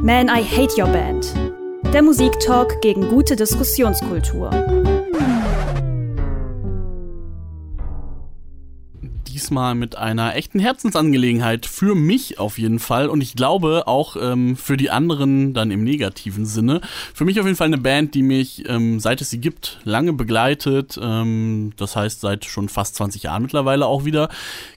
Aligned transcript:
Man, 0.00 0.28
I 0.28 0.42
Hate 0.42 0.76
Your 0.76 0.88
Band. 0.88 1.34
Der 1.92 2.02
Musiktalk 2.02 2.80
gegen 2.82 3.08
gute 3.08 3.34
Diskussionskultur. 3.34 4.50
Diesmal 9.46 9.76
mit 9.76 9.96
einer 9.96 10.34
echten 10.34 10.58
Herzensangelegenheit. 10.58 11.66
Für 11.66 11.94
mich 11.94 12.40
auf 12.40 12.58
jeden 12.58 12.80
Fall 12.80 13.08
und 13.08 13.20
ich 13.20 13.36
glaube 13.36 13.86
auch 13.86 14.16
ähm, 14.20 14.56
für 14.56 14.76
die 14.76 14.90
anderen 14.90 15.54
dann 15.54 15.70
im 15.70 15.84
negativen 15.84 16.46
Sinne. 16.46 16.80
Für 17.14 17.24
mich 17.24 17.38
auf 17.38 17.46
jeden 17.46 17.56
Fall 17.56 17.68
eine 17.68 17.78
Band, 17.78 18.14
die 18.16 18.24
mich, 18.24 18.68
ähm, 18.68 18.98
seit 18.98 19.20
es 19.20 19.30
sie 19.30 19.40
gibt, 19.40 19.78
lange 19.84 20.12
begleitet. 20.12 20.98
Ähm, 21.00 21.74
das 21.76 21.94
heißt 21.94 22.22
seit 22.22 22.44
schon 22.44 22.68
fast 22.68 22.96
20 22.96 23.22
Jahren 23.22 23.42
mittlerweile 23.42 23.86
auch 23.86 24.04
wieder. 24.04 24.30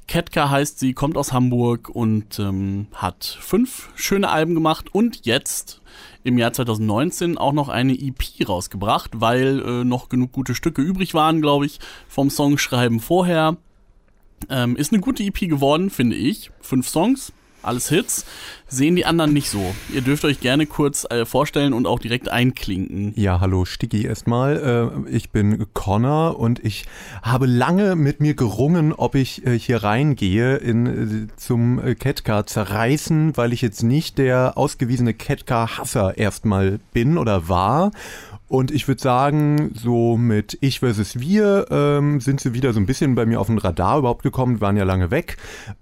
Ketka 0.07 0.51
heißt 0.51 0.77
sie, 0.77 0.93
kommt 0.93 1.17
aus 1.17 1.33
Hamburg 1.33 1.89
und 1.89 2.37
ähm, 2.37 2.85
hat 2.93 3.39
fünf 3.41 3.89
schöne 3.95 4.29
Alben 4.29 4.53
gemacht 4.53 4.93
und 4.93 5.25
jetzt 5.25 5.81
im 6.23 6.37
Jahr 6.37 6.53
2019 6.53 7.39
auch 7.39 7.53
noch 7.53 7.69
eine 7.69 7.93
EP 7.93 8.47
rausgebracht, 8.47 9.13
weil 9.15 9.63
äh, 9.65 9.83
noch 9.83 10.09
genug 10.09 10.31
gute 10.31 10.53
Stücke 10.53 10.83
übrig 10.83 11.15
waren, 11.15 11.41
glaube 11.41 11.65
ich, 11.65 11.79
vom 12.07 12.29
Songschreiben 12.29 12.99
vorher. 12.99 13.57
Ähm, 14.49 14.75
ist 14.75 14.91
eine 14.91 15.01
gute 15.01 15.23
EP 15.23 15.39
geworden, 15.49 15.89
finde 15.89 16.15
ich. 16.15 16.51
Fünf 16.61 16.87
Songs, 16.87 17.31
alles 17.61 17.89
Hits. 17.89 18.25
Sehen 18.67 18.95
die 18.95 19.05
anderen 19.05 19.33
nicht 19.33 19.49
so. 19.49 19.73
Ihr 19.93 20.01
dürft 20.01 20.23
euch 20.25 20.39
gerne 20.39 20.65
kurz 20.65 21.05
äh, 21.09 21.25
vorstellen 21.25 21.73
und 21.73 21.87
auch 21.87 21.99
direkt 21.99 22.29
einklinken. 22.29 23.13
Ja, 23.15 23.39
hallo 23.39 23.65
Sticky 23.65 24.05
erstmal. 24.05 25.01
Äh, 25.07 25.09
ich 25.09 25.31
bin 25.31 25.65
Connor 25.73 26.39
und 26.39 26.63
ich 26.63 26.85
habe 27.23 27.47
lange 27.47 27.95
mit 27.95 28.19
mir 28.19 28.35
gerungen, 28.35 28.93
ob 28.93 29.15
ich 29.15 29.45
äh, 29.45 29.57
hier 29.57 29.83
reingehe 29.83 30.57
in, 30.57 30.85
äh, 30.85 31.35
zum 31.35 31.83
äh, 31.83 31.95
Ketka 31.95 32.45
zerreißen, 32.45 33.35
weil 33.37 33.53
ich 33.53 33.61
jetzt 33.61 33.83
nicht 33.83 34.19
der 34.19 34.57
ausgewiesene 34.57 35.13
Ketka-Hasser 35.13 36.17
erstmal 36.17 36.79
bin 36.93 37.17
oder 37.17 37.49
war 37.49 37.91
und 38.49 38.71
ich 38.71 38.87
würde 38.87 39.01
sagen, 39.01 39.71
so 39.75 40.17
mit 40.17 40.57
Ich 40.59 40.79
versus 40.79 41.19
Wir 41.19 41.67
ähm, 41.69 42.19
sind 42.19 42.41
sie 42.41 42.53
wieder 42.53 42.73
so 42.73 42.79
ein 42.79 42.87
bisschen 42.87 43.15
bei 43.15 43.25
mir 43.25 43.39
auf 43.39 43.47
den 43.47 43.59
Radar 43.59 43.99
überhaupt 43.99 44.23
gekommen, 44.23 44.59
waren 44.59 44.75
ja 44.75 44.83
lange 44.83 45.11
weg. 45.11 45.37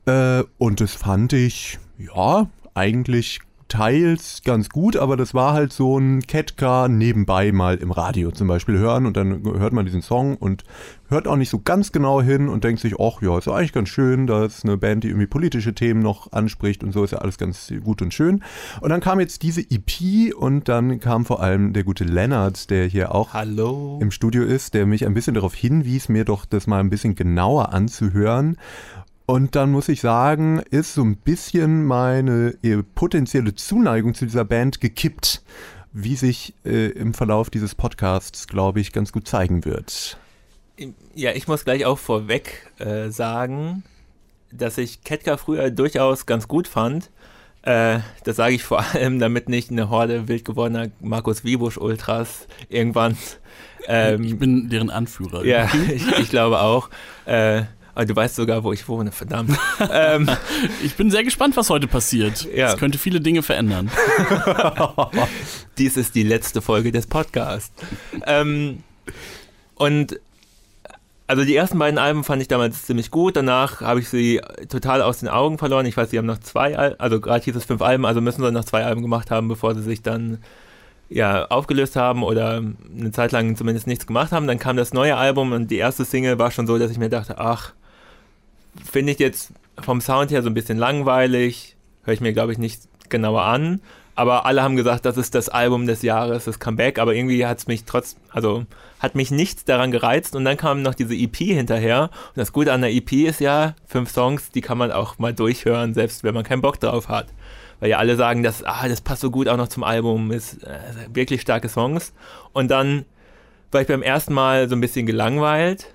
Äh, 0.06 0.44
und 0.58 0.82
das 0.82 0.94
fand 0.94 1.34
ich, 1.34 1.80
ja, 1.98 2.48
eigentlich 2.76 3.40
teils 3.68 4.42
ganz 4.44 4.70
gut, 4.70 4.98
aber 4.98 5.18
das 5.18 5.34
war 5.34 5.54
halt 5.54 5.74
so 5.74 5.98
ein 5.98 6.22
Ketka 6.22 6.88
nebenbei 6.88 7.52
mal 7.52 7.78
im 7.78 7.92
Radio 7.92 8.32
zum 8.32 8.48
Beispiel 8.48 8.78
hören 8.78 9.06
und 9.06 9.18
dann 9.18 9.44
hört 9.44 9.74
man 9.74 9.86
diesen 9.86 10.02
Song 10.02 10.38
und 10.38 10.64
hört 11.10 11.28
auch 11.28 11.36
nicht 11.36 11.50
so 11.50 11.60
ganz 11.60 11.92
genau 11.92 12.22
hin 12.22 12.50
und 12.50 12.64
denkt 12.64 12.82
sich, 12.82 13.00
ach 13.00 13.22
ja, 13.22 13.38
ist 13.38 13.48
eigentlich 13.48 13.74
ganz 13.74 13.90
schön, 13.90 14.28
da 14.28 14.46
ist 14.46 14.66
eine 14.66 14.78
Band, 14.78 15.04
die 15.04 15.10
irgendwie 15.10 15.28
politische 15.28 15.74
Themen 15.74 16.02
noch 16.02 16.32
anspricht 16.32 16.84
und 16.84 16.92
so 16.92 17.04
ist 17.04 17.12
ja 17.12 17.20
alles 17.20 17.38
ganz 17.38 17.72
gut 17.84 18.02
und 18.02 18.14
schön. 18.14 18.44
Und 18.82 18.90
dann 18.90 19.00
kam 19.00 19.20
jetzt 19.20 19.44
diese 19.44 19.62
EP 19.62 20.36
und 20.36 20.68
dann 20.68 21.00
kam 21.00 21.26
vor 21.26 21.42
allem 21.42 21.74
der 21.74 21.84
gute 21.84 22.04
Lennart, 22.04 22.70
der 22.70 22.86
hier 22.88 23.16
auch 23.16 23.34
Hallo. 23.34 24.00
im 24.02 24.12
Studio 24.12 24.44
ist, 24.44 24.74
der 24.74 24.86
mich 24.86 25.06
ein 25.06 25.14
bisschen 25.14 25.34
darauf 25.34 25.54
hinwies, 25.54 26.10
mir 26.10 26.26
doch 26.26 26.46
das 26.46 26.68
mal 26.68 26.80
ein 26.80 26.90
bisschen 26.90 27.16
genauer 27.16 27.74
anzuhören. 27.74 28.58
Und 29.30 29.58
dann 29.58 29.72
muss 29.72 29.90
ich 29.90 30.00
sagen, 30.00 30.64
ist 30.70 30.94
so 30.94 31.04
ein 31.04 31.18
bisschen 31.18 31.84
meine 31.84 32.56
äh, 32.64 32.82
potenzielle 32.82 33.54
Zuneigung 33.54 34.14
zu 34.14 34.24
dieser 34.24 34.46
Band 34.46 34.80
gekippt, 34.80 35.44
wie 35.92 36.16
sich 36.16 36.54
äh, 36.64 36.92
im 36.92 37.14
Verlauf 37.14 37.50
dieses 37.50 37.76
Podcasts, 37.76 38.48
glaube 38.48 38.80
ich, 38.80 38.94
ganz 38.94 39.12
gut 39.12 39.28
zeigen 39.28 39.66
wird. 39.66 40.18
Ja, 41.14 41.34
ich 41.34 41.46
muss 41.50 41.66
gleich 41.66 41.86
auch 41.86 42.00
vorweg 42.00 42.72
äh, 42.80 43.10
sagen, 43.10 43.84
dass 44.54 44.78
ich 44.78 45.04
Ketka 45.04 45.36
früher 45.36 45.72
durchaus 45.72 46.26
ganz 46.26 46.48
gut 46.48 46.70
fand. 46.70 47.10
Äh, 47.64 48.00
das 48.24 48.38
sage 48.38 48.56
ich 48.56 48.64
vor 48.64 48.80
allem, 48.94 49.20
damit 49.20 49.50
nicht 49.50 49.72
eine 49.72 49.90
Horde 49.90 50.30
wild 50.30 50.46
gewordener 50.46 50.88
Markus 51.02 51.44
Wiebusch 51.44 51.78
Ultras 51.78 52.48
irgendwann. 52.70 53.18
Ähm, 53.88 54.24
ich 54.24 54.40
bin 54.40 54.70
deren 54.70 54.90
Anführer. 54.90 55.44
Ja, 55.44 55.70
ich, 55.94 56.08
ich 56.18 56.30
glaube 56.30 56.62
auch. 56.62 56.90
Äh, 57.26 57.64
du 58.06 58.16
weißt 58.16 58.36
sogar, 58.36 58.64
wo 58.64 58.74
ich 58.74 58.88
wohne, 58.88 59.12
verdammt. 59.12 59.58
ähm, 59.92 60.30
ich 60.84 60.96
bin 60.96 61.12
sehr 61.12 61.24
gespannt, 61.24 61.58
was 61.58 61.70
heute 61.70 61.88
passiert. 61.88 62.48
Ja. 62.54 62.72
Es 62.72 62.78
könnte 62.78 62.98
viele 62.98 63.22
Dinge 63.22 63.44
verändern. 63.44 63.90
Dies 65.78 65.98
ist 65.98 66.16
die 66.16 66.24
letzte 66.24 66.62
Folge 66.62 66.92
des 66.92 67.08
Podcasts. 67.08 67.72
Ähm, 68.26 68.84
und 69.76 70.20
also 71.28 71.44
die 71.44 71.56
ersten 71.56 71.78
beiden 71.78 72.00
Alben 72.00 72.24
fand 72.24 72.42
ich 72.42 72.48
damals 72.48 72.84
ziemlich 72.84 73.12
gut. 73.12 73.36
Danach 73.36 73.82
habe 73.82 74.00
ich 74.00 74.08
sie 74.08 74.42
total 74.70 75.02
aus 75.02 75.20
den 75.20 75.28
Augen 75.28 75.58
verloren. 75.58 75.86
Ich 75.86 75.98
weiß, 75.98 76.10
sie 76.10 76.18
haben 76.18 76.26
noch 76.26 76.40
zwei, 76.40 76.78
Alben, 76.78 77.00
also 77.00 77.20
gerade 77.20 77.44
hieß 77.44 77.56
es 77.56 77.66
fünf 77.66 77.82
Alben, 77.82 78.06
also 78.06 78.22
müssen 78.22 78.42
sie 78.42 78.52
noch 78.52 78.66
zwei 78.66 78.86
Alben 78.86 79.02
gemacht 79.02 79.30
haben, 79.30 79.50
bevor 79.50 79.76
sie 79.76 79.82
sich 79.82 80.02
dann 80.02 80.40
ja, 81.10 81.46
aufgelöst 81.48 81.96
haben 81.96 82.24
oder 82.24 82.62
eine 82.98 83.12
Zeit 83.12 83.32
lang 83.32 83.56
zumindest 83.56 83.88
nichts 83.88 84.08
gemacht 84.08 84.32
haben. 84.32 84.48
Dann 84.48 84.60
kam 84.60 84.78
das 84.78 84.94
neue 84.94 85.18
Album 85.18 85.52
und 85.52 85.70
die 85.70 85.78
erste 85.78 86.06
Single 86.06 86.40
war 86.40 86.52
schon 86.52 86.68
so, 86.68 86.78
dass 86.78 86.92
ich 86.92 86.98
mir 86.98 87.10
dachte, 87.10 87.38
ach, 87.38 87.74
finde 88.84 89.14
ich 89.14 89.20
jetzt 89.20 89.52
vom 89.80 90.02
Sound 90.02 90.32
her 90.32 90.44
so 90.44 90.50
ein 90.50 90.54
bisschen 90.54 90.78
langweilig, 90.78 91.76
höre 92.04 92.14
ich 92.14 92.22
mir, 92.22 92.34
glaube 92.34 92.52
ich, 92.52 92.58
nicht 92.58 92.82
genauer 93.10 93.44
an. 93.44 93.82
Aber 94.16 94.48
alle 94.48 94.64
haben 94.64 94.76
gesagt, 94.76 95.06
das 95.06 95.16
ist 95.16 95.36
das 95.36 95.48
Album 95.48 95.86
des 95.86 96.02
Jahres, 96.02 96.46
das 96.46 96.60
Comeback. 96.60 96.98
Aber 96.98 97.14
irgendwie 97.14 97.46
hat 97.46 97.60
es 97.60 97.68
mich 97.68 97.84
trotz, 97.86 98.16
also 98.32 98.66
hat 99.00 99.14
mich 99.14 99.30
nichts 99.30 99.64
daran 99.64 99.92
gereizt. 99.92 100.36
Und 100.36 100.44
dann 100.44 100.58
kam 100.58 100.82
noch 100.82 100.96
diese 100.96 101.14
EP 101.14 101.36
hinterher. 101.36 102.10
Und 102.30 102.38
das 102.38 102.52
Gute 102.52 102.74
an 102.74 102.82
der 102.82 102.92
EP 102.92 103.12
ist 103.12 103.40
ja, 103.40 103.76
fünf 103.86 104.10
Songs, 104.10 104.50
die 104.50 104.62
kann 104.62 104.80
man 104.80 104.92
auch 104.92 105.20
mal 105.20 105.36
durchhören, 105.36 105.94
selbst 105.94 106.24
wenn 106.24 106.34
man 106.34 106.44
keinen 106.44 106.64
Bock 106.64 106.80
drauf 106.80 107.10
hat. 107.10 107.28
Weil 107.80 107.92
ja 107.92 108.00
alle 108.00 108.16
sagen, 108.16 108.42
dass, 108.42 108.64
ah, 108.64 108.88
das 108.88 109.02
passt 109.02 109.22
so 109.22 109.30
gut 109.30 109.48
auch 109.48 109.58
noch 109.58 109.68
zum 109.68 109.84
Album, 109.84 110.32
ist 110.32 110.64
äh, 110.64 110.80
wirklich 111.14 111.42
starke 111.42 111.70
Songs. 111.70 112.12
Und 112.54 112.72
dann 112.72 113.06
war 113.72 113.82
ich 113.82 113.88
beim 113.88 114.02
ersten 114.02 114.34
Mal 114.34 114.68
so 114.68 114.76
ein 114.76 114.82
bisschen 114.82 115.06
gelangweilt 115.06 115.94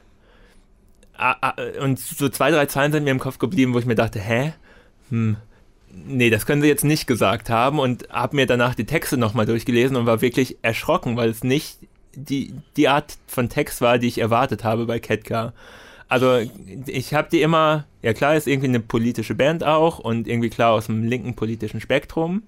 und 1.81 1.99
so 1.99 2.28
zwei, 2.28 2.50
drei 2.50 2.66
Zeilen 2.66 2.93
sind 2.93 3.05
mir 3.05 3.10
im 3.10 3.19
Kopf 3.19 3.38
geblieben, 3.38 3.75
wo 3.75 3.78
ich 3.78 3.87
mir 3.87 3.94
dachte, 3.94 4.21
hä? 4.21 4.53
Hm, 5.10 5.37
nee, 6.06 6.31
das 6.31 6.47
können 6.47 6.62
sie 6.62 6.69
jetzt 6.69 6.84
nicht 6.84 7.06
gesagt 7.06 7.50
haben 7.50 7.78
und 7.78 8.09
habe 8.10 8.37
mir 8.37 8.47
danach 8.47 8.75
die 8.75 8.87
Texte 8.87 9.16
nochmal 9.16 9.47
durchgelesen 9.47 9.97
und 9.97 10.06
war 10.06 10.21
wirklich 10.21 10.59
erschrocken, 10.62 11.16
weil 11.16 11.31
es 11.31 11.44
nicht 11.44 11.78
die, 12.15 12.55
die 12.77 12.88
Art 12.88 13.16
von 13.27 13.49
Text 13.49 13.81
war, 13.81 13.99
die 13.99 14.09
ich 14.09 14.19
erwartet 14.19 14.65
habe 14.65 14.87
bei 14.87 14.99
Ketka. 14.99 15.53
Also 16.09 16.41
ich 16.87 17.15
habe 17.15 17.28
die 17.31 17.41
immer, 17.41 17.87
ja 18.03 18.12
klar, 18.12 18.37
ist 18.37 18.47
irgendwie 18.47 18.69
eine 18.69 18.81
politische 18.81 19.34
Band 19.34 19.65
auch 19.65 19.99
und 19.99 20.28
irgendwie 20.28 20.50
klar 20.50 20.72
aus 20.72 20.87
dem 20.87 21.04
linken 21.04 21.34
politischen 21.34 21.81
Spektrum. 21.81 22.43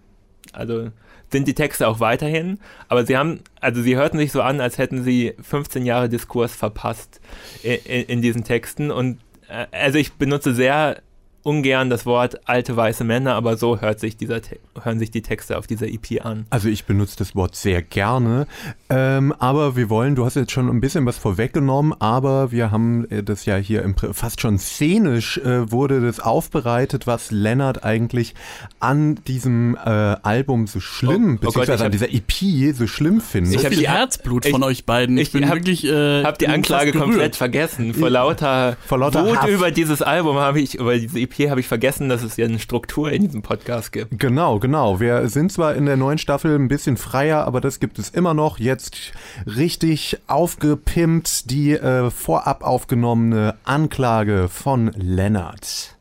Also 0.52 0.90
sind 1.30 1.48
die 1.48 1.54
Texte 1.54 1.88
auch 1.88 2.00
weiterhin, 2.00 2.58
aber 2.88 3.04
sie 3.06 3.16
haben, 3.16 3.40
also 3.60 3.82
sie 3.82 3.96
hörten 3.96 4.18
sich 4.18 4.32
so 4.32 4.42
an, 4.42 4.60
als 4.60 4.78
hätten 4.78 5.02
sie 5.02 5.34
15 5.42 5.84
Jahre 5.84 6.08
Diskurs 6.08 6.54
verpasst 6.54 7.20
in, 7.62 8.04
in, 8.04 8.22
diesen 8.22 8.44
Texten. 8.44 8.90
Und 8.90 9.18
äh, 9.48 9.66
also 9.72 9.98
ich 9.98 10.14
benutze 10.14 10.54
sehr 10.54 11.02
ungern 11.44 11.90
das 11.90 12.06
Wort 12.06 12.48
alte 12.48 12.76
weiße 12.76 13.04
Männer, 13.04 13.34
aber 13.34 13.56
so 13.56 13.80
hört 13.80 14.00
sich 14.00 14.16
dieser 14.16 14.40
hören 14.82 14.98
sich 14.98 15.10
die 15.10 15.22
Texte 15.22 15.56
auf 15.58 15.66
dieser 15.66 15.86
EP 15.86 16.24
an. 16.24 16.46
Also 16.50 16.68
ich 16.68 16.84
benutze 16.84 17.16
das 17.18 17.36
Wort 17.36 17.54
sehr 17.54 17.82
gerne, 17.82 18.46
ähm, 18.88 19.32
aber 19.38 19.76
wir 19.76 19.90
wollen, 19.90 20.16
du 20.16 20.24
hast 20.24 20.34
jetzt 20.34 20.52
schon 20.52 20.68
ein 20.68 20.80
bisschen 20.80 21.06
was 21.06 21.18
vorweggenommen, 21.18 21.94
aber 22.00 22.50
wir 22.50 22.70
haben 22.70 23.08
äh, 23.10 23.22
das 23.22 23.44
ja 23.44 23.56
hier 23.56 23.82
im, 23.82 23.94
fast 23.94 24.40
schon 24.40 24.58
szenisch 24.58 25.38
äh, 25.38 25.70
wurde 25.70 26.00
das 26.00 26.18
aufbereitet, 26.18 27.06
was 27.06 27.30
Lennart 27.30 27.84
eigentlich 27.84 28.34
an 28.80 29.16
diesem 29.26 29.76
äh, 29.76 29.90
Album 29.90 30.66
so 30.66 30.80
schlimm, 30.80 31.34
oh, 31.36 31.46
beziehungsweise 31.46 31.72
oh 31.72 31.76
Gott, 31.76 31.86
an 31.86 31.92
dieser 31.92 32.12
EP 32.12 32.74
so 32.74 32.86
schlimm 32.86 33.20
findet. 33.20 33.60
So 33.60 33.68
viel 33.68 33.86
Herzblut 33.86 34.46
von 34.46 34.62
ich, 34.62 34.66
euch 34.66 34.86
beiden. 34.86 35.18
Ich, 35.18 35.28
ich 35.28 35.32
bin 35.32 35.46
hab, 35.46 35.56
wirklich, 35.56 35.84
äh, 35.84 36.24
hab 36.24 36.38
die 36.38 36.48
Anklage 36.48 36.92
komplett 36.92 37.36
vergessen. 37.36 37.92
Vor 37.92 38.08
lauter, 38.08 38.76
vor 38.86 38.98
lauter 38.98 39.26
Wut 39.26 39.36
Haft. 39.36 39.48
über 39.48 39.70
dieses 39.70 40.00
Album 40.00 40.36
habe 40.36 40.60
ich, 40.60 40.76
über 40.76 40.96
diese 40.96 41.20
EP 41.20 41.33
EP 41.38 41.50
habe 41.50 41.60
ich 41.60 41.68
vergessen, 41.68 42.08
dass 42.08 42.22
es 42.22 42.36
ja 42.36 42.46
eine 42.46 42.58
Struktur 42.58 43.10
in 43.10 43.22
diesem 43.22 43.42
Podcast 43.42 43.92
gibt. 43.92 44.18
Genau, 44.18 44.58
genau. 44.58 45.00
Wir 45.00 45.28
sind 45.28 45.52
zwar 45.52 45.74
in 45.74 45.86
der 45.86 45.96
neuen 45.96 46.18
Staffel 46.18 46.54
ein 46.56 46.68
bisschen 46.68 46.96
freier, 46.96 47.44
aber 47.44 47.60
das 47.60 47.80
gibt 47.80 47.98
es 47.98 48.10
immer 48.10 48.34
noch. 48.34 48.58
Jetzt 48.58 49.12
richtig 49.46 50.18
aufgepimpt 50.26 51.50
die 51.50 51.72
äh, 51.72 52.10
vorab 52.10 52.62
aufgenommene 52.62 53.56
Anklage 53.64 54.48
von 54.48 54.92
Lennart. 54.96 55.96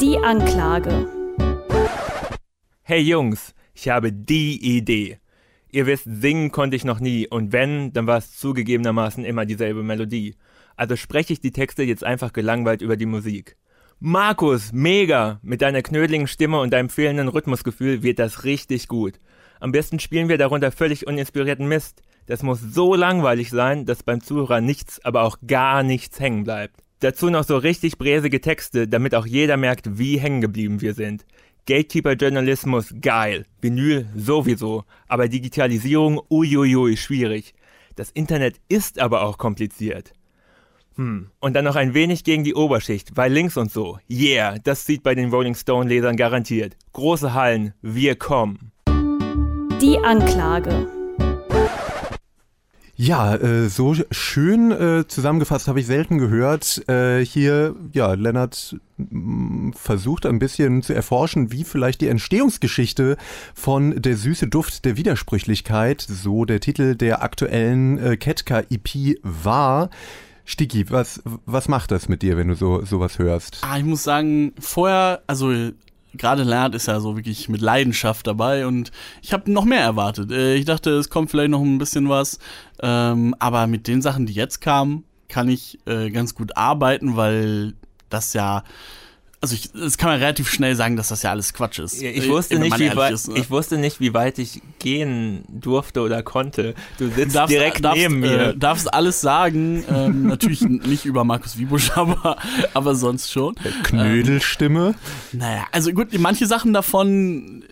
Die 0.00 0.18
Anklage. 0.18 1.08
Hey 2.82 3.00
Jungs, 3.00 3.54
ich 3.74 3.88
habe 3.88 4.12
die 4.12 4.76
Idee. 4.76 5.18
Ihr 5.70 5.86
wisst, 5.86 6.04
singen 6.06 6.52
konnte 6.52 6.76
ich 6.76 6.84
noch 6.84 7.00
nie 7.00 7.26
und 7.26 7.52
wenn, 7.52 7.92
dann 7.92 8.06
war 8.06 8.18
es 8.18 8.36
zugegebenermaßen 8.36 9.24
immer 9.24 9.44
dieselbe 9.44 9.82
Melodie. 9.82 10.36
Also 10.76 10.96
spreche 10.96 11.32
ich 11.32 11.40
die 11.40 11.52
Texte 11.52 11.82
jetzt 11.82 12.04
einfach 12.04 12.32
gelangweilt 12.32 12.82
über 12.82 12.96
die 12.96 13.06
Musik. 13.06 13.56
Markus, 14.00 14.72
mega! 14.72 15.38
Mit 15.42 15.62
deiner 15.62 15.80
knödeligen 15.80 16.26
Stimme 16.26 16.60
und 16.60 16.72
deinem 16.72 16.88
fehlenden 16.88 17.28
Rhythmusgefühl 17.28 18.02
wird 18.02 18.18
das 18.18 18.44
richtig 18.44 18.88
gut. 18.88 19.20
Am 19.60 19.72
besten 19.72 19.98
spielen 19.98 20.28
wir 20.28 20.36
darunter 20.36 20.72
völlig 20.72 21.06
uninspirierten 21.06 21.68
Mist. 21.68 22.02
Das 22.26 22.42
muss 22.42 22.60
so 22.60 22.94
langweilig 22.94 23.50
sein, 23.50 23.86
dass 23.86 24.02
beim 24.02 24.20
Zuhörer 24.20 24.60
nichts, 24.60 25.02
aber 25.04 25.22
auch 25.22 25.38
gar 25.46 25.82
nichts 25.82 26.18
hängen 26.20 26.44
bleibt. 26.44 26.80
Dazu 27.00 27.30
noch 27.30 27.44
so 27.44 27.56
richtig 27.56 27.96
bräsige 27.96 28.40
Texte, 28.40 28.88
damit 28.88 29.14
auch 29.14 29.26
jeder 29.26 29.56
merkt, 29.56 29.98
wie 29.98 30.18
hängen 30.18 30.40
geblieben 30.40 30.80
wir 30.80 30.94
sind. 30.94 31.24
Gatekeeper-Journalismus, 31.66 32.94
geil. 33.00 33.46
Vinyl 33.62 34.06
sowieso. 34.16 34.84
Aber 35.06 35.28
Digitalisierung, 35.28 36.20
uiuiui, 36.30 36.96
schwierig. 36.96 37.54
Das 37.94 38.10
Internet 38.10 38.56
ist 38.68 38.98
aber 38.98 39.22
auch 39.22 39.38
kompliziert. 39.38 40.12
Hm. 40.96 41.30
Und 41.40 41.54
dann 41.54 41.64
noch 41.64 41.76
ein 41.76 41.94
wenig 41.94 42.24
gegen 42.24 42.44
die 42.44 42.54
Oberschicht, 42.54 43.16
weil 43.16 43.32
links 43.32 43.56
und 43.56 43.70
so. 43.70 43.98
Yeah, 44.08 44.58
das 44.62 44.86
sieht 44.86 45.02
bei 45.02 45.14
den 45.14 45.30
Rolling 45.30 45.54
Stone-Lesern 45.54 46.16
garantiert. 46.16 46.76
Große 46.92 47.34
Hallen, 47.34 47.74
wir 47.82 48.16
kommen. 48.16 48.72
Die 49.80 49.98
Anklage. 49.98 50.88
Ja, 52.96 53.34
äh, 53.34 53.68
so 53.68 53.96
schön 54.12 54.70
äh, 54.70 55.04
zusammengefasst 55.08 55.66
habe 55.66 55.80
ich 55.80 55.86
selten 55.86 56.18
gehört. 56.18 56.88
Äh, 56.88 57.24
hier, 57.24 57.74
ja, 57.92 58.14
Lennart 58.14 58.76
versucht 59.72 60.26
ein 60.26 60.38
bisschen 60.38 60.80
zu 60.82 60.94
erforschen, 60.94 61.50
wie 61.50 61.64
vielleicht 61.64 62.02
die 62.02 62.08
Entstehungsgeschichte 62.08 63.16
von 63.52 64.00
Der 64.00 64.16
süße 64.16 64.46
Duft 64.46 64.84
der 64.84 64.96
Widersprüchlichkeit, 64.96 66.02
so 66.02 66.44
der 66.44 66.60
Titel 66.60 66.94
der 66.94 67.24
aktuellen 67.24 67.98
äh, 67.98 68.16
Ketka-EP 68.16 69.18
war. 69.22 69.90
Stiki, 70.44 70.90
was, 70.90 71.22
was 71.46 71.68
macht 71.68 71.90
das 71.90 72.08
mit 72.08 72.22
dir, 72.22 72.36
wenn 72.36 72.48
du 72.48 72.54
so 72.54 72.84
sowas 72.84 73.18
hörst? 73.18 73.58
Ah, 73.62 73.78
ich 73.78 73.84
muss 73.84 74.02
sagen, 74.02 74.52
vorher, 74.58 75.22
also 75.26 75.52
gerade 76.16 76.42
Lennart 76.42 76.74
ist 76.74 76.86
ja 76.86 77.00
so 77.00 77.16
wirklich 77.16 77.48
mit 77.48 77.60
Leidenschaft 77.60 78.26
dabei 78.26 78.66
und 78.66 78.90
ich 79.22 79.32
habe 79.32 79.50
noch 79.50 79.64
mehr 79.64 79.80
erwartet. 79.80 80.30
Äh, 80.30 80.54
ich 80.54 80.64
dachte, 80.64 80.90
es 80.90 81.10
kommt 81.10 81.30
vielleicht 81.30 81.50
noch 81.50 81.62
ein 81.62 81.78
bisschen 81.78 82.08
was, 82.08 82.38
ähm, 82.82 83.34
aber 83.38 83.66
mit 83.66 83.88
den 83.88 84.02
Sachen, 84.02 84.26
die 84.26 84.34
jetzt 84.34 84.60
kamen, 84.60 85.04
kann 85.28 85.48
ich 85.48 85.78
äh, 85.86 86.10
ganz 86.10 86.34
gut 86.34 86.56
arbeiten, 86.56 87.16
weil 87.16 87.74
das 88.10 88.32
ja 88.34 88.62
also 89.44 89.56
ich, 89.56 89.72
das 89.72 89.98
kann 89.98 90.08
man 90.08 90.20
relativ 90.20 90.50
schnell 90.50 90.74
sagen, 90.74 90.96
dass 90.96 91.08
das 91.08 91.22
ja 91.22 91.28
alles 91.28 91.52
Quatsch 91.52 91.78
ist. 91.78 92.00
Ich 92.00 92.30
wusste, 92.30 92.58
nicht, 92.58 92.78
wie 92.78 92.96
weit, 92.96 93.12
ist, 93.12 93.28
ne? 93.28 93.38
ich 93.38 93.50
wusste 93.50 93.76
nicht, 93.76 94.00
wie 94.00 94.14
weit 94.14 94.38
ich 94.38 94.62
gehen 94.78 95.44
durfte 95.48 96.00
oder 96.00 96.22
konnte. 96.22 96.74
Du 96.96 97.10
sitzt 97.10 97.36
darfst, 97.36 97.52
direkt 97.52 97.84
darfst, 97.84 98.00
neben 98.00 98.20
mir. 98.20 98.48
Äh, 98.48 98.56
darfst 98.56 98.94
alles 98.94 99.20
sagen. 99.20 99.84
Ähm, 99.86 100.28
natürlich 100.28 100.62
nicht 100.62 101.04
über 101.04 101.24
Markus 101.24 101.58
Wiebusch, 101.58 101.90
aber, 101.94 102.38
aber 102.72 102.94
sonst 102.94 103.30
schon. 103.30 103.54
Knödelstimme. 103.82 104.94
Ähm, 105.32 105.38
naja, 105.38 105.66
also 105.72 105.92
gut, 105.92 106.18
manche 106.18 106.46
Sachen 106.46 106.72
davon 106.72 107.64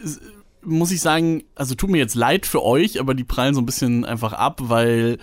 muss 0.62 0.90
ich 0.90 1.00
sagen, 1.00 1.42
also 1.54 1.74
tut 1.74 1.88
mir 1.88 1.98
jetzt 1.98 2.16
leid 2.16 2.44
für 2.44 2.62
euch, 2.62 3.00
aber 3.00 3.14
die 3.14 3.24
prallen 3.24 3.54
so 3.54 3.62
ein 3.62 3.66
bisschen 3.66 4.04
einfach 4.04 4.34
ab, 4.34 4.60
weil 4.64 5.16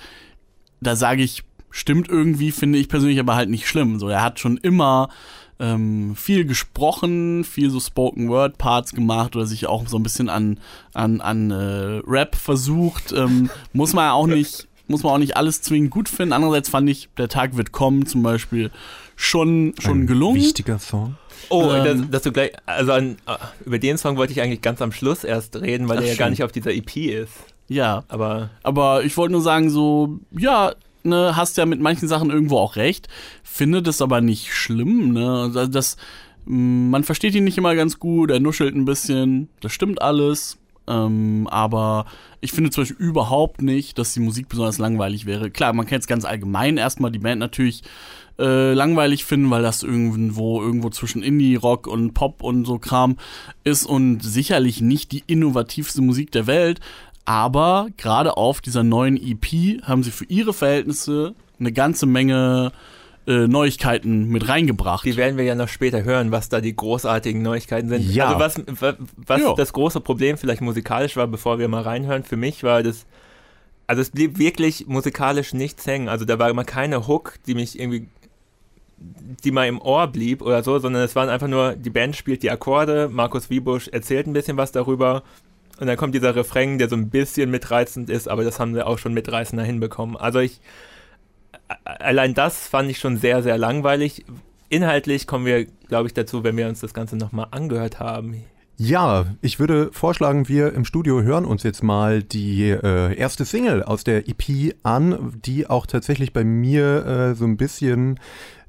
da 0.82 0.96
sage 0.96 1.22
ich, 1.22 1.44
stimmt 1.70 2.10
irgendwie, 2.10 2.52
finde 2.52 2.80
ich 2.80 2.90
persönlich 2.90 3.20
aber 3.20 3.36
halt 3.36 3.52
nicht 3.52 3.68
schlimm. 3.68 4.00
So, 4.00 4.10
er 4.10 4.24
hat 4.24 4.40
schon 4.40 4.58
immer 4.58 5.10
ähm, 5.60 6.16
viel 6.16 6.46
gesprochen, 6.46 7.44
viel 7.44 7.70
so 7.70 7.80
Spoken 7.80 8.30
Word 8.30 8.58
Parts 8.58 8.94
gemacht 8.94 9.36
oder 9.36 9.46
sich 9.46 9.68
auch 9.68 9.88
so 9.88 9.98
ein 9.98 10.04
bisschen 10.04 10.30
an, 10.30 10.60
an, 10.94 11.22
an 11.22 11.52
äh, 11.52 12.02
Rap 12.08 12.36
versucht. 12.36 13.12
Ähm, 13.12 13.50
muss 13.74 13.94
man 13.94 14.10
auch 14.12 14.28
nicht, 14.28 14.68
muss 14.88 15.04
man 15.04 15.14
auch 15.14 15.18
nicht 15.18 15.36
alles 15.36 15.62
zwingend 15.62 15.92
gut 15.92 16.10
finden. 16.10 16.34
Andererseits 16.34 16.70
fand 16.70 16.90
ich, 16.90 17.10
der 17.18 17.28
Tag 17.28 17.58
wird 17.58 17.72
kommen 17.72 18.06
zum 18.06 18.24
Beispiel 18.24 18.72
schon, 19.16 19.74
schon 19.80 20.02
ein 20.02 20.08
gelungen. 20.08 20.38
Wichtiger 20.42 20.80
Song. 20.80 21.18
Oh, 21.50 21.72
ähm, 21.72 21.84
dass, 21.84 22.10
dass, 22.10 22.22
du 22.24 22.32
gleich, 22.32 22.52
also 22.66 22.94
an, 22.94 23.18
äh, 23.26 23.36
über 23.66 23.80
den 23.80 23.98
Song 23.98 24.18
wollte 24.18 24.32
ich 24.34 24.42
eigentlich 24.42 24.62
ganz 24.62 24.82
am 24.82 24.92
Schluss 24.92 25.24
erst 25.24 25.56
reden, 25.58 25.90
weil 25.90 25.98
der 26.00 26.08
ja 26.08 26.16
gar 26.16 26.30
nicht 26.30 26.44
auf 26.44 26.52
dieser 26.52 26.72
EP 26.72 26.96
ist. 26.96 27.34
Ja. 27.68 28.04
Aber, 28.08 28.50
aber 28.64 29.04
ich 29.04 29.16
wollte 29.18 29.34
nur 29.34 29.42
sagen, 29.42 29.70
so, 29.70 30.20
ja, 30.32 30.74
ne, 31.04 31.36
hast 31.36 31.58
ja 31.58 31.66
mit 31.66 31.80
manchen 31.80 32.08
Sachen 32.08 32.30
irgendwo 32.30 32.58
auch 32.58 32.76
recht, 32.76 33.08
finde 33.60 33.84
das 33.84 34.02
aber 34.02 34.22
nicht 34.22 34.54
schlimm, 34.54 35.12
ne? 35.12 35.52
Also 35.54 35.68
das, 35.68 35.98
man 36.46 37.04
versteht 37.04 37.36
ihn 37.36 37.44
nicht 37.44 37.58
immer 37.58 37.76
ganz 37.76 38.00
gut, 38.00 38.32
er 38.32 38.40
nuschelt 38.40 38.74
ein 38.74 38.86
bisschen, 38.86 39.50
das 39.60 39.74
stimmt 39.74 40.02
alles. 40.02 40.58
Ähm, 40.88 41.46
aber 41.52 42.06
ich 42.40 42.54
finde 42.54 42.70
zum 42.70 42.84
Beispiel 42.84 43.06
überhaupt 43.06 43.62
nicht, 43.62 43.98
dass 43.98 44.14
die 44.14 44.22
Musik 44.22 44.48
besonders 44.48 44.78
langweilig 44.78 45.26
wäre. 45.26 45.52
Klar, 45.52 45.74
man 45.74 45.86
kann 45.86 45.98
jetzt 45.98 46.08
ganz 46.08 46.24
allgemein 46.24 46.78
erstmal 46.78 47.12
die 47.12 47.20
Band 47.20 47.40
natürlich 47.40 47.84
äh, 48.40 48.74
langweilig 48.74 49.26
finden, 49.26 49.52
weil 49.52 49.62
das 49.62 49.84
irgendwo 49.84 50.62
irgendwo 50.62 50.90
zwischen 50.90 51.22
Indie, 51.22 51.56
Rock 51.56 51.86
und 51.86 52.14
Pop 52.14 52.42
und 52.42 52.64
so 52.64 52.80
Kram 52.80 53.18
ist 53.66 53.86
und 53.86 54.24
sicherlich 54.24 54.80
nicht 54.80 55.12
die 55.12 55.24
innovativste 55.28 56.02
Musik 56.02 56.32
der 56.32 56.48
Welt. 56.48 56.80
Aber 57.26 57.90
gerade 57.98 58.38
auf 58.38 58.62
dieser 58.62 58.84
neuen 58.84 59.18
EP 59.18 59.84
haben 59.84 60.02
sie 60.02 60.12
für 60.12 60.26
ihre 60.26 60.54
Verhältnisse 60.54 61.36
eine 61.60 61.74
ganze 61.74 62.06
Menge 62.06 62.72
äh, 63.30 63.48
Neuigkeiten 63.48 64.28
mit 64.30 64.50
reingebracht. 64.50 65.06
Die 65.06 65.16
werden 65.16 65.38
wir 65.38 65.44
ja 65.44 65.54
noch 65.54 65.68
später 65.68 66.04
hören, 66.04 66.32
was 66.32 66.50
da 66.50 66.62
die 66.62 66.76
großartigen 66.76 67.44
Neuigkeiten 67.44 67.88
sind. 67.88 68.12
Ja. 68.12 68.36
Also 68.36 68.40
was, 68.40 68.96
was 69.16 69.42
ja. 69.42 69.54
das 69.54 69.72
große 69.72 70.02
Problem 70.02 70.38
vielleicht 70.38 70.62
musikalisch 70.62 71.16
war, 71.16 71.28
bevor 71.28 71.60
wir 71.60 71.68
mal 71.68 71.84
reinhören, 71.84 72.24
für 72.24 72.38
mich 72.38 72.64
war 72.64 72.82
das, 72.82 73.06
also 73.86 74.02
es 74.02 74.10
blieb 74.10 74.40
wirklich 74.40 74.88
musikalisch 74.88 75.54
nichts 75.54 75.86
hängen. 75.86 76.10
Also 76.10 76.26
da 76.26 76.40
war 76.40 76.50
immer 76.50 76.64
keine 76.64 77.08
Hook, 77.08 77.36
die 77.46 77.54
mich 77.54 77.80
irgendwie 77.80 78.08
die 79.44 79.52
mal 79.52 79.68
im 79.68 79.80
Ohr 79.80 80.08
blieb 80.08 80.42
oder 80.42 80.64
so, 80.64 80.80
sondern 80.80 81.04
es 81.04 81.16
waren 81.16 81.30
einfach 81.30 81.48
nur, 81.48 81.76
die 81.76 81.92
Band 81.92 82.16
spielt 82.16 82.42
die 82.42 82.50
Akkorde, 82.50 83.10
Markus 83.10 83.50
Wiebusch 83.52 83.88
erzählt 83.90 84.26
ein 84.28 84.34
bisschen 84.34 84.58
was 84.58 84.72
darüber 84.72 85.24
und 85.80 85.88
dann 85.88 85.96
kommt 85.96 86.16
dieser 86.16 86.36
Refrain, 86.36 86.80
der 86.80 86.90
so 86.90 86.96
ein 86.96 87.10
bisschen 87.10 87.52
mitreizend 87.52 88.10
ist, 88.10 88.28
aber 88.28 88.44
das 88.44 88.60
haben 88.60 88.74
sie 88.74 88.86
auch 88.86 88.98
schon 88.98 89.14
mitreißender 89.14 89.64
hinbekommen. 89.64 90.18
Also 90.18 90.40
ich, 90.40 90.60
allein 91.84 92.34
das 92.34 92.68
fand 92.68 92.90
ich 92.90 93.00
schon 93.00 93.18
sehr, 93.18 93.44
sehr 93.44 93.58
langweilig. 93.58 94.26
Inhaltlich 94.70 95.28
kommen 95.28 95.46
wir, 95.46 95.66
glaube 95.88 96.08
ich, 96.08 96.14
dazu, 96.14 96.44
wenn 96.44 96.58
wir 96.58 96.68
uns 96.68 96.80
das 96.80 96.94
Ganze 96.94 97.16
nochmal 97.16 97.48
angehört 97.52 98.00
haben. 98.00 98.44
Ja, 98.82 99.26
ich 99.42 99.60
würde 99.60 99.90
vorschlagen, 99.92 100.48
wir 100.48 100.72
im 100.74 100.86
Studio 100.86 101.22
hören 101.22 101.44
uns 101.44 101.64
jetzt 101.64 101.84
mal 101.84 102.24
die 102.24 102.70
äh, 102.70 103.14
erste 103.14 103.44
Single 103.44 103.84
aus 103.84 104.06
der 104.06 104.30
EP 104.30 104.74
an, 104.84 105.34
die 105.44 105.70
auch 105.70 105.86
tatsächlich 105.86 106.32
bei 106.32 106.46
mir 106.46 107.06
äh, 107.06 107.36
so 107.36 107.44
ein 107.44 107.58
bisschen 107.58 108.22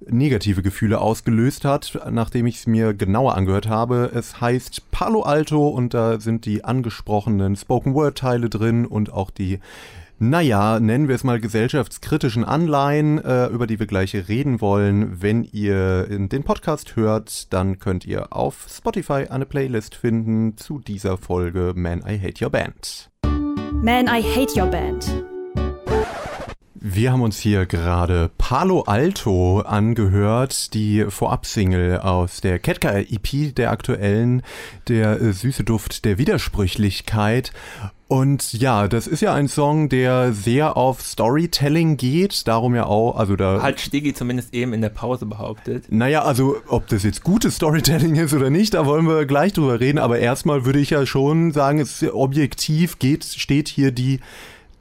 negative 0.05 0.63
Gefühle 0.63 1.01
ausgelöst 1.01 1.65
hat, 1.65 1.97
nachdem 2.11 2.47
ich 2.47 2.57
es 2.57 2.67
mir 2.67 2.93
genauer 2.93 3.37
angehört 3.37 3.69
habe. 3.69 4.11
Es 4.13 4.41
heißt 4.41 4.91
Palo 4.91 5.23
Alto 5.23 5.69
und 5.69 5.95
da 5.95 6.19
sind 6.19 6.45
die 6.45 6.65
angesprochenen 6.65 7.55
Spoken 7.55 7.95
Word 7.95 8.19
Teile 8.19 8.51
drin 8.51 8.87
und 8.87 9.13
auch 9.13 9.31
die 9.31 9.61
naja, 10.23 10.79
nennen 10.81 11.09
wir 11.09 11.15
es 11.15 11.25
mal 11.25 11.41
gesellschaftskritischen 11.41 12.45
Anleihen, 12.45 13.25
äh, 13.25 13.47
über 13.47 13.67
die 13.67 13.79
wir 13.79 13.87
gleich 13.87 14.15
reden 14.29 14.61
wollen. 14.61 15.23
Wenn 15.23 15.45
ihr 15.45 16.07
den 16.29 16.45
Podcast 16.45 16.95
hört, 16.95 17.51
dann 17.55 17.79
könnt 17.79 18.05
ihr 18.05 18.31
auf 18.37 18.67
Spotify 18.69 19.29
eine 19.31 19.47
Playlist 19.47 19.95
finden 19.95 20.59
zu 20.59 20.79
dieser 20.79 21.17
Folge 21.17 21.73
Man 21.75 22.01
I 22.07 22.21
Hate 22.21 22.45
Your 22.45 22.51
Band. 22.51 23.11
Man 23.83 24.09
I 24.09 24.23
Hate 24.23 24.61
Your 24.61 24.67
Band. 24.67 25.25
Wir 26.75 27.11
haben 27.13 27.23
uns 27.23 27.39
hier 27.39 27.67
gerade 27.67 28.31
Palo 28.39 28.83
Alto 28.83 29.61
angehört, 29.61 30.73
die 30.73 31.05
Vorab-Single 31.09 31.99
aus 31.99 32.41
der 32.41 32.61
Ketka 32.61 32.97
EP, 32.99 33.55
der 33.57 33.73
aktuellen, 33.73 34.43
der 34.87 35.21
äh, 35.21 35.33
süße 35.33 35.65
Duft 35.65 36.05
der 36.05 36.17
Widersprüchlichkeit. 36.17 37.53
Und 38.07 38.53
ja, 38.55 38.89
das 38.89 39.07
ist 39.07 39.21
ja 39.21 39.35
ein 39.35 39.47
Song, 39.47 39.89
der 39.89 40.33
sehr 40.33 40.77
auf 40.77 41.01
Storytelling 41.01 41.97
geht, 41.97 42.49
darum 42.49 42.75
ja 42.75 42.87
auch, 42.87 43.17
also 43.17 43.37
da... 43.37 43.63
Hat 43.63 43.79
Stigi 43.79 44.15
zumindest 44.15 44.53
eben 44.53 44.73
in 44.73 44.81
der 44.81 44.89
Pause 44.89 45.27
behauptet. 45.27 45.85
Naja, 45.91 46.23
also 46.23 46.57
ob 46.67 46.89
das 46.89 47.05
jetzt 47.05 47.23
gutes 47.23 47.57
Storytelling 47.57 48.17
ist 48.17 48.35
oder 48.35 48.51
nicht, 48.51 48.75
da 48.75 48.85
wollen 48.85 49.07
wir 49.07 49.27
gleich 49.27 49.53
drüber 49.53 49.79
reden, 49.79 49.99
aber 49.99 50.19
erstmal 50.19 50.65
würde 50.65 50.81
ich 50.81 50.91
ja 50.91 51.07
schon 51.07 51.53
sagen, 51.53 51.79
es 51.79 52.05
objektiv 52.13 52.99
geht, 52.99 53.25
steht 53.25 53.69
hier 53.69 53.93
die 53.93 54.19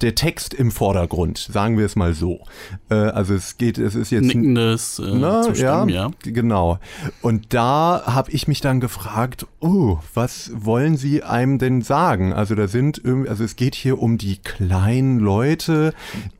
der 0.02 0.16
Text 0.16 0.54
im 0.54 0.72
Vordergrund, 0.72 1.38
sagen 1.38 1.78
wir 1.78 1.86
es 1.86 1.96
mal 1.96 2.14
so. 2.14 2.42
Äh, 2.90 2.96
also 2.96 3.34
es 3.34 3.58
geht, 3.58 3.78
es 3.78 3.96
ist 3.96 4.12
jetzt 4.12 4.26
nickendes 4.26 5.00
äh, 5.00 5.12
na, 5.14 5.42
Zustimmen, 5.42 5.90
ja, 5.90 6.08
ja, 6.08 6.12
genau. 6.24 6.80
Und 7.22 7.54
da 7.54 8.04
habe 8.06 8.32
ich 8.32 8.48
mich 8.48 8.62
dann 8.62 8.80
gefragt, 8.80 9.46
oh, 9.60 9.98
was 10.14 10.52
wollen 10.56 10.98
Sie 10.98 11.24
einem 11.24 11.58
denn 11.58 11.82
sagen? 11.82 12.34
Also 12.34 12.56
da 12.56 12.68
sind 12.68 13.02
irgendwie, 13.04 13.30
also 13.30 13.44
es 13.44 13.56
geht 13.56 13.76
hier 13.76 14.02
um 14.02 14.18
die 14.18 14.38
kleinen 14.38 15.20
Leute, 15.20 15.94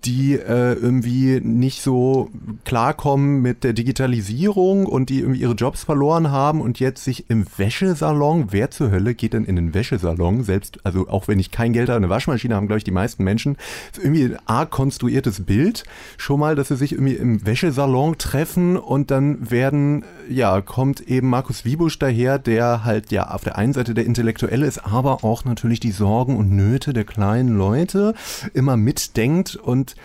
die 0.06 0.34
äh, 0.34 0.74
irgendwie 0.74 1.40
nicht 1.42 1.82
so 1.82 2.30
klarkommen 2.66 3.42
mit 3.42 3.64
der 3.64 3.74
Digitalisierung 3.74 4.86
und 4.86 5.10
die 5.10 5.20
irgendwie 5.20 5.42
ihre 5.42 5.54
Jobs 5.54 5.84
verloren 5.84 6.32
haben 6.32 6.62
und 6.62 6.80
jetzt 6.80 7.04
sich 7.04 7.30
im 7.30 7.46
Wäschesalon, 7.58 8.48
wer 8.52 8.72
zur 8.72 8.92
Hölle 8.92 9.14
geht 9.14 9.34
denn 9.34 9.46
in 9.46 9.56
den 9.56 9.74
Wäschesalon? 9.74 10.44
Selbst, 10.44 10.80
also 10.86 11.08
auch 11.10 11.28
wenn 11.28 11.40
ich 11.40 11.52
kein 11.52 11.74
Geld 11.74 11.90
habe, 11.90 11.98
eine 11.98 12.10
Waschmaschine 12.10 12.56
haben, 12.56 12.68
glaube 12.68 12.78
ich, 12.78 12.84
die 12.84 12.92
meisten 12.92 13.24
Menschen 13.24 13.49
Menschen. 13.50 13.58
Irgendwie 13.98 14.24
ein 14.26 14.38
arg 14.46 14.72
konstruiertes 14.72 15.46
Bild. 15.46 15.84
Schon 16.18 16.40
mal, 16.40 16.56
dass 16.56 16.70
sie 16.70 16.76
sich 16.76 16.94
irgendwie 16.94 17.16
im 17.16 17.46
Wäschesalon 17.46 18.18
treffen 18.18 18.78
und 18.78 19.12
dann 19.12 19.50
werden, 19.50 20.06
ja, 20.30 20.62
kommt 20.62 21.02
eben 21.02 21.28
Markus 21.28 21.66
Wiebusch 21.66 22.00
daher, 22.00 22.40
der 22.40 22.84
halt 22.84 23.12
ja 23.12 23.30
auf 23.30 23.44
der 23.44 23.58
einen 23.58 23.74
Seite 23.74 23.94
der 23.94 24.06
Intellektuelle 24.06 24.66
ist, 24.66 24.80
aber 24.80 25.24
auch 25.24 25.46
natürlich 25.46 25.80
die 25.80 25.92
Sorgen 25.92 26.38
und 26.38 26.52
Nöte 26.52 26.94
der 26.94 27.04
kleinen 27.04 27.58
Leute 27.58 28.14
immer 28.54 28.78
mitdenkt 28.78 29.56
und 29.56 29.96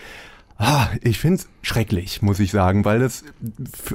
Ah, 0.57 0.87
ich 1.01 1.19
finde 1.19 1.41
es 1.41 1.49
schrecklich, 1.63 2.21
muss 2.21 2.39
ich 2.39 2.51
sagen, 2.51 2.85
weil 2.85 2.99
das 2.99 3.25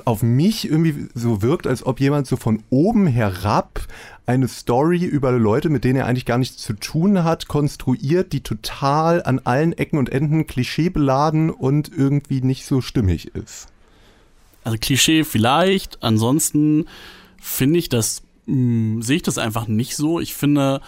auf 0.04 0.22
mich 0.22 0.68
irgendwie 0.68 1.08
so 1.14 1.40
wirkt, 1.40 1.66
als 1.66 1.86
ob 1.86 2.00
jemand 2.00 2.26
so 2.26 2.36
von 2.36 2.62
oben 2.68 3.06
herab 3.06 3.80
eine 4.26 4.46
Story 4.46 5.04
über 5.04 5.32
Leute, 5.32 5.70
mit 5.70 5.84
denen 5.84 5.96
er 5.96 6.06
eigentlich 6.06 6.26
gar 6.26 6.36
nichts 6.36 6.58
zu 6.58 6.74
tun 6.74 7.24
hat, 7.24 7.48
konstruiert, 7.48 8.34
die 8.34 8.42
total 8.42 9.22
an 9.22 9.40
allen 9.40 9.72
Ecken 9.72 9.98
und 9.98 10.10
Enden 10.10 10.46
klischeebeladen 10.46 11.48
und 11.48 11.90
irgendwie 11.96 12.42
nicht 12.42 12.66
so 12.66 12.82
stimmig 12.82 13.34
ist. 13.34 13.68
Also 14.62 14.76
Klischee 14.78 15.24
vielleicht, 15.24 16.02
ansonsten 16.02 16.84
finde 17.40 17.78
ich 17.78 17.88
das, 17.88 18.22
hm, 18.46 19.00
sehe 19.00 19.16
ich 19.16 19.22
das 19.22 19.38
einfach 19.38 19.66
nicht 19.66 19.96
so. 19.96 20.20
Ich 20.20 20.34
finde, 20.34 20.82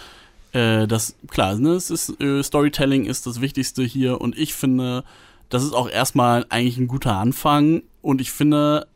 äh, 0.53 0.87
das, 0.87 1.17
klar, 1.29 1.59
ne, 1.59 1.71
es 1.71 1.91
ist, 1.91 2.21
äh, 2.21 2.43
Storytelling 2.43 3.07
ist 3.07 3.27
das 3.27 3.41
Wichtigste 3.41 3.83
hier 3.83 4.21
und 4.21 4.37
ich 4.37 4.53
finde, 4.53 5.05
das 5.53 5.63
ist 5.63 5.75
auch 5.75 5.89
erstmal 5.89 6.47
eigentlich 6.49 6.79
ein 6.79 6.89
guter 6.89 7.15
Anfang 7.17 7.83
und 8.01 8.23
ich 8.23 8.33
finde, 8.33 8.87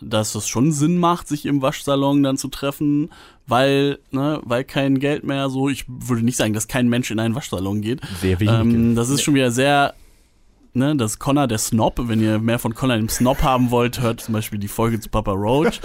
dass 0.00 0.36
es 0.36 0.46
schon 0.46 0.70
Sinn 0.70 0.98
macht, 0.98 1.26
sich 1.26 1.44
im 1.44 1.60
Waschsalon 1.60 2.22
dann 2.22 2.36
zu 2.36 2.48
treffen, 2.48 3.10
weil, 3.48 3.98
ne, 4.12 4.40
weil 4.44 4.62
kein 4.62 5.00
Geld 5.00 5.24
mehr 5.24 5.50
so, 5.50 5.68
ich 5.68 5.86
würde 5.88 6.24
nicht 6.24 6.36
sagen, 6.36 6.52
dass 6.52 6.68
kein 6.68 6.88
Mensch 6.88 7.10
in 7.10 7.18
einen 7.18 7.34
Waschsalon 7.34 7.80
geht. 7.80 8.00
Sehr 8.20 8.38
wenig. 8.38 8.54
Ähm, 8.54 8.94
das 8.94 9.08
ist 9.08 9.22
schon 9.22 9.34
wieder 9.34 9.50
sehr 9.50 9.94
ne, 10.74 10.96
das 10.96 11.18
Connor 11.18 11.46
der 11.46 11.58
Snob. 11.58 11.94
Wenn 11.98 12.20
ihr 12.20 12.38
mehr 12.38 12.58
von 12.58 12.74
Connor 12.74 12.96
dem 12.96 13.08
Snob 13.08 13.42
haben 13.42 13.70
wollt, 13.70 14.00
hört 14.00 14.20
zum 14.20 14.34
Beispiel 14.34 14.58
die 14.58 14.68
Folge 14.68 15.00
zu 15.00 15.08
Papa 15.08 15.32
Roach. 15.32 15.80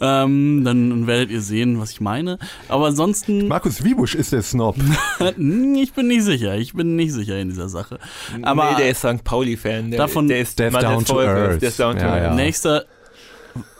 ähm, 0.00 0.62
dann 0.64 1.06
werdet 1.06 1.30
ihr 1.30 1.40
sehen, 1.40 1.80
was 1.80 1.92
ich 1.92 2.00
meine. 2.00 2.38
Aber 2.68 2.86
ansonsten. 2.86 3.48
Markus 3.48 3.84
Wiebusch 3.84 4.14
ist 4.14 4.32
der 4.32 4.42
Snob. 4.42 4.76
ich 5.20 5.92
bin 5.92 6.06
nicht 6.08 6.24
sicher. 6.24 6.56
Ich 6.56 6.74
bin 6.74 6.96
nicht 6.96 7.12
sicher 7.12 7.38
in 7.38 7.48
dieser 7.48 7.68
Sache. 7.68 7.98
Aber 8.42 8.70
nee, 8.72 8.76
der 8.78 8.90
ist 8.90 8.98
St. 8.98 9.24
Pauli-Fan. 9.24 9.90
Der, 9.90 9.98
davon, 9.98 10.28
der 10.28 10.40
ist 10.40 10.58
Death 10.58 10.74
down 10.82 11.04
to 11.04 11.20
earth. 11.20 11.62
Der 11.62 11.68
ist 11.68 11.78
down 11.80 11.96
to 11.96 12.02
Ja, 12.04 12.12
earth. 12.12 12.22
ja. 12.24 12.34
Nächster. 12.34 12.84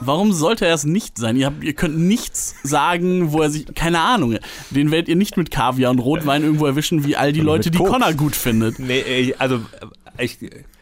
Warum 0.00 0.34
sollte 0.34 0.66
er 0.66 0.74
es 0.74 0.84
nicht 0.84 1.16
sein? 1.16 1.34
Ihr, 1.36 1.46
habt, 1.46 1.64
ihr 1.64 1.72
könnt 1.72 1.96
nichts 1.98 2.54
sagen, 2.62 3.32
wo 3.32 3.40
er 3.40 3.48
sich. 3.48 3.74
Keine 3.74 4.00
Ahnung. 4.00 4.36
Den 4.70 4.90
werdet 4.90 5.08
ihr 5.08 5.16
nicht 5.16 5.38
mit 5.38 5.50
Kaviar 5.50 5.90
und 5.90 5.98
Rotwein 5.98 6.42
irgendwo 6.42 6.66
erwischen, 6.66 7.04
wie 7.06 7.16
all 7.16 7.32
die 7.32 7.40
Leute, 7.40 7.70
die 7.70 7.78
Koks. 7.78 7.90
Connor 7.90 8.12
gut 8.12 8.36
findet. 8.36 8.78
Nee, 8.78 9.34
also 9.38 9.60
ich, 10.18 10.38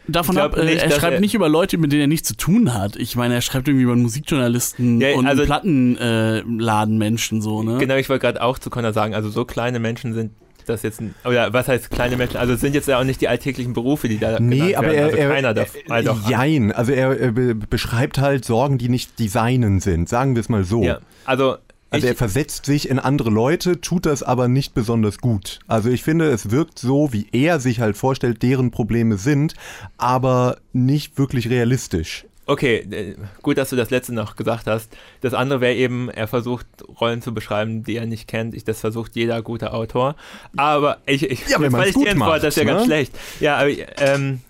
Davon 0.09 0.37
ab, 0.39 0.57
äh, 0.57 0.65
nicht, 0.65 0.83
er 0.83 0.91
schreibt 0.91 1.15
er- 1.15 1.21
nicht 1.21 1.35
über 1.35 1.49
Leute, 1.49 1.79
mit 1.79 1.93
denen 1.93 2.01
er 2.03 2.07
nichts 2.09 2.27
zu 2.29 2.37
tun 2.37 2.75
hat. 2.75 2.97
Ich 2.97 3.15
meine, 3.17 3.35
er 3.35 3.41
schreibt 3.43 3.69
irgendwie 3.69 3.85
über 3.85 3.95
Musikjournalisten 3.97 5.01
Ja, 5.01 5.15
und 5.15 5.27
also- 5.27 5.45
Plattenladenmenschen 5.45 7.41
so, 7.43 7.63
ne? 7.63 7.79
genau, 7.79 7.97
ich 7.97 8.09
wollte 8.09 8.23
gerade 8.27 8.43
auch 8.43 8.59
zu 8.59 8.71
Connor 8.71 8.93
sagen, 8.93 9.15
also 9.15 9.29
so 9.29 9.45
kleine 9.45 9.79
Menschen 9.79 10.15
sind 10.15 10.33
das 10.67 10.83
jetzt, 10.83 11.01
ein- 11.01 11.15
oder 11.25 11.53
was 11.53 11.69
heißt 11.69 11.91
kleine 11.91 12.17
Menschen, 12.17 12.37
also 12.37 12.53
es 12.53 12.61
sind 12.61 12.75
jetzt 12.75 12.87
ja 12.87 12.99
auch 13.01 13.05
nicht 13.05 13.21
die 13.21 13.29
alltäglichen 13.29 13.73
Berufe, 13.73 14.09
die 14.09 14.19
da 14.19 14.39
Nee, 14.39 14.57
genannt 14.57 14.77
aber 14.77 14.87
werden. 14.89 14.99
er, 14.99 15.05
also 15.07 15.17
er, 15.17 15.29
keiner 15.31 15.55
darf, 15.55 15.75
er, 15.87 15.93
also 15.93 16.19
Jein, 16.29 16.73
also 16.73 16.93
er, 16.93 17.19
er 17.19 17.33
be- 17.33 17.55
beschreibt 17.55 18.19
halt 18.19 18.45
Sorgen, 18.45 18.79
die 18.79 18.89
nicht 18.89 19.19
die 19.19 19.29
seinen 19.29 19.81
sind, 19.81 20.09
sagen 20.09 20.35
wir 20.37 20.41
es 20.41 20.49
mal 20.49 20.65
so. 20.65 20.83
ja, 20.83 20.99
also 21.25 21.57
Also 21.91 22.07
ich, 22.07 22.13
er 22.13 22.17
versetzt 22.17 22.67
sich 22.67 22.89
in 22.89 22.99
andere 22.99 23.31
Leute, 23.31 23.81
tut 23.81 24.07
das 24.07 24.23
aber 24.23 24.49
nicht 24.49 24.75
besonders 24.75 25.19
gut. 25.19 25.59
Also 25.67 25.91
ich 25.91 26.03
finde, 26.03 26.31
es 26.31 26.51
wirkt 26.51 26.79
so, 26.79 27.13
wie 27.13 27.27
er 27.33 27.59
sich 27.59 27.81
halt 27.81 27.97
vorstellt, 27.97 28.43
deren 28.43 28.71
Probleme 28.71 29.17
sind, 29.17 29.55
aber 29.99 30.59
nicht 30.73 31.19
wirklich 31.19 31.51
realistisch. 31.51 32.25
Okay, 32.47 32.79
äh, 32.91 33.15
gut, 33.43 33.59
dass 33.59 33.71
du 33.71 33.77
das 33.77 33.91
letzte 33.91 34.13
noch 34.13 34.35
gesagt 34.35 34.67
hast. 34.67 34.97
Das 35.21 35.35
andere 35.35 35.61
wäre 35.61 35.75
eben, 35.75 36.11
er 36.11 36.27
versucht 36.27 36.67
Rollen 37.01 37.23
zu 37.23 37.33
beschreiben, 37.33 37.85
die 37.85 37.97
er 37.97 38.07
nicht 38.07 38.27
kennt. 38.27 38.55
Ich, 38.55 38.65
das 38.65 38.81
versucht 38.81 39.15
jeder 39.15 39.41
gute 39.41 39.73
Autor. 39.73 40.17
Aber 40.57 40.99
ich, 41.07 41.23
ich 41.31 41.47
Ja, 41.49 41.59
wenn 41.59 41.65
jetzt 41.65 41.73
man's 41.73 41.75
falle 41.75 41.89
ich 41.91 41.95
gut 41.95 42.07
dir 42.07 42.11
ins 42.11 42.21
Wort, 42.21 42.29
macht, 42.31 42.43
das 42.43 42.57
ist 42.57 42.57
ja 42.57 42.65
ganz 42.65 42.81
ne? 42.81 42.87
schlecht. 42.87 43.13
Ja, 43.39 43.57
aber 43.57 43.71
ähm, 43.99 44.41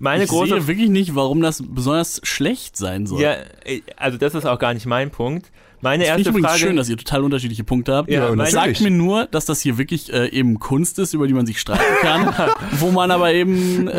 meine 0.00 0.24
ich 0.24 0.30
große 0.30 0.54
sehe 0.54 0.66
wirklich 0.66 0.88
nicht, 0.90 1.14
warum 1.14 1.40
das 1.40 1.62
besonders 1.64 2.20
schlecht 2.24 2.76
sein 2.76 3.06
soll. 3.06 3.22
Ja, 3.22 3.34
äh, 3.64 3.82
also 3.96 4.18
das 4.18 4.34
ist 4.34 4.44
auch 4.46 4.58
gar 4.58 4.74
nicht 4.74 4.86
mein 4.86 5.10
Punkt. 5.10 5.52
Meine 5.82 6.04
das 6.04 6.08
finde 6.08 6.20
ich 6.20 6.26
erste 6.26 6.30
übrigens 6.30 6.48
Frage. 6.50 6.60
schön, 6.60 6.76
dass 6.76 6.88
ihr 6.90 6.96
total 6.98 7.24
unterschiedliche 7.24 7.64
Punkte 7.64 7.94
habt. 7.94 8.10
Ja, 8.10 8.34
meine- 8.34 8.50
sagt 8.50 8.80
mir 8.82 8.90
nur, 8.90 9.26
dass 9.26 9.46
das 9.46 9.60
hier 9.62 9.78
wirklich 9.78 10.12
äh, 10.12 10.26
eben 10.28 10.58
Kunst 10.58 10.98
ist, 10.98 11.14
über 11.14 11.26
die 11.26 11.32
man 11.32 11.46
sich 11.46 11.58
streiten 11.60 11.82
kann, 12.02 12.34
wo 12.80 12.90
man 12.90 13.10
aber 13.10 13.32
eben, 13.32 13.88
äh, 13.88 13.94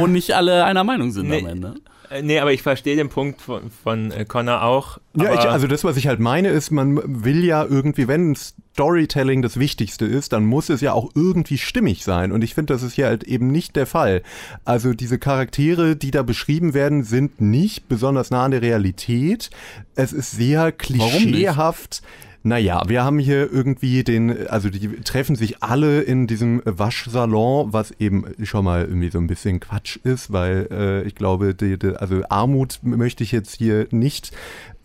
wo 0.00 0.06
nicht 0.08 0.34
alle 0.34 0.64
einer 0.64 0.82
Meinung 0.82 1.12
sind 1.12 1.28
Nee. 1.28 1.40
am 1.40 1.46
Ende. 1.46 1.74
Äh, 2.10 2.22
nee, 2.22 2.40
aber 2.40 2.52
ich 2.52 2.62
verstehe 2.62 2.96
den 2.96 3.08
Punkt 3.08 3.40
von, 3.40 3.70
von 3.70 4.10
äh, 4.10 4.24
Connor 4.24 4.62
auch. 4.64 4.98
Ja, 5.16 5.32
ich, 5.34 5.40
also 5.40 5.68
das, 5.68 5.84
was 5.84 5.96
ich 5.96 6.08
halt 6.08 6.18
meine, 6.18 6.48
ist, 6.48 6.70
man 6.72 7.00
will 7.24 7.44
ja 7.44 7.64
irgendwie, 7.64 8.08
wenn 8.08 8.36
Storytelling 8.72 9.42
das 9.42 9.58
Wichtigste 9.58 10.06
ist, 10.06 10.32
dann 10.32 10.46
muss 10.46 10.70
es 10.70 10.80
ja 10.80 10.94
auch 10.94 11.10
irgendwie 11.14 11.58
stimmig 11.58 12.04
sein. 12.04 12.32
Und 12.32 12.42
ich 12.42 12.54
finde, 12.54 12.72
das 12.72 12.82
ist 12.82 12.94
hier 12.94 13.06
halt 13.06 13.24
eben 13.24 13.48
nicht 13.48 13.76
der 13.76 13.86
Fall. 13.86 14.22
Also 14.64 14.94
diese 14.94 15.18
Charaktere, 15.18 15.94
die 15.94 16.10
da 16.10 16.22
beschrieben 16.22 16.72
werden, 16.72 17.04
sind 17.04 17.40
nicht 17.40 17.88
besonders 17.88 18.30
nah 18.30 18.44
an 18.44 18.50
der 18.52 18.62
Realität. 18.62 19.50
Es 19.94 20.12
ist 20.12 20.30
sehr 20.30 20.72
klischeehaft. 20.72 22.02
Naja, 22.44 22.82
wir 22.88 23.04
haben 23.04 23.20
hier 23.20 23.52
irgendwie 23.52 24.02
den, 24.02 24.48
also 24.48 24.68
die 24.68 24.88
treffen 25.02 25.36
sich 25.36 25.62
alle 25.62 26.00
in 26.00 26.26
diesem 26.26 26.60
Waschsalon, 26.64 27.72
was 27.72 27.92
eben 28.00 28.24
schon 28.42 28.64
mal 28.64 28.84
irgendwie 28.84 29.10
so 29.10 29.18
ein 29.18 29.28
bisschen 29.28 29.60
Quatsch 29.60 29.98
ist, 30.02 30.32
weil 30.32 30.66
äh, 30.72 31.02
ich 31.02 31.14
glaube, 31.14 31.54
die, 31.54 31.78
die, 31.78 31.94
also 31.94 32.22
Armut 32.30 32.80
möchte 32.82 33.22
ich 33.22 33.30
jetzt 33.30 33.54
hier 33.54 33.86
nicht 33.92 34.32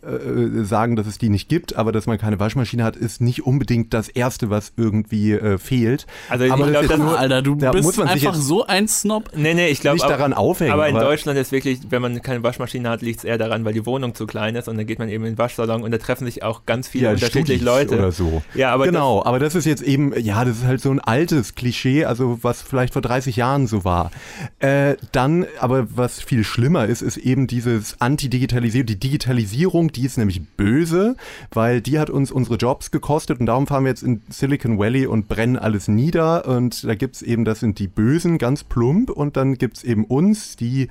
äh, 0.04 0.64
sagen, 0.64 0.96
dass 0.96 1.08
es 1.08 1.18
die 1.18 1.30
nicht 1.30 1.50
gibt, 1.50 1.76
aber 1.76 1.92
dass 1.92 2.06
man 2.06 2.18
keine 2.18 2.40
Waschmaschine 2.40 2.84
hat, 2.84 2.96
ist 2.96 3.22
nicht 3.22 3.46
unbedingt 3.46 3.94
das 3.94 4.10
Erste, 4.10 4.50
was 4.50 4.74
irgendwie 4.78 5.34
äh, 5.34 5.58
fehlt. 5.58 6.06
Also 6.30 6.46
ich 6.46 6.52
aber 6.52 6.68
glaub, 6.68 6.84
ist 6.84 6.92
das- 6.92 7.00
nur- 7.00 7.18
Alter, 7.18 7.42
du 7.42 7.56
da 7.56 7.72
bist 7.72 7.84
muss 7.84 7.98
man 7.98 8.08
sich 8.10 8.28
einfach 8.28 8.40
so 8.40 8.66
ein 8.66 8.88
Snob. 8.88 9.32
Nee, 9.36 9.54
nee, 9.54 9.68
ich 9.70 9.82
glaube. 9.82 9.96
nicht 9.96 10.10
daran 10.10 10.34
aufhängen. 10.34 10.72
Aber 10.72 10.88
in 10.88 10.96
Deutschland 10.96 11.38
ist 11.40 11.52
wirklich, 11.52 11.80
wenn 11.90 12.02
man 12.02 12.22
keine 12.22 12.44
Waschmaschine 12.44 12.90
hat, 12.90 13.02
liegt 13.02 13.20
es 13.20 13.24
eher 13.26 13.38
daran, 13.38 13.66
weil 13.66 13.74
die 13.74 13.86
Wohnung 13.86 14.14
zu 14.16 14.28
klein 14.28 14.56
ist 14.56 14.68
und 14.68 14.78
dann 14.78 14.86
geht 14.86 15.00
man 15.00 15.10
eben 15.10 15.26
in 15.26 15.34
den 15.34 15.38
Waschsalon 15.38 15.82
und 15.84 15.92
da 15.92 15.98
treffen 15.98 16.26
sich 16.26 16.44
auch 16.44 16.66
ganz 16.66 16.88
viele 16.88 17.06
ja, 17.06 17.12
unterschiedliche 17.12 17.60
Studis 17.60 17.62
Leute. 17.64 17.98
oder 17.98 18.12
so. 18.12 18.42
Ja, 18.54 18.74
aber 18.74 18.86
genau, 18.86 19.24
aber 19.24 19.40
das 19.40 19.56
ist 19.56 19.66
jetzt 19.66 19.82
eben, 19.84 20.14
ja, 20.20 20.46
das 20.46 20.58
ist 20.58 20.66
halt 20.66 20.82
so 20.82 20.92
ein 20.92 21.00
altes 21.00 21.56
Klischee, 21.56 22.06
also 22.06 22.40
was 22.42 22.62
vielleicht 22.62 22.94
vor 22.94 23.02
30 23.02 23.36
Jahren 23.36 23.68
so 23.68 23.84
war. 23.84 24.12
Äh, 24.60 24.96
dann, 25.12 25.46
aber 25.60 25.88
was 25.96 26.22
viel 26.22 26.44
schlimmer 26.44 26.86
ist, 26.86 27.02
ist 27.02 27.18
eben 27.18 27.48
dieses 27.48 28.00
Anti-Digitalisierung, 28.00 28.86
die 28.86 29.00
Digitalisierung, 29.00 29.87
die 29.96 30.06
ist 30.06 30.18
nämlich 30.18 30.42
böse, 30.58 31.16
weil 31.52 31.82
die 31.82 32.00
hat 32.00 32.10
uns 32.10 32.32
unsere 32.32 32.56
Jobs 32.58 32.92
gekostet 32.92 33.40
und 33.40 33.46
darum 33.46 33.68
fahren 33.68 33.84
wir 33.86 33.90
jetzt 33.90 34.04
in 34.04 34.22
Silicon 34.30 34.78
Valley 34.78 35.08
und 35.08 35.28
brennen 35.28 35.58
alles 35.58 35.88
nieder 35.88 36.48
und 36.48 36.84
da 36.84 36.96
gibt's 36.96 37.22
eben, 37.22 37.46
das 37.46 37.60
sind 37.62 37.80
die 37.80 37.88
Bösen, 37.88 38.38
ganz 38.38 38.64
plump 38.64 39.10
und 39.10 39.38
dann 39.38 39.56
gibt's 39.56 39.84
eben 39.84 40.04
uns, 40.06 40.56
die 40.56 40.90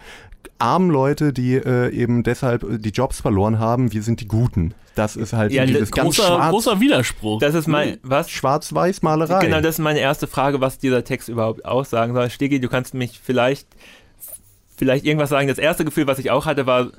armen 0.58 0.90
Leute, 0.90 1.32
die 1.32 1.54
äh, 1.54 1.90
eben 1.90 2.22
deshalb 2.22 2.64
die 2.80 2.88
Jobs 2.90 3.20
verloren 3.20 3.58
haben, 3.58 3.92
wir 3.92 4.02
sind 4.02 4.20
die 4.20 4.28
Guten. 4.28 4.72
Das 4.94 5.14
ist 5.14 5.34
halt 5.34 5.52
Ja, 5.52 5.66
dieses 5.66 5.90
ganz 5.90 6.16
Großer, 6.16 6.28
schwarz, 6.28 6.50
großer 6.50 6.80
Widerspruch. 6.80 7.40
das 7.40 7.54
ist 7.54 7.66
mein, 7.68 7.88
Nee. 7.90 7.98
was? 8.02 8.30
Schwarz-Weiß-Malerei. 8.30 9.44
Genau, 9.44 9.60
das 9.60 9.74
ist 9.74 9.78
meine 9.80 9.98
erste 9.98 10.26
Frage, 10.26 10.60
was 10.62 10.78
dieser 10.78 11.04
Text 11.04 11.28
überhaupt 11.28 11.66
aussagen 11.66 12.14
soll. 12.14 12.30
Stegi, 12.30 12.58
du 12.60 12.68
kannst 12.70 12.94
mich 12.94 13.20
vielleicht, 13.22 13.66
vielleicht 14.76 15.04
irgendwas 15.04 15.28
sagen. 15.30 15.48
Das 15.48 15.58
erste 15.58 15.84
Gefühl, 15.84 16.06
was 16.06 16.18
ich 16.18 16.30
auch 16.30 16.46
hatte, 16.46 16.66
war, 16.66 16.92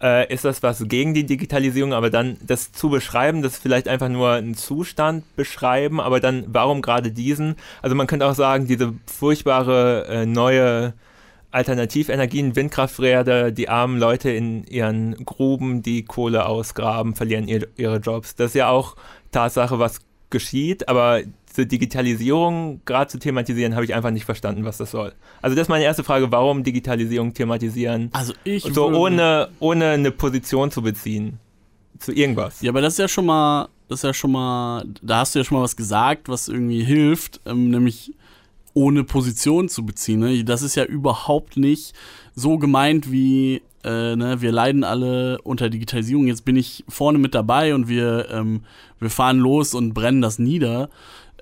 äh, 0.00 0.32
ist 0.32 0.44
das 0.44 0.62
was 0.62 0.86
gegen 0.86 1.14
die 1.14 1.24
Digitalisierung, 1.24 1.92
aber 1.92 2.10
dann 2.10 2.36
das 2.46 2.72
zu 2.72 2.90
beschreiben, 2.90 3.42
das 3.42 3.58
vielleicht 3.58 3.88
einfach 3.88 4.08
nur 4.08 4.30
einen 4.32 4.54
Zustand 4.54 5.24
beschreiben, 5.36 6.00
aber 6.00 6.20
dann 6.20 6.44
warum 6.48 6.82
gerade 6.82 7.10
diesen? 7.10 7.56
Also 7.82 7.94
man 7.94 8.06
könnte 8.06 8.26
auch 8.26 8.34
sagen, 8.34 8.66
diese 8.66 8.94
furchtbare 9.06 10.06
äh, 10.08 10.26
neue 10.26 10.94
Alternativenergien, 11.50 12.56
Windkrafträder, 12.56 13.52
die 13.52 13.68
armen 13.68 13.98
Leute 13.98 14.30
in 14.30 14.64
ihren 14.64 15.24
Gruben, 15.24 15.82
die 15.82 16.04
Kohle 16.04 16.46
ausgraben, 16.46 17.14
verlieren 17.14 17.46
ihr, 17.46 17.68
ihre 17.76 17.98
Jobs. 17.98 18.34
Das 18.34 18.48
ist 18.48 18.54
ja 18.54 18.68
auch 18.68 18.96
Tatsache, 19.30 19.78
was 19.78 20.00
geschieht, 20.30 20.88
aber 20.88 21.20
diese 21.54 21.66
Digitalisierung 21.66 22.80
gerade 22.84 23.08
zu 23.08 23.18
thematisieren, 23.18 23.74
habe 23.74 23.84
ich 23.84 23.94
einfach 23.94 24.10
nicht 24.10 24.24
verstanden, 24.24 24.64
was 24.64 24.76
das 24.76 24.90
soll. 24.90 25.12
Also 25.40 25.54
das 25.54 25.62
ist 25.62 25.68
meine 25.68 25.84
erste 25.84 26.02
Frage, 26.02 26.30
warum 26.32 26.64
Digitalisierung 26.64 27.32
thematisieren? 27.32 28.10
Also 28.12 28.32
ich 28.42 28.64
So 28.64 28.88
ohne, 28.88 29.48
ohne 29.60 29.90
eine 29.90 30.10
Position 30.10 30.70
zu 30.70 30.82
beziehen. 30.82 31.38
Zu 31.98 32.12
irgendwas. 32.12 32.60
Ja, 32.60 32.70
aber 32.70 32.80
das 32.80 32.94
ist 32.94 32.98
ja 32.98 33.08
schon 33.08 33.26
mal, 33.26 33.68
das 33.88 34.00
ist 34.00 34.04
ja 34.04 34.14
schon 34.14 34.32
mal, 34.32 34.84
da 35.00 35.18
hast 35.18 35.34
du 35.34 35.38
ja 35.38 35.44
schon 35.44 35.58
mal 35.58 35.64
was 35.64 35.76
gesagt, 35.76 36.28
was 36.28 36.48
irgendwie 36.48 36.82
hilft, 36.82 37.40
ähm, 37.46 37.70
nämlich 37.70 38.12
ohne 38.74 39.04
Position 39.04 39.68
zu 39.68 39.86
beziehen. 39.86 40.20
Ne? 40.20 40.44
Das 40.44 40.62
ist 40.62 40.74
ja 40.74 40.84
überhaupt 40.84 41.56
nicht 41.56 41.94
so 42.34 42.58
gemeint 42.58 43.12
wie, 43.12 43.62
äh, 43.84 44.16
ne, 44.16 44.40
wir 44.40 44.50
leiden 44.50 44.82
alle 44.82 45.40
unter 45.42 45.70
Digitalisierung, 45.70 46.26
jetzt 46.26 46.44
bin 46.44 46.56
ich 46.56 46.84
vorne 46.88 47.18
mit 47.18 47.34
dabei 47.34 47.76
und 47.76 47.86
wir, 47.86 48.28
ähm, 48.30 48.64
wir 48.98 49.10
fahren 49.10 49.38
los 49.38 49.74
und 49.74 49.94
brennen 49.94 50.20
das 50.20 50.40
nieder. 50.40 50.90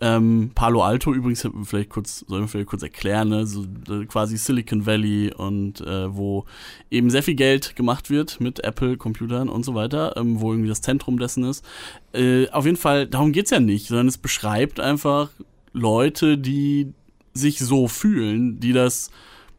Ähm, 0.04 0.50
Palo 0.52 0.82
Alto 0.82 1.14
übrigens, 1.14 1.49
vielleicht 1.62 1.90
kurz, 1.90 2.25
sollen 2.26 2.42
wir 2.42 2.49
vielleicht 2.49 2.68
kurz 2.68 2.82
erklären, 2.82 3.28
ne? 3.28 3.47
so, 3.47 3.64
quasi 4.09 4.37
Silicon 4.37 4.85
Valley 4.85 5.32
und 5.32 5.80
äh, 5.80 6.12
wo 6.12 6.44
eben 6.90 7.09
sehr 7.09 7.23
viel 7.23 7.37
Geld 7.37 7.76
gemacht 7.76 8.11
wird 8.11 8.40
mit 8.40 8.64
Apple, 8.64 8.97
Computern 8.97 9.49
und 9.49 9.64
so 9.64 9.76
weiter, 9.76 10.16
ähm, 10.16 10.40
wo 10.40 10.52
irgendwie 10.52 10.68
das 10.68 10.80
Zentrum 10.80 11.21
dessen 11.21 11.44
ist. 11.44 11.64
Äh, 12.12 12.49
auf 12.50 12.64
jeden 12.64 12.76
Fall, 12.76 13.06
darum 13.06 13.30
geht's 13.30 13.52
ja 13.52 13.61
nicht, 13.61 13.87
sondern 13.87 14.09
es 14.09 14.18
beschreibt 14.18 14.80
einfach 14.80 15.30
Leute, 15.73 16.37
die 16.37 16.92
sich 17.32 17.61
so 17.61 17.87
fühlen, 17.87 18.59
die 18.59 18.73
das 18.73 19.09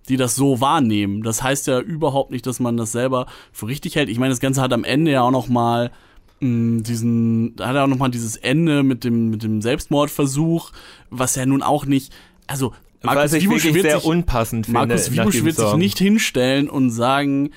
die 0.10 0.18
das 0.18 0.36
so 0.36 0.60
wahrnehmen. 0.60 1.24
Das 1.24 1.42
heißt 1.42 1.68
ja 1.68 1.80
überhaupt 1.80 2.32
nicht, 2.32 2.46
dass 2.46 2.60
man 2.60 2.76
das 2.76 2.92
selber 2.92 3.28
für 3.54 3.68
richtig 3.68 3.96
hält. 3.96 4.10
Ich 4.10 4.20
meine, 4.20 4.32
das 4.32 4.42
Ganze 4.42 4.62
hat 4.62 4.74
am 4.74 4.84
Ende 4.84 5.12
ja 5.12 5.22
auch 5.22 5.32
noch 5.32 5.48
mal 5.48 5.92
diesen, 6.44 7.56
da 7.56 7.68
hat 7.68 7.76
er 7.76 7.84
auch 7.84 7.88
noch 7.88 7.98
mal 7.98 8.10
dieses 8.10 8.36
Ende 8.36 8.84
mit 8.84 9.04
dem 9.04 9.30
mit 9.30 9.44
dem 9.44 9.62
Selbstmordversuch, 9.62 10.72
was 11.10 11.36
ja 11.36 11.46
nun 11.46 11.62
auch 11.62 11.86
nicht, 11.86 12.14
also 12.48 12.74
Markus 13.04 13.34
Wiebusch 13.34 13.64
wirklich 13.64 13.74
wird 13.76 13.86
sehr 13.86 14.00
sich, 14.00 14.10
unpassend. 14.10 14.70
Markus 14.70 15.12
Wiebusch 15.12 15.34
diesem 15.34 15.46
wird 15.46 15.56
sich 15.58 15.74
nicht 15.76 15.98
hinstellen 15.98 16.70
und 16.70 16.90
sagen, 16.90 17.52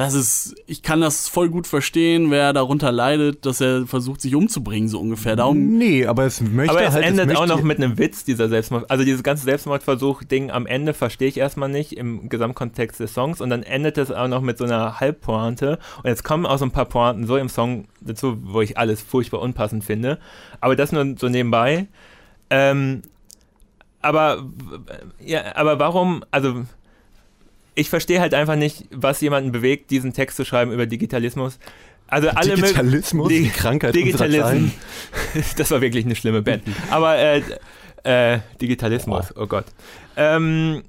das 0.00 0.14
ist, 0.14 0.54
ich 0.66 0.82
kann 0.82 1.00
das 1.00 1.28
voll 1.28 1.48
gut 1.50 1.66
verstehen, 1.66 2.30
wer 2.30 2.52
darunter 2.52 2.90
leidet, 2.90 3.44
dass 3.44 3.60
er 3.60 3.86
versucht, 3.86 4.20
sich 4.20 4.34
umzubringen, 4.34 4.88
so 4.88 4.98
ungefähr. 4.98 5.36
Darum, 5.36 5.76
Nee, 5.76 6.06
aber 6.06 6.24
es 6.24 6.40
möchte 6.40 6.70
Aber 6.70 6.82
es 6.82 6.94
halt. 6.94 7.04
endet 7.04 7.26
möchte, 7.26 7.42
auch 7.42 7.46
noch 7.46 7.62
mit 7.62 7.78
einem 7.78 7.98
Witz, 7.98 8.24
dieser 8.24 8.48
Selbstmord. 8.48 8.90
Also 8.90 9.04
dieses 9.04 9.22
ganze 9.22 9.44
Selbstmordversuch-Ding 9.44 10.50
am 10.50 10.66
Ende 10.66 10.94
verstehe 10.94 11.28
ich 11.28 11.36
erstmal 11.36 11.68
nicht 11.68 11.92
im 11.92 12.28
Gesamtkontext 12.28 12.98
des 12.98 13.12
Songs 13.12 13.40
und 13.40 13.50
dann 13.50 13.62
endet 13.62 13.98
es 13.98 14.10
auch 14.10 14.28
noch 14.28 14.40
mit 14.40 14.58
so 14.58 14.64
einer 14.64 15.00
Halbpointe 15.00 15.78
und 16.02 16.08
jetzt 16.08 16.24
kommen 16.24 16.46
auch 16.46 16.58
so 16.58 16.64
ein 16.64 16.70
paar 16.70 16.86
Pointen 16.86 17.26
so 17.26 17.36
im 17.36 17.48
Song 17.48 17.84
dazu, 18.00 18.38
wo 18.42 18.62
ich 18.62 18.78
alles 18.78 19.02
furchtbar 19.02 19.40
unpassend 19.40 19.84
finde. 19.84 20.18
Aber 20.60 20.76
das 20.76 20.92
nur 20.92 21.14
so 21.18 21.28
nebenbei. 21.28 21.88
Ähm, 22.48 23.02
aber, 24.02 24.44
ja, 25.24 25.56
aber 25.56 25.78
warum, 25.78 26.24
also 26.30 26.64
ich 27.74 27.88
verstehe 27.88 28.20
halt 28.20 28.34
einfach 28.34 28.56
nicht, 28.56 28.86
was 28.90 29.20
jemanden 29.20 29.52
bewegt, 29.52 29.90
diesen 29.90 30.12
Text 30.12 30.36
zu 30.36 30.44
schreiben 30.44 30.72
über 30.72 30.86
Digitalismus. 30.86 31.58
Also 32.08 32.28
alle 32.28 32.54
Digitalismus, 32.54 33.28
Di- 33.28 33.42
die 33.44 33.50
Krankheit 33.50 33.94
unserer 33.94 34.28
Digitalism. 34.28 34.42
Zeiten. 34.42 34.72
das 35.56 35.70
war 35.70 35.80
wirklich 35.80 36.04
eine 36.04 36.16
schlimme 36.16 36.42
Band. 36.42 36.64
Aber 36.90 37.16
äh, 37.16 37.42
äh, 38.02 38.40
Digitalismus, 38.60 39.34
oh 39.36 39.46
Gott. 39.46 39.66
Ähm, 40.16 40.82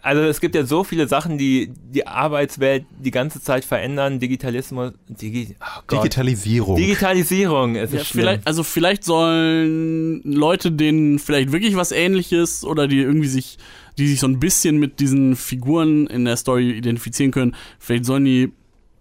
also 0.00 0.22
es 0.22 0.40
gibt 0.40 0.54
ja 0.54 0.64
so 0.64 0.84
viele 0.84 1.08
Sachen, 1.08 1.38
die 1.38 1.70
die 1.76 2.06
Arbeitswelt 2.06 2.86
die 2.98 3.10
ganze 3.10 3.42
Zeit 3.42 3.64
verändern. 3.64 4.20
Digitalismus, 4.20 4.92
Digi, 5.08 5.56
oh. 5.60 5.96
Digitalisierung. 5.96 6.76
Digitalisierung, 6.76 7.76
es 7.76 7.92
ja, 7.92 8.00
ist 8.00 8.06
schlimm. 8.08 8.22
vielleicht, 8.22 8.46
also 8.46 8.62
vielleicht 8.62 9.04
sollen 9.04 10.22
Leute, 10.22 10.72
denen 10.72 11.18
vielleicht 11.18 11.52
wirklich 11.52 11.76
was 11.76 11.92
ähnliches 11.92 12.64
oder 12.64 12.86
die 12.86 13.00
irgendwie 13.00 13.28
sich, 13.28 13.58
die 13.98 14.08
sich 14.08 14.20
so 14.20 14.28
ein 14.28 14.40
bisschen 14.40 14.78
mit 14.78 15.00
diesen 15.00 15.36
Figuren 15.36 16.06
in 16.06 16.24
der 16.24 16.36
Story 16.36 16.70
identifizieren 16.70 17.32
können, 17.32 17.54
vielleicht 17.78 18.04
sollen 18.04 18.24
die 18.24 18.52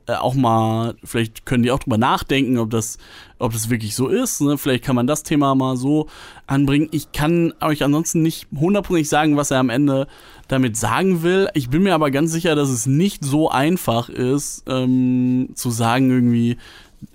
äh, 0.07 0.13
auch 0.13 0.33
mal, 0.35 0.95
vielleicht 1.03 1.45
können 1.45 1.63
die 1.63 1.71
auch 1.71 1.79
drüber 1.79 1.97
nachdenken, 1.97 2.57
ob 2.57 2.69
das, 2.69 2.97
ob 3.39 3.51
das 3.51 3.69
wirklich 3.69 3.93
so 3.93 4.07
ist. 4.07 4.41
Ne? 4.41 4.57
Vielleicht 4.57 4.83
kann 4.83 4.95
man 4.95 5.05
das 5.05 5.23
Thema 5.23 5.53
mal 5.53 5.75
so 5.75 6.07
anbringen. 6.47 6.87
Ich 6.91 7.11
kann 7.11 7.53
euch 7.59 7.83
ansonsten 7.83 8.21
nicht 8.21 8.47
hundertprozentig 8.55 9.09
sagen, 9.09 9.35
was 9.35 9.51
er 9.51 9.59
am 9.59 9.69
Ende 9.69 10.07
damit 10.47 10.77
sagen 10.77 11.23
will. 11.23 11.49
Ich 11.53 11.69
bin 11.69 11.83
mir 11.83 11.93
aber 11.93 12.09
ganz 12.09 12.31
sicher, 12.31 12.55
dass 12.55 12.69
es 12.69 12.85
nicht 12.85 13.23
so 13.23 13.49
einfach 13.49 14.07
ist, 14.07 14.63
ähm, 14.67 15.49
zu 15.55 15.69
sagen 15.71 16.09
irgendwie, 16.09 16.57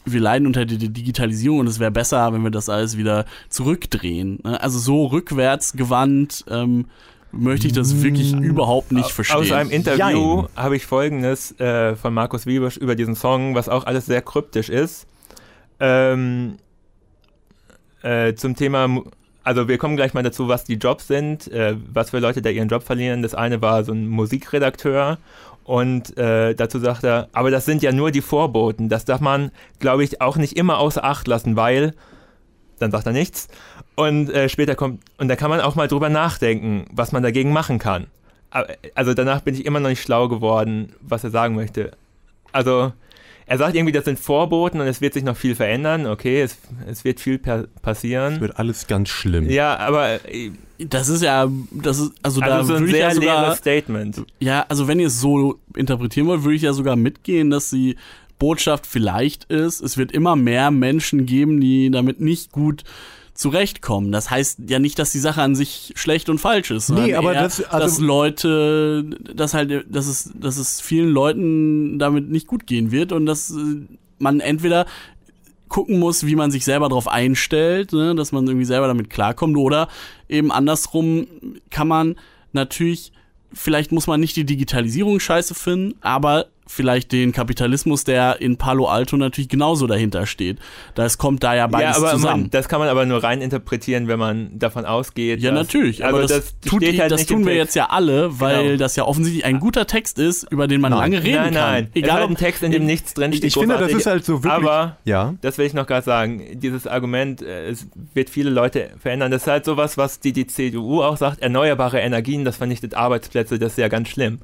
wir 0.05 0.21
leiden 0.21 0.47
unter 0.47 0.67
der 0.67 0.77
Digitalisierung 0.77 1.61
und 1.61 1.67
es 1.67 1.79
wäre 1.79 1.91
besser, 1.91 2.33
wenn 2.33 2.43
wir 2.43 2.51
das 2.51 2.69
alles 2.69 2.99
wieder 2.99 3.25
zurückdrehen. 3.49 4.39
ne? 4.45 4.61
Also 4.61 4.79
so 4.79 5.07
rückwärts 5.07 5.73
gewandt 5.73 6.45
ähm, 6.49 6.87
möchte 7.33 7.67
ich 7.67 7.73
das 7.73 8.03
wirklich 8.03 8.33
überhaupt 8.33 8.93
nicht 8.93 9.11
verstehen. 9.11 9.39
Aus 9.39 9.53
einem 9.53 9.71
Interview 9.71 10.45
habe 10.55 10.77
ich 10.77 10.87
folgendes 10.87 11.59
äh, 11.59 11.97
von 11.97 12.15
Markus 12.15 12.47
Wiebusch 12.47 12.77
über 12.77 12.95
diesen 12.95 13.17
Song, 13.17 13.55
was 13.55 13.69
auch 13.69 13.85
alles 13.85 14.07
sehr 14.07 14.23
kryptisch 14.23 14.69
ist. 14.69 15.07
Ähm, 15.81 16.59
äh, 18.03 18.35
zum 18.35 18.55
Thema, 18.55 19.03
also 19.43 19.69
wir 19.69 19.79
kommen 19.79 19.97
gleich 19.97 20.15
mal 20.15 20.23
dazu, 20.23 20.49
was 20.49 20.65
die 20.65 20.75
Jobs 20.75 21.07
sind, 21.07 21.51
äh, 21.51 21.77
was 21.93 22.11
für 22.11 22.19
Leute 22.19 22.43
da 22.43 22.51
ihren 22.51 22.69
Job 22.69 22.83
verlieren. 22.83 23.23
Das 23.23 23.35
eine 23.35 23.63
war 23.63 23.83
so 23.85 23.93
ein 23.93 24.07
Musikredakteur 24.07 25.19
und 25.65 26.17
äh, 26.17 26.55
dazu 26.55 26.79
sagt 26.79 27.05
er, 27.05 27.29
aber 27.33 27.51
das 27.51 27.65
sind 27.65 27.83
ja 27.83 27.93
nur 27.93 28.11
die 28.11 28.21
Vorboten. 28.21 28.89
Das 28.89 29.05
darf 29.05 29.21
man, 29.21 29.51
glaube 29.79 30.05
ich, 30.05 30.21
auch 30.21 30.37
nicht 30.37 30.57
immer 30.57 30.79
außer 30.79 31.05
Acht 31.05 31.29
lassen, 31.29 31.57
weil, 31.57 31.95
dann 32.83 32.91
sagt 32.91 33.07
er 33.07 33.13
nichts. 33.13 33.49
Und 33.95 34.31
äh, 34.31 34.49
später 34.49 34.75
kommt, 34.75 35.01
und 35.19 35.29
da 35.29 35.37
kann 35.37 35.49
man 35.51 35.61
auch 35.61 35.75
mal 35.75 35.89
drüber 35.89 36.09
nachdenken, 36.11 36.85
was 36.93 37.13
man 37.13 37.23
dagegen 37.23 37.53
machen 37.53 37.79
kann. 37.79 38.07
Aber- 38.51 38.69
Also 38.95 39.15
danach 39.15 39.41
bin 39.41 39.55
ich 39.55 39.65
immer 39.65 39.81
noch 39.81 39.89
nicht 39.89 40.03
schlau 40.03 40.29
geworden, 40.29 40.93
was 41.01 41.25
er 41.25 41.31
sagen 41.31 41.55
möchte. 41.55 41.93
Also, 42.53 42.93
er 43.47 43.59
sagt 43.59 43.75
irgendwie, 43.75 43.93
das 43.93 44.05
sind 44.05 44.19
Vorboten 44.19 44.81
und 44.81 44.87
es 44.87 45.01
wird 45.01 45.15
sich 45.15 45.25
noch 45.25 45.37
viel 45.37 45.55
verändern. 45.55 46.07
Okay, 46.07 46.43
es, 46.43 46.59
es 46.87 47.05
wird 47.05 47.19
viel 47.21 47.39
passieren. 47.39 48.35
Es 48.35 48.41
wird 48.41 48.59
alles 48.59 48.87
ganz 48.87 49.09
schlimm. 49.09 49.49
Ja, 49.51 49.77
aber 49.79 50.25
äh, 50.31 50.51
das 50.79 51.09
ist 51.09 51.23
ja, 51.23 51.49
das 51.71 51.99
ist, 51.99 52.13
also, 52.23 52.41
da 52.41 52.47
also 52.59 52.69
so 52.69 52.75
ein 52.75 52.81
würde 52.81 52.87
ich 52.87 52.93
sehr 52.93 53.09
ja 53.09 53.15
sogar, 53.15 53.43
leeres 53.43 53.59
Statement. 53.59 54.23
Ja, 54.39 54.65
also 54.69 54.87
wenn 54.89 55.01
ihr 55.01 55.07
es 55.09 55.21
so 55.21 55.59
interpretieren 55.77 56.27
wollt, 56.29 56.45
würde 56.45 56.55
ich 56.57 56.63
ja 56.63 56.73
sogar 56.73 56.97
mitgehen, 56.97 57.51
dass 57.51 57.71
die 57.71 57.97
Botschaft 58.43 58.87
vielleicht 58.87 59.45
ist, 59.45 59.81
es 59.81 59.97
wird 59.97 60.11
immer 60.11 60.35
mehr 60.35 60.73
Menschen 60.73 61.27
geben, 61.27 61.61
die 61.61 61.91
damit 61.93 62.21
nicht 62.21 62.51
gut 62.51 62.83
zurechtkommen. 63.35 64.11
Das 64.11 64.31
heißt 64.31 64.59
ja 64.69 64.79
nicht, 64.81 64.99
dass 64.99 65.13
die 65.13 65.19
Sache 65.21 65.41
an 65.43 65.55
sich 65.55 65.93
schlecht 65.95 66.29
und 66.29 66.39
falsch 66.39 66.71
ist. 66.73 66.89
sondern 66.89 67.07
Nee, 67.07 67.15
aber 67.15 67.35
eher, 67.35 67.43
das- 67.45 67.63
also- 67.65 67.85
dass 67.87 67.99
Leute, 68.01 69.05
dass 69.35 69.55
halt, 69.55 69.87
dass 69.89 70.07
es, 70.07 70.33
dass 70.35 70.57
es 70.59 70.81
vielen 70.81 71.11
Leuten 71.11 71.99
damit 72.01 72.31
nicht 72.31 72.47
gut 72.49 72.67
gehen 72.67 72.91
wird 72.91 73.13
und 73.13 73.27
dass 73.27 73.51
äh, 73.53 73.55
man 74.19 74.41
entweder 74.41 74.87
gucken 75.69 75.99
muss, 75.99 76.27
wie 76.27 76.37
man 76.37 76.51
sich 76.51 76.65
selber 76.65 76.89
darauf 76.89 77.09
einstellt, 77.09 77.93
ne, 77.95 78.15
dass 78.15 78.33
man 78.33 78.47
irgendwie 78.47 78.67
selber 78.67 78.89
damit 78.89 79.09
klarkommt 79.09 79.57
oder 79.57 79.89
eben 80.29 80.53
andersrum 80.53 81.27
kann 81.71 81.89
man 81.89 82.17
natürlich, 82.53 83.13
vielleicht 83.55 83.93
muss 83.93 84.07
man 84.07 84.21
nicht 84.21 84.37
die 84.37 84.45
Digitalisierung 84.45 85.19
scheiße 85.21 85.55
finden, 85.55 85.95
aber 86.03 86.49
vielleicht 86.67 87.13
den 87.13 87.33
Kapitalismus, 87.33 88.05
der 88.05 88.41
in 88.41 88.57
Palo 88.57 88.87
Alto 88.87 89.17
natürlich 89.17 89.49
genauso 89.49 89.87
dahinter 89.87 90.27
steht. 90.27 90.59
Das 90.95 91.19
kommt 91.19 91.43
da 91.43 91.55
ja 91.55 91.67
beides 91.67 91.97
ja, 91.97 92.03
aber 92.03 92.13
zusammen. 92.13 92.43
Man, 92.43 92.51
das 92.51 92.69
kann 92.69 92.79
man 92.81 92.89
aber 92.89 93.05
nur 93.05 93.23
rein 93.23 93.43
interpretieren, 93.43 94.09
wenn 94.09 94.19
man 94.19 94.59
davon 94.59 94.85
ausgeht. 94.87 95.41
ja, 95.41 95.51
dass- 95.51 95.67
natürlich. 95.67 96.05
Also 96.05 96.17
aber 96.19 96.27
das, 96.27 96.55
das, 96.61 96.71
tut, 96.71 96.83
steht 96.83 97.01
halt 97.01 97.11
das 97.13 97.27
tun 97.27 97.41
wir 97.41 97.47
Text. 97.53 97.59
jetzt 97.59 97.75
ja 97.75 97.87
alle, 97.91 98.41
weil 98.41 98.63
Genau. 98.65 98.77
das 98.79 98.97
ja 98.97 99.05
offensichtlich 99.05 99.45
ein 99.45 99.61
guter 99.61 99.87
Text 99.87 100.19
ist, 100.19 100.45
über 100.51 100.67
den 100.69 100.81
man 100.81 100.93
Nein. 100.93 101.01
lange 101.13 101.23
reden 101.25 101.37
Nein, 101.37 101.55
nein. 101.55 101.85
kann. 101.85 101.93
Egal, 101.95 102.09
es 102.09 102.15
ist 102.15 102.21
halt 102.21 102.31
ein 102.31 102.37
Text, 102.37 102.63
in 102.63 102.71
dem 102.73 102.83
ich- 102.83 102.87
nichts 102.89 103.15
drinsteht. 103.15 103.45
ich 103.45 103.55
finde, 103.55 103.77
das 103.79 103.93
ist 103.93 104.07
halt 104.07 104.25
so 104.25 104.43
wirklich. 104.45 104.53
Aber 104.53 104.97
ja. 105.05 105.35
Das 105.43 105.59
will 105.59 105.67
ich 105.67 105.75
noch 105.75 105.87
gerade 105.87 106.05
sagen. 106.05 106.43
Dieses 106.55 106.87
Argument, 106.87 107.43
äh, 107.43 107.69
es 107.71 107.87
wird 108.15 108.31
viele 108.31 108.51
Leute 108.51 108.91
verändern. 108.99 109.31
Das 109.31 109.43
ist 109.43 109.49
halt 109.49 109.65
sowas, 109.65 109.99
was 109.99 110.21
die, 110.21 110.33
die 110.33 110.47
CDU 110.47 111.03
auch 111.03 111.17
sagt. 111.17 111.41
Erneuerbare 111.43 111.99
Energien, 112.01 112.45
das 112.45 112.57
vernichtet 112.57 112.95
Arbeitsplätze, 112.95 113.59
das 113.59 113.73
ist 113.73 113.79
ja 113.79 113.89
ganz 113.89 114.09
schlimm. 114.09 114.39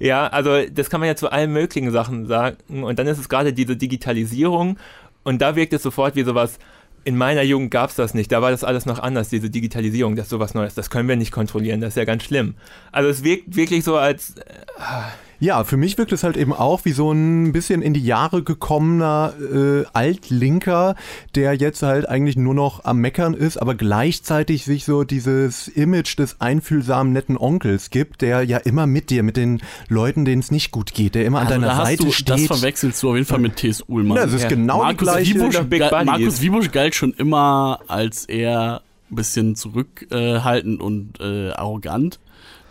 Ja, 0.00 0.26
also 0.26 0.50
das 0.72 0.88
kann 0.90 1.00
man 1.00 1.08
ja 1.08 1.14
zu 1.16 1.30
allen 1.30 1.52
möglichen 1.52 1.63
Sachen 1.90 2.26
sagen. 2.26 2.82
Und 2.82 2.98
dann 2.98 3.06
ist 3.06 3.18
es 3.18 3.28
gerade 3.28 3.52
diese 3.52 3.76
Digitalisierung. 3.76 4.78
Und 5.22 5.40
da 5.40 5.56
wirkt 5.56 5.72
es 5.72 5.82
sofort 5.82 6.16
wie 6.16 6.22
sowas. 6.22 6.58
In 7.04 7.16
meiner 7.18 7.42
Jugend 7.42 7.70
gab 7.70 7.90
es 7.90 7.96
das 7.96 8.14
nicht. 8.14 8.32
Da 8.32 8.40
war 8.40 8.50
das 8.50 8.64
alles 8.64 8.86
noch 8.86 8.98
anders, 8.98 9.28
diese 9.28 9.50
Digitalisierung, 9.50 10.16
das 10.16 10.26
ist 10.26 10.30
sowas 10.30 10.54
Neues. 10.54 10.74
Das 10.74 10.88
können 10.88 11.08
wir 11.08 11.16
nicht 11.16 11.32
kontrollieren, 11.32 11.82
das 11.82 11.90
ist 11.90 11.96
ja 11.96 12.04
ganz 12.06 12.24
schlimm. 12.24 12.54
Also 12.92 13.10
es 13.10 13.22
wirkt 13.24 13.54
wirklich 13.56 13.84
so, 13.84 13.96
als 13.96 14.36
Ja, 15.44 15.62
für 15.64 15.76
mich 15.76 15.98
wirkt 15.98 16.10
es 16.12 16.22
halt 16.24 16.38
eben 16.38 16.54
auch 16.54 16.86
wie 16.86 16.92
so 16.92 17.12
ein 17.12 17.52
bisschen 17.52 17.82
in 17.82 17.92
die 17.92 18.02
Jahre 18.02 18.42
gekommener 18.42 19.34
äh, 19.38 19.84
Altlinker, 19.92 20.94
der 21.34 21.52
jetzt 21.52 21.82
halt 21.82 22.08
eigentlich 22.08 22.36
nur 22.36 22.54
noch 22.54 22.84
am 22.86 22.96
Meckern 22.98 23.34
ist, 23.34 23.58
aber 23.58 23.74
gleichzeitig 23.74 24.64
sich 24.64 24.86
so 24.86 25.04
dieses 25.04 25.68
Image 25.68 26.18
des 26.18 26.40
einfühlsamen 26.40 27.12
netten 27.12 27.36
Onkels 27.36 27.90
gibt, 27.90 28.22
der 28.22 28.42
ja 28.44 28.56
immer 28.56 28.86
mit 28.86 29.10
dir, 29.10 29.22
mit 29.22 29.36
den 29.36 29.60
Leuten, 29.88 30.24
denen 30.24 30.40
es 30.40 30.50
nicht 30.50 30.70
gut 30.70 30.94
geht, 30.94 31.14
der 31.14 31.26
immer 31.26 31.40
an 31.40 31.48
Also 31.48 31.60
deiner 31.60 31.66
da 31.66 31.76
hast 31.76 31.88
Seite 31.88 32.04
du, 32.04 32.10
steht. 32.12 32.28
Das 32.30 32.46
verwechselst 32.46 33.02
du 33.02 33.10
auf 33.10 33.14
jeden 33.16 33.26
Fall 33.26 33.38
mit 33.40 33.56
T.S. 33.56 33.84
Ullmann. 33.86 34.16
Ja, 34.16 34.24
das 34.24 34.34
ist 34.36 34.42
Ja. 34.44 34.48
genau 34.48 34.78
Markus 34.78 34.96
die 34.98 35.04
gleiche. 35.04 35.34
Wiebusch. 35.34 36.04
Markus 36.06 36.40
Wiebusch 36.40 36.70
galt 36.70 36.94
schon 36.94 37.12
immer 37.12 37.80
als 37.86 38.24
eher 38.24 38.80
ein 39.10 39.16
bisschen 39.16 39.56
zurückhaltend 39.56 40.80
und 40.80 41.20
äh, 41.20 41.50
arrogant. 41.50 42.18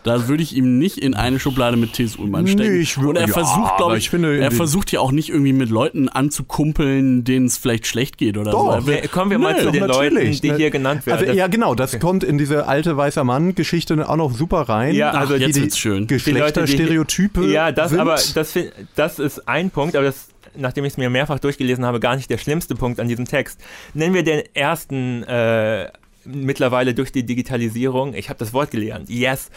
Da 0.04 0.28
würde 0.28 0.42
ich 0.42 0.54
ihm 0.54 0.78
nicht 0.78 0.98
in 0.98 1.14
eine 1.14 1.40
Schublade 1.40 1.76
mit 1.78 1.94
T.S. 1.94 2.16
Ullmann 2.16 2.46
stecken. 2.46 2.74
Nee, 2.74 2.80
ich 2.82 2.92
würd- 2.98 3.08
und 3.08 3.16
er 3.16 3.26
ja, 3.26 3.32
versucht, 3.32 3.76
glaube 3.78 3.96
ich, 3.96 4.04
ich 4.04 4.10
finde, 4.10 4.38
er 4.38 4.50
versucht 4.52 4.92
ja 4.92 5.00
auch 5.00 5.12
nicht 5.12 5.30
irgendwie 5.30 5.54
mit 5.54 5.70
Leuten 5.70 6.08
anzukumpeln, 6.10 7.24
denen 7.24 7.46
es 7.46 7.56
vielleicht 7.56 7.86
schlecht 7.86 8.18
geht 8.18 8.36
oder 8.36 8.50
Doch. 8.52 8.80
so. 8.80 8.86
Will, 8.86 9.00
Kommen 9.08 9.30
wir 9.30 9.38
mal 9.38 9.54
Nee, 9.54 9.60
zu 9.60 9.64
doch, 9.66 9.72
den 9.72 9.86
Leuten, 9.86 10.14
natürlich, 10.14 10.40
die 10.42 10.50
ne? 10.50 10.56
hier 10.58 10.70
genannt 10.70 11.06
werden. 11.06 11.26
Also 11.26 11.32
ja, 11.32 11.46
genau, 11.46 11.74
das 11.74 11.98
kommt 11.98 12.22
in 12.22 12.36
diese 12.38 12.66
alte 12.68 12.96
weißer 12.96 13.24
Mann-Geschichte 13.24 14.08
auch 14.08 14.16
noch 14.16 14.32
super 14.34 14.60
rein. 14.68 14.94
Ja, 14.94 15.10
Ach, 15.14 15.20
also 15.20 15.36
jetzt 15.36 15.56
die- 15.56 15.62
wird's 15.62 15.78
schön. 15.78 16.06
Geschlechterstereotype. 16.06 17.46
Ja, 17.46 17.72
das 17.72 17.90
sind. 17.90 18.00
aber 18.00 18.16
das, 18.34 18.54
das 18.94 19.18
ist 19.18 19.48
ein 19.48 19.70
Punkt, 19.70 19.96
aber 19.96 20.04
das, 20.04 20.28
nachdem 20.56 20.84
ich 20.84 20.92
es 20.92 20.96
mir 20.98 21.10
mehrfach 21.10 21.38
durchgelesen 21.38 21.84
habe, 21.84 22.00
gar 22.00 22.16
nicht 22.16 22.30
der 22.30 22.38
schlimmste 22.38 22.74
Punkt 22.74 23.00
an 23.00 23.08
diesem 23.08 23.24
Text. 23.24 23.58
Nennen 23.94 24.14
wir 24.14 24.22
den 24.22 24.42
ersten 24.54 25.22
äh, 25.24 25.88
mittlerweile 26.26 26.94
durch 26.94 27.12
die 27.12 27.24
Digitalisierung, 27.24 28.14
ich 28.14 28.28
habe 28.28 28.38
das 28.38 28.52
Wort 28.52 28.70
gelernt, 28.70 29.08
yes, 29.10 29.50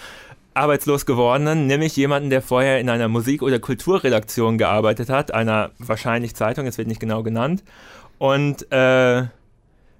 arbeitslos 0.57 1.05
gewordenen, 1.05 1.67
nämlich 1.67 1.95
jemanden, 1.95 2.29
der 2.29 2.41
vorher 2.41 2.79
in 2.79 2.89
einer 2.89 3.07
Musik- 3.07 3.41
oder 3.41 3.59
Kulturredaktion 3.59 4.57
gearbeitet 4.57 5.09
hat, 5.09 5.33
einer 5.33 5.71
wahrscheinlich 5.79 6.35
Zeitung, 6.35 6.67
es 6.67 6.77
wird 6.77 6.87
nicht 6.87 6.99
genau 6.99 7.23
genannt. 7.23 7.63
Und 8.17 8.71
äh, 8.71 9.25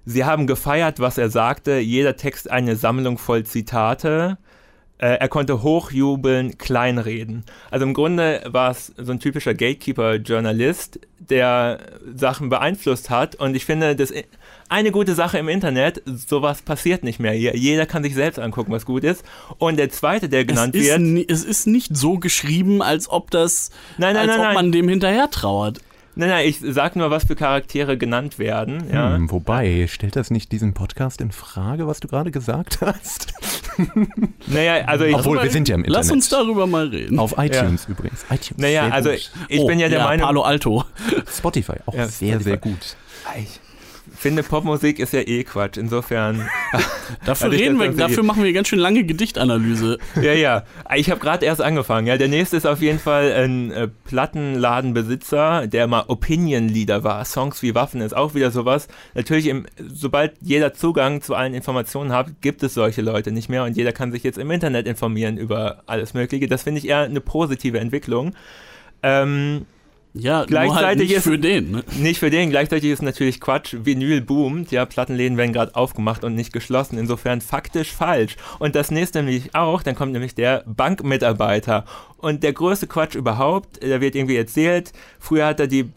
sie 0.04 0.24
haben 0.24 0.46
gefeiert, 0.46 1.00
was 1.00 1.18
er 1.18 1.30
sagte, 1.30 1.78
jeder 1.78 2.16
Text 2.16 2.50
eine 2.50 2.76
Sammlung 2.76 3.18
voll 3.18 3.44
Zitate. 3.44 4.38
Äh, 4.98 5.14
er 5.18 5.28
konnte 5.28 5.62
hochjubeln, 5.62 6.58
kleinreden. 6.58 7.44
Also 7.70 7.86
im 7.86 7.94
Grunde 7.94 8.42
war 8.46 8.70
es 8.70 8.92
so 8.96 9.12
ein 9.12 9.20
typischer 9.20 9.54
Gatekeeper-Journalist, 9.54 11.00
der 11.18 11.78
Sachen 12.14 12.48
beeinflusst 12.48 13.10
hat. 13.10 13.36
Und 13.36 13.54
ich 13.54 13.64
finde, 13.64 13.94
das 13.94 14.12
eine 14.68 14.90
gute 14.90 15.14
Sache 15.14 15.38
im 15.38 15.48
Internet, 15.48 16.02
sowas 16.04 16.62
passiert 16.62 17.04
nicht 17.04 17.20
mehr. 17.20 17.34
Jeder 17.34 17.86
kann 17.86 18.02
sich 18.02 18.14
selbst 18.14 18.38
angucken, 18.38 18.72
was 18.72 18.84
gut 18.84 19.04
ist. 19.04 19.24
Und 19.58 19.78
der 19.78 19.90
zweite, 19.90 20.28
der 20.28 20.44
genannt 20.44 20.74
es 20.74 20.84
wird. 20.84 21.30
Es 21.30 21.44
ist 21.44 21.66
nicht 21.66 21.96
so 21.96 22.18
geschrieben, 22.18 22.82
als 22.82 23.08
ob 23.08 23.30
das, 23.30 23.70
nein, 23.98 24.14
nein, 24.14 24.28
als 24.28 24.38
nein, 24.38 24.48
ob 24.48 24.54
man 24.54 24.72
dem 24.72 24.88
hinterher 24.88 25.30
trauert. 25.30 25.80
Nein, 26.18 26.30
nein, 26.30 26.48
ich 26.48 26.58
sag 26.60 26.96
nur, 26.96 27.12
was 27.12 27.26
für 27.26 27.36
Charaktere 27.36 27.96
genannt 27.96 28.40
werden. 28.40 28.82
Ja. 28.92 29.14
Hm, 29.14 29.30
wobei, 29.30 29.86
stellt 29.88 30.16
das 30.16 30.32
nicht 30.32 30.50
diesen 30.50 30.74
Podcast 30.74 31.20
in 31.20 31.30
Frage, 31.30 31.86
was 31.86 32.00
du 32.00 32.08
gerade 32.08 32.32
gesagt 32.32 32.80
hast? 32.80 33.32
naja, 34.48 34.84
also 34.86 35.04
ich, 35.04 35.14
Obwohl, 35.14 35.40
wir 35.40 35.50
sind 35.52 35.68
ja 35.68 35.76
im 35.76 35.82
Internet. 35.84 35.96
Lass 35.96 36.10
uns 36.10 36.28
darüber 36.28 36.66
mal 36.66 36.88
reden. 36.88 37.20
Auf 37.20 37.34
iTunes 37.38 37.84
ja. 37.84 37.90
übrigens. 37.90 38.24
iTunes. 38.30 38.58
Naja, 38.58 38.86
sehr 38.86 38.94
also 38.94 39.10
gut. 39.10 39.30
ich 39.46 39.60
oh, 39.60 39.66
bin 39.68 39.78
ja 39.78 39.88
der 39.88 40.00
ja, 40.00 40.04
Meinung. 40.06 40.26
Palo 40.26 40.42
Alto. 40.42 40.84
Spotify, 41.32 41.74
auch 41.86 41.94
Ja, 41.94 42.08
sehr, 42.08 42.30
Spotify. 42.30 42.42
sehr 42.42 42.56
gut. 42.56 42.96
Ich 43.38 43.60
finde, 44.18 44.42
Popmusik 44.42 44.98
ist 44.98 45.12
ja 45.12 45.20
eh 45.20 45.44
Quatsch. 45.44 45.76
Insofern. 45.76 46.48
Dafür, 47.24 47.50
reden 47.50 47.80
wir, 47.80 47.90
dafür 47.90 48.22
machen 48.22 48.44
wir 48.44 48.52
ganz 48.52 48.68
schön 48.68 48.78
lange 48.78 49.02
Gedichtanalyse. 49.02 49.98
ja, 50.20 50.34
ja. 50.34 50.64
Ich 50.94 51.10
habe 51.10 51.20
gerade 51.20 51.46
erst 51.46 51.62
angefangen. 51.62 52.06
Ja, 52.06 52.18
der 52.18 52.28
nächste 52.28 52.58
ist 52.58 52.66
auf 52.66 52.82
jeden 52.82 52.98
Fall 52.98 53.32
ein 53.32 53.70
äh, 53.70 53.88
Plattenladenbesitzer, 54.04 55.66
der 55.66 55.86
mal 55.86 56.04
Opinion-Leader 56.08 57.04
war. 57.04 57.24
Songs 57.24 57.62
wie 57.62 57.74
Waffen 57.74 58.02
ist 58.02 58.14
auch 58.14 58.34
wieder 58.34 58.50
sowas. 58.50 58.88
Natürlich, 59.14 59.46
im, 59.46 59.66
sobald 59.78 60.34
jeder 60.42 60.74
Zugang 60.74 61.22
zu 61.22 61.34
allen 61.34 61.54
Informationen 61.54 62.12
hat, 62.12 62.42
gibt 62.42 62.62
es 62.62 62.74
solche 62.74 63.00
Leute 63.00 63.32
nicht 63.32 63.48
mehr 63.48 63.64
und 63.64 63.74
jeder 63.74 63.92
kann 63.92 64.12
sich 64.12 64.22
jetzt 64.22 64.36
im 64.36 64.50
Internet 64.50 64.86
informieren 64.86 65.38
über 65.38 65.82
alles 65.86 66.12
Mögliche. 66.12 66.46
Das 66.46 66.64
finde 66.64 66.80
ich 66.80 66.88
eher 66.88 67.00
eine 67.00 67.22
positive 67.22 67.80
Entwicklung. 67.80 68.34
Ähm, 69.02 69.64
Ja, 70.18 70.38
halt 70.38 70.48
Gleichzeitig 70.48 71.08
nicht 71.08 71.16
ist- 71.18 71.24
für 71.24 71.38
den. 71.38 71.70
Ne? 71.70 71.84
Nicht 71.98 72.18
für 72.18 72.30
den, 72.30 72.50
gleichzeitig 72.50 72.90
ist 72.90 73.02
natürlich 73.02 73.40
Quatsch. 73.40 73.74
Vinyl 73.82 74.20
boomt, 74.20 74.70
ja, 74.70 74.84
Plattenläden 74.84 75.36
werden 75.38 75.52
gerade 75.52 75.74
aufgemacht 75.76 76.24
und 76.24 76.34
nicht 76.34 76.52
geschlossen. 76.52 76.98
Insofern 76.98 77.40
faktisch 77.40 77.92
falsch. 77.92 78.36
Und 78.58 78.74
das 78.74 78.90
nächste 78.90 79.22
nämlich 79.22 79.54
auch, 79.54 79.82
dann 79.82 79.94
kommt 79.94 80.12
nämlich 80.12 80.34
der 80.34 80.64
Bankmitarbeiter. 80.66 81.84
Und 82.18 82.42
der 82.42 82.52
größte 82.52 82.86
Quatsch 82.86 83.14
überhaupt, 83.14 83.82
da 83.82 84.00
wird 84.00 84.14
irgendwie 84.14 84.36
erzählt, 84.36 84.92
früher 85.20 85.46
hat 85.46 85.60
er 85.60 85.66
die 85.66 85.90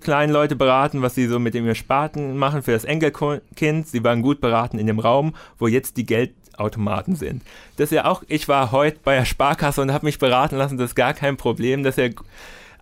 kleinen 0.00 0.32
Leute 0.32 0.56
beraten, 0.56 1.02
was 1.02 1.14
sie 1.14 1.26
so 1.26 1.38
mit 1.38 1.54
dem 1.54 1.74
Spaten 1.74 2.36
machen 2.36 2.62
für 2.62 2.72
das 2.72 2.84
Enkelkind. 2.84 3.88
Sie 3.88 4.02
waren 4.04 4.22
gut 4.22 4.40
beraten 4.40 4.78
in 4.78 4.86
dem 4.86 4.98
Raum, 4.98 5.34
wo 5.58 5.66
jetzt 5.66 5.96
die 5.96 6.06
Geldautomaten 6.06 7.14
sind. 7.16 7.42
Das 7.76 7.90
ist 7.90 7.96
ja 7.96 8.06
auch, 8.06 8.22
ich 8.28 8.48
war 8.48 8.72
heute 8.72 8.98
bei 9.04 9.16
der 9.16 9.24
Sparkasse 9.26 9.82
und 9.82 9.92
habe 9.92 10.06
mich 10.06 10.18
beraten 10.18 10.56
lassen, 10.56 10.78
das 10.78 10.90
ist 10.90 10.94
gar 10.94 11.14
kein 11.14 11.36
Problem, 11.36 11.82
dass 11.82 11.98
er 11.98 12.10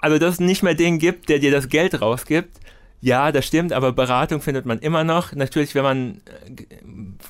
also 0.00 0.18
dass 0.18 0.34
es 0.34 0.40
nicht 0.40 0.62
mehr 0.62 0.74
den 0.74 0.98
gibt, 0.98 1.28
der 1.28 1.38
dir 1.38 1.50
das 1.50 1.68
Geld 1.68 2.00
rausgibt. 2.00 2.60
Ja, 3.02 3.32
das 3.32 3.46
stimmt, 3.46 3.72
aber 3.72 3.92
Beratung 3.92 4.42
findet 4.42 4.66
man 4.66 4.78
immer 4.78 5.04
noch. 5.04 5.32
Natürlich, 5.32 5.74
wenn 5.74 5.84
man 5.84 6.20
äh, 6.26 6.66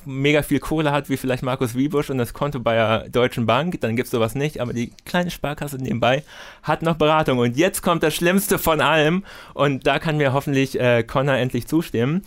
mega 0.05 0.41
viel 0.41 0.59
Kohle 0.59 0.91
hat, 0.91 1.09
wie 1.09 1.15
vielleicht 1.15 1.43
Markus 1.43 1.75
Wiebusch 1.75 2.09
und 2.09 2.17
das 2.17 2.33
Konto 2.33 2.59
bei 2.59 2.75
der 2.75 3.09
Deutschen 3.09 3.45
Bank, 3.45 3.79
dann 3.79 3.95
gibt 3.95 4.07
es 4.07 4.11
sowas 4.11 4.35
nicht. 4.35 4.59
Aber 4.59 4.73
die 4.73 4.91
kleine 5.05 5.31
Sparkasse 5.31 5.77
nebenbei 5.77 6.23
hat 6.61 6.81
noch 6.81 6.95
Beratung. 6.97 7.39
Und 7.39 7.55
jetzt 7.55 7.83
kommt 7.83 8.03
das 8.03 8.13
Schlimmste 8.13 8.59
von 8.59 8.81
allem. 8.81 9.23
Und 9.53 9.87
da 9.87 9.99
kann 9.99 10.17
mir 10.17 10.33
hoffentlich 10.33 10.77
äh, 10.77 11.03
Connor 11.03 11.35
endlich 11.35 11.67
zustimmen. 11.67 12.21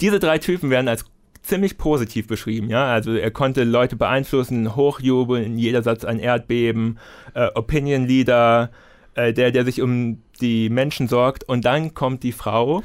Diese 0.00 0.18
drei 0.18 0.38
Typen 0.38 0.70
werden 0.70 0.88
als 0.88 1.04
ziemlich 1.42 1.76
positiv 1.76 2.26
beschrieben, 2.26 2.70
ja. 2.70 2.86
Also 2.86 3.14
er 3.14 3.30
konnte 3.30 3.64
Leute 3.64 3.96
beeinflussen, 3.96 4.76
hochjubeln, 4.76 5.58
jeder 5.58 5.82
Satz 5.82 6.04
ein 6.04 6.20
Erdbeben, 6.20 6.98
äh, 7.34 7.48
Opinion 7.54 8.06
Leader, 8.06 8.70
äh, 9.14 9.32
der, 9.32 9.50
der 9.50 9.64
sich 9.64 9.82
um 9.82 10.22
die 10.40 10.70
Menschen 10.70 11.08
sorgt. 11.08 11.44
Und 11.44 11.64
dann 11.64 11.94
kommt 11.94 12.22
die 12.22 12.32
Frau, 12.32 12.82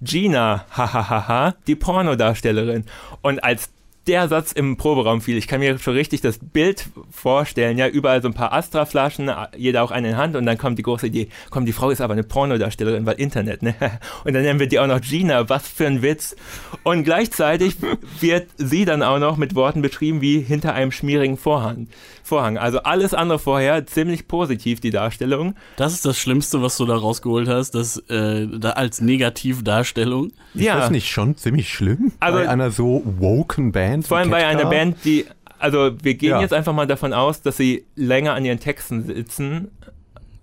Gina, 0.00 0.64
hahaha, 0.70 1.54
die 1.66 1.76
Pornodarstellerin. 1.76 2.84
Und 3.22 3.42
als 3.42 3.70
der 4.06 4.28
Satz 4.28 4.52
im 4.52 4.76
Proberaum 4.76 5.20
fiel, 5.20 5.36
ich 5.38 5.48
kann 5.48 5.60
mir 5.60 5.78
schon 5.78 5.94
richtig 5.94 6.20
das 6.20 6.38
Bild 6.38 6.86
vorstellen, 7.10 7.78
ja, 7.78 7.88
überall 7.88 8.20
so 8.20 8.28
ein 8.28 8.34
paar 8.34 8.52
Astra-Flaschen, 8.52 9.30
jeder 9.56 9.82
auch 9.82 9.90
eine 9.90 10.10
in 10.10 10.16
Hand 10.16 10.36
und 10.36 10.44
dann 10.44 10.58
kommt 10.58 10.78
die 10.78 10.82
große 10.82 11.06
Idee, 11.06 11.28
komm, 11.50 11.64
die 11.64 11.72
Frau 11.72 11.90
ist 11.90 12.00
aber 12.00 12.12
eine 12.12 12.22
Pornodarstellerin, 12.22 13.06
weil 13.06 13.14
Internet, 13.14 13.62
ne? 13.62 13.74
Und 14.24 14.34
dann 14.34 14.42
nennen 14.42 14.60
wir 14.60 14.66
die 14.66 14.78
auch 14.78 14.86
noch 14.86 15.00
Gina, 15.00 15.48
was 15.48 15.66
für 15.66 15.86
ein 15.86 16.02
Witz. 16.02 16.36
Und 16.82 17.04
gleichzeitig 17.04 17.76
wird 18.20 18.48
sie 18.56 18.84
dann 18.84 19.02
auch 19.02 19.18
noch 19.18 19.36
mit 19.36 19.54
Worten 19.54 19.82
beschrieben 19.82 20.20
wie 20.20 20.40
hinter 20.40 20.74
einem 20.74 20.92
schmierigen 20.92 21.36
Vorhang. 21.36 21.88
Vorhang. 22.26 22.56
Also 22.56 22.78
alles 22.84 23.12
andere 23.12 23.38
vorher 23.38 23.86
ziemlich 23.86 24.26
positiv, 24.26 24.80
die 24.80 24.88
Darstellung. 24.88 25.54
Das 25.76 25.92
ist 25.92 26.06
das 26.06 26.16
Schlimmste, 26.18 26.62
was 26.62 26.78
du 26.78 26.86
da 26.86 26.96
rausgeholt 26.96 27.48
hast, 27.48 27.72
das 27.74 27.98
äh, 28.08 28.46
da 28.48 28.70
als 28.70 29.02
Negativdarstellung. 29.02 30.32
Ist 30.54 30.66
das 30.66 30.88
nicht 30.90 31.08
schon 31.10 31.36
ziemlich 31.36 31.68
schlimm? 31.68 32.12
Also- 32.20 32.38
bei 32.38 32.48
einer 32.48 32.70
so 32.70 33.02
woken 33.18 33.72
Band? 33.72 34.06
Vor 34.06 34.16
allem 34.16 34.30
bei 34.30 34.46
einer? 34.46 34.64
Band, 34.64 34.96
die, 35.04 35.26
also 35.58 35.90
wir 36.02 36.14
gehen 36.14 36.30
Ja. 36.30 36.40
jetzt 36.40 36.54
einfach 36.54 36.72
mal 36.72 36.86
davon 36.86 37.12
aus, 37.12 37.42
dass 37.42 37.58
sie 37.58 37.84
länger 37.94 38.32
an 38.32 38.42
ihren 38.46 38.58
Texten 38.58 39.04
sitzen, 39.04 39.70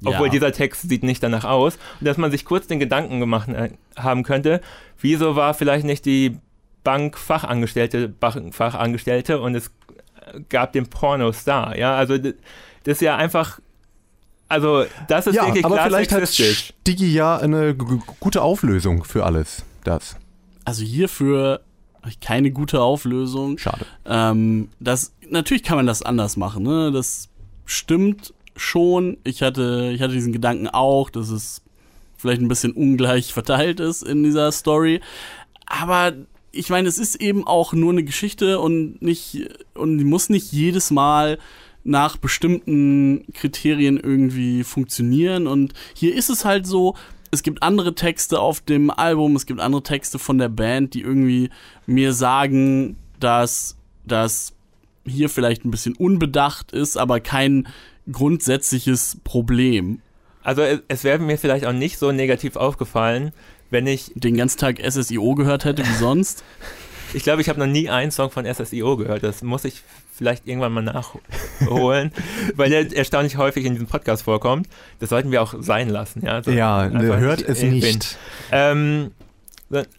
obwohl 0.05 0.27
Ja. 0.27 0.31
dieser 0.33 0.51
Text 0.51 0.87
sieht 0.87 1.01
nicht 1.01 1.23
danach 1.23 1.45
aus, 1.45 1.79
und 1.99 2.05
dass 2.05 2.17
man 2.17 2.29
sich 2.29 2.45
kurz 2.45 2.67
den 2.67 2.79
Gedanken 2.79 3.19
gemacht 3.19 3.49
äh, 3.49 3.69
haben 3.95 4.21
könnte, 4.21 4.61
wieso 4.99 5.35
war 5.35 5.55
vielleicht 5.55 5.85
nicht 5.85 6.05
die 6.05 6.37
Bankfachangestellte 6.83 8.09
Bankfachangestellte 8.09 9.39
und 9.39 9.55
es 9.55 9.71
gab 10.49 10.73
den 10.73 10.87
Pornostar, 10.87 11.77
ja, 11.77 11.95
also 11.95 12.17
das 12.17 12.33
ist 12.83 13.01
ja 13.01 13.15
einfach, 13.15 13.59
also 14.47 14.85
das 15.07 15.27
ist 15.27 15.35
Ja, 15.35 15.45
wirklich 15.45 15.65
aber 15.65 15.75
klar 15.75 15.87
vielleicht 15.87 16.11
hat. 16.11 16.27
Stiggy 16.27 17.13
ja 17.13 17.37
eine 17.37 17.75
gute 17.75 18.41
Auflösung 18.41 19.03
für 19.03 19.25
alles. 19.25 19.63
Das. 19.83 20.15
Also 20.65 20.83
hierfür 20.83 21.61
keine 22.19 22.51
gute 22.51 22.81
Auflösung. 22.81 23.57
Schade. 23.57 23.85
Ähm, 24.05 24.69
das, 24.79 25.13
natürlich 25.29 25.63
kann 25.63 25.77
man 25.77 25.85
das 25.85 26.01
anders 26.01 26.37
machen, 26.37 26.63
ne? 26.63 26.91
Das 26.91 27.29
stimmt 27.65 28.33
schon. 28.55 29.17
Ich 29.23 29.41
hatte, 29.43 29.91
ich 29.93 30.01
hatte 30.01 30.13
diesen 30.13 30.33
Gedanken 30.33 30.67
auch, 30.67 31.09
dass 31.09 31.29
es 31.29 31.61
vielleicht 32.17 32.41
ein 32.41 32.47
bisschen 32.47 32.71
ungleich 32.71 33.33
verteilt 33.33 33.79
ist 33.79 34.03
in 34.03 34.23
dieser 34.23 34.51
Story. 34.51 35.01
Aber 35.65 36.13
ich 36.51 36.69
meine, 36.69 36.87
es 36.87 36.97
ist 36.97 37.15
eben 37.15 37.47
auch 37.47 37.73
nur 37.73 37.91
eine 37.91 38.03
Geschichte 38.03 38.59
und 38.59 39.01
nicht, 39.01 39.49
und 39.73 39.97
die 39.97 40.03
muss 40.03 40.29
nicht 40.29 40.51
jedes 40.51 40.91
Mal 40.91 41.37
nach 41.83 42.17
bestimmten 42.17 43.25
Kriterien 43.33 43.97
irgendwie 43.97 44.63
funktionieren. 44.63 45.47
Und 45.47 45.73
hier 45.95 46.15
ist 46.15 46.29
es 46.29 46.45
halt 46.45 46.67
so, 46.67 46.95
es 47.31 47.43
gibt 47.43 47.63
andere 47.63 47.95
Texte 47.95 48.39
auf 48.39 48.59
dem 48.59 48.89
Album, 48.91 49.35
es 49.35 49.45
gibt 49.45 49.61
andere 49.61 49.83
Texte 49.83 50.19
von 50.19 50.37
der 50.37 50.49
Band, 50.49 50.93
die 50.93 51.01
irgendwie 51.01 51.49
mir 51.85 52.13
sagen, 52.13 52.97
dass 53.19 53.77
das 54.05 54.53
hier 55.05 55.29
vielleicht 55.29 55.65
ein 55.65 55.71
bisschen 55.71 55.95
unbedacht 55.95 56.73
ist, 56.73 56.97
aber 56.97 57.19
kein 57.19 57.67
grundsätzliches 58.11 59.17
Problem. 59.23 60.01
Also 60.43 60.61
es, 60.61 60.81
es 60.87 61.03
wäre 61.03 61.19
mir 61.19 61.37
vielleicht 61.37 61.65
auch 61.65 61.73
nicht 61.73 61.97
so 61.97 62.11
negativ 62.11 62.55
aufgefallen, 62.55 63.31
wenn 63.71 63.87
ich 63.87 64.11
Den 64.15 64.37
ganzen 64.37 64.59
Tag 64.59 64.77
SSIO 64.79 65.33
gehört 65.35 65.65
hätte 65.65 65.83
wie 65.85 65.93
sonst. 65.95 66.43
Ich 67.13 67.23
glaube, 67.23 67.41
ich 67.41 67.49
habe 67.49 67.59
noch 67.59 67.67
nie 67.67 67.89
einen 67.89 68.09
Song 68.09 68.31
von 68.31 68.45
SSIO 68.45 68.95
gehört. 68.95 69.21
Das 69.21 69.41
muss 69.43 69.65
ich 69.65 69.81
vielleicht 70.15 70.47
irgendwann 70.47 70.71
mal 70.71 70.81
nachholen, 70.81 72.13
weil 72.55 72.69
der 72.69 72.95
erstaunlich 72.95 73.35
häufig 73.35 73.65
in 73.65 73.73
diesem 73.73 73.87
Podcast 73.89 74.23
vorkommt. 74.23 74.69
Das 75.01 75.09
sollten 75.09 75.29
wir 75.29 75.41
auch 75.41 75.53
sein 75.59 75.89
lassen. 75.89 76.25
Ja, 76.25 76.35
Also 76.35 76.51
Ja, 76.51 76.77
einfach 76.79 77.17
hört 77.19 77.41
es 77.41 77.61
ich 77.61 77.69
bin. 77.69 77.73
nicht. 77.81 78.17
Ähm, 78.53 79.11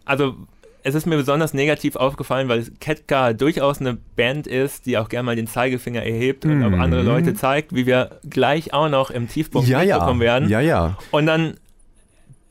also 0.07 0.37
es 0.85 0.95
ist 0.95 1.07
mir 1.07 1.17
besonders 1.17 1.53
negativ 1.53 1.97
aufgefallen, 1.97 2.49
weil 2.49 2.65
Ketka 2.81 3.35
durchaus 3.35 3.81
eine 3.81 3.99
Band 4.17 4.47
ist, 4.47 4.87
die 4.87 4.97
auch 4.97 5.11
gerne 5.11 5.25
mal 5.25 5.37
den 5.37 5.47
Zeigefinger 5.49 6.03
erhebt 6.03 6.47
und 6.47 6.63
auf 6.65 6.73
Mhm. 6.73 6.81
andere 6.81 7.03
Leute 7.03 7.35
zeigt, 7.35 7.75
wie 7.75 7.85
wir 7.85 8.21
gleich 8.29 8.73
auch 8.73 8.89
noch 8.89 9.11
im 9.11 9.29
Tiefpunkt 9.29 9.69
Ja, 9.69 9.83
ja. 9.83 9.97
mitbekommen 9.97 10.21
werden. 10.21 10.49
Ja, 10.49 10.61
ja. 10.61 10.97
Und 11.11 11.27
dann 11.27 11.55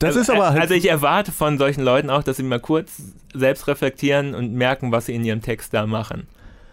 Das 0.02 0.16
ist 0.16 0.30
aber 0.30 0.50
halt. 0.50 0.60
Also 0.60 0.74
ich 0.74 0.88
erwarte 0.88 1.32
von 1.32 1.58
solchen 1.58 1.82
Leuten 1.82 2.10
auch, 2.10 2.22
dass 2.22 2.36
sie 2.36 2.42
mal 2.42 2.60
kurz 2.60 3.02
selbst 3.32 3.66
reflektieren 3.68 4.34
und 4.34 4.52
merken, 4.52 4.92
was 4.92 5.06
sie 5.06 5.14
in 5.14 5.24
ihrem 5.24 5.42
Text 5.42 5.72
da 5.72 5.86
machen. 5.86 6.26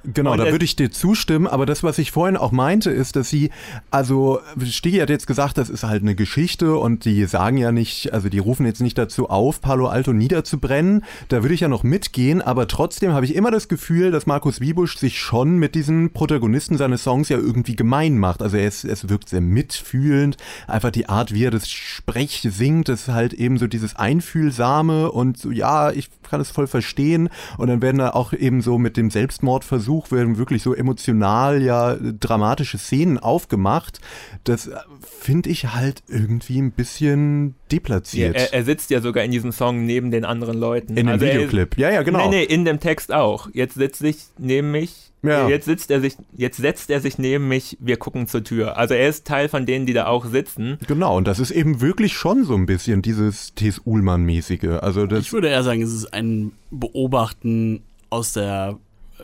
Genau, 0.05 0.31
Und 0.31 0.37
da 0.37 0.45
es- 0.45 0.51
würde 0.53 0.63
ich 0.63 0.75
dir 0.77 0.91
zustimmen, 0.91 1.45
aber 1.45 1.65
das, 1.65 1.83
was 1.83 1.97
ich 1.97 2.11
vorhin 2.11 2.37
auch 2.37 2.51
meinte, 2.53 2.89
ist, 2.89 3.17
dass 3.17 3.29
sie, 3.29 3.49
also 3.91 4.39
Stigi 4.63 4.99
hat 4.99 5.09
jetzt 5.09 5.27
gesagt, 5.27 5.57
das 5.57 5.69
ist 5.69 5.83
halt 5.83 6.01
eine 6.03 6.15
Geschichte 6.15 6.77
und 6.77 7.03
die 7.03 7.25
sagen 7.25 7.57
ja 7.57 7.73
nicht, 7.73 8.13
also 8.13 8.29
die 8.29 8.39
rufen 8.39 8.65
jetzt 8.65 8.79
nicht 8.81 8.97
dazu 8.97 9.29
auf, 9.29 9.59
Palo 9.59 9.87
Alto 9.87 10.13
niederzubrennen, 10.13 11.03
da 11.27 11.41
würde 11.43 11.53
ich 11.53 11.59
ja 11.59 11.67
noch 11.67 11.83
mitgehen, 11.83 12.41
aber 12.41 12.67
trotzdem 12.69 13.11
habe 13.11 13.25
ich 13.25 13.35
immer 13.35 13.51
das 13.51 13.67
Gefühl, 13.67 14.11
dass 14.11 14.25
Markus 14.25 14.61
Wiebusch 14.61 14.95
sich 14.97 15.19
schon 15.19 15.57
mit 15.57 15.75
diesen 15.75 16.13
Protagonisten 16.13 16.77
seines 16.77 17.03
Songs 17.03 17.27
ja 17.27 17.37
irgendwie 17.37 17.75
gemein 17.75 18.17
macht. 18.17 18.41
Also 18.41 18.55
ist, 18.57 18.85
es 18.85 19.09
wirkt 19.09 19.27
sehr 19.27 19.41
mitfühlend, 19.41 20.37
einfach 20.67 20.91
die 20.91 21.09
Art, 21.09 21.33
wie 21.33 21.43
er 21.43 21.51
das 21.51 21.69
Sprech 21.69 22.47
singt, 22.49 22.87
ist 22.87 23.09
halt 23.09 23.33
eben 23.33 23.57
so 23.57 23.67
dieses 23.67 23.97
Einfühlsame 23.97 25.11
und 25.11 25.37
so, 25.37 25.51
ja, 25.51 25.91
ich 25.91 26.09
kann 26.29 26.39
es 26.39 26.51
voll 26.51 26.67
verstehen 26.67 27.29
und 27.57 27.67
dann 27.67 27.81
werden 27.81 27.97
da 27.97 28.11
auch 28.11 28.31
eben 28.33 28.61
so 28.61 28.77
mit 28.77 28.95
dem 28.95 29.09
Selbstmordversuch 29.09 29.88
Besuch 29.89 30.11
werden 30.11 30.37
wirklich 30.37 30.61
so 30.61 30.75
emotional 30.75 31.63
ja 31.63 31.95
dramatische 31.95 32.77
Szenen 32.77 33.17
aufgemacht. 33.17 33.99
Das 34.43 34.67
äh, 34.67 34.75
finde 35.01 35.49
ich 35.49 35.73
halt 35.73 36.03
irgendwie 36.07 36.61
ein 36.61 36.71
bisschen 36.71 37.55
deplatziert. 37.71 38.35
Ja, 38.35 38.41
er, 38.41 38.53
er, 38.53 38.63
sitzt 38.65 38.91
ja 38.91 39.01
sogar 39.01 39.23
in 39.23 39.31
diesem 39.31 39.51
Song 39.51 39.87
neben 39.87 40.11
den 40.11 40.25
anderen 40.25 40.59
Leuten. 40.59 40.95
In 40.95 41.07
also 41.07 41.25
dem 41.25 41.33
Videoclip, 41.33 41.77
ja, 41.77 41.89
ja, 41.89 42.03
genau. 42.03 42.29
Nee, 42.29 42.37
nee, 42.37 42.43
in 42.43 42.65
dem 42.65 42.79
Text 42.79 43.11
auch. 43.11 43.49
Jetzt 43.53 43.75
sitze 43.75 44.07
ich 44.07 44.17
neben 44.37 44.69
mich 44.71 45.09
ja. 45.21 45.49
Jetzt 45.49 45.65
sitzt 45.65 45.91
er 45.91 45.99
sich, 45.99 46.15
jetzt 46.37 46.57
setzt 46.57 46.89
er 46.89 47.01
sich 47.01 47.17
neben 47.17 47.49
mich, 47.49 47.77
wir 47.81 47.97
gucken 47.97 48.27
zur 48.27 48.41
Tür. 48.41 48.77
Also 48.77 48.93
er 48.93 49.09
ist 49.09 49.27
Teil 49.27 49.49
von 49.49 49.65
denen, 49.65 49.85
die 49.85 49.91
da 49.91 50.05
auch 50.05 50.25
sitzen. 50.25 50.77
Genau, 50.87 51.17
und 51.17 51.27
das 51.27 51.39
ist 51.39 51.51
eben 51.51 51.81
wirklich 51.81 52.13
schon 52.13 52.45
so 52.45 52.55
ein 52.55 52.65
bisschen 52.65 53.01
dieses 53.01 53.53
T.S. 53.53 53.81
Ullmann-mäßige. 53.83 54.79
Also 54.81 55.07
das 55.07 55.19
ich 55.19 55.33
würde 55.33 55.49
eher 55.49 55.63
sagen, 55.63 55.81
es 55.81 55.93
ist 55.93 56.13
ein 56.13 56.53
Beobachten 56.71 57.83
aus 58.09 58.31
der 58.31 58.77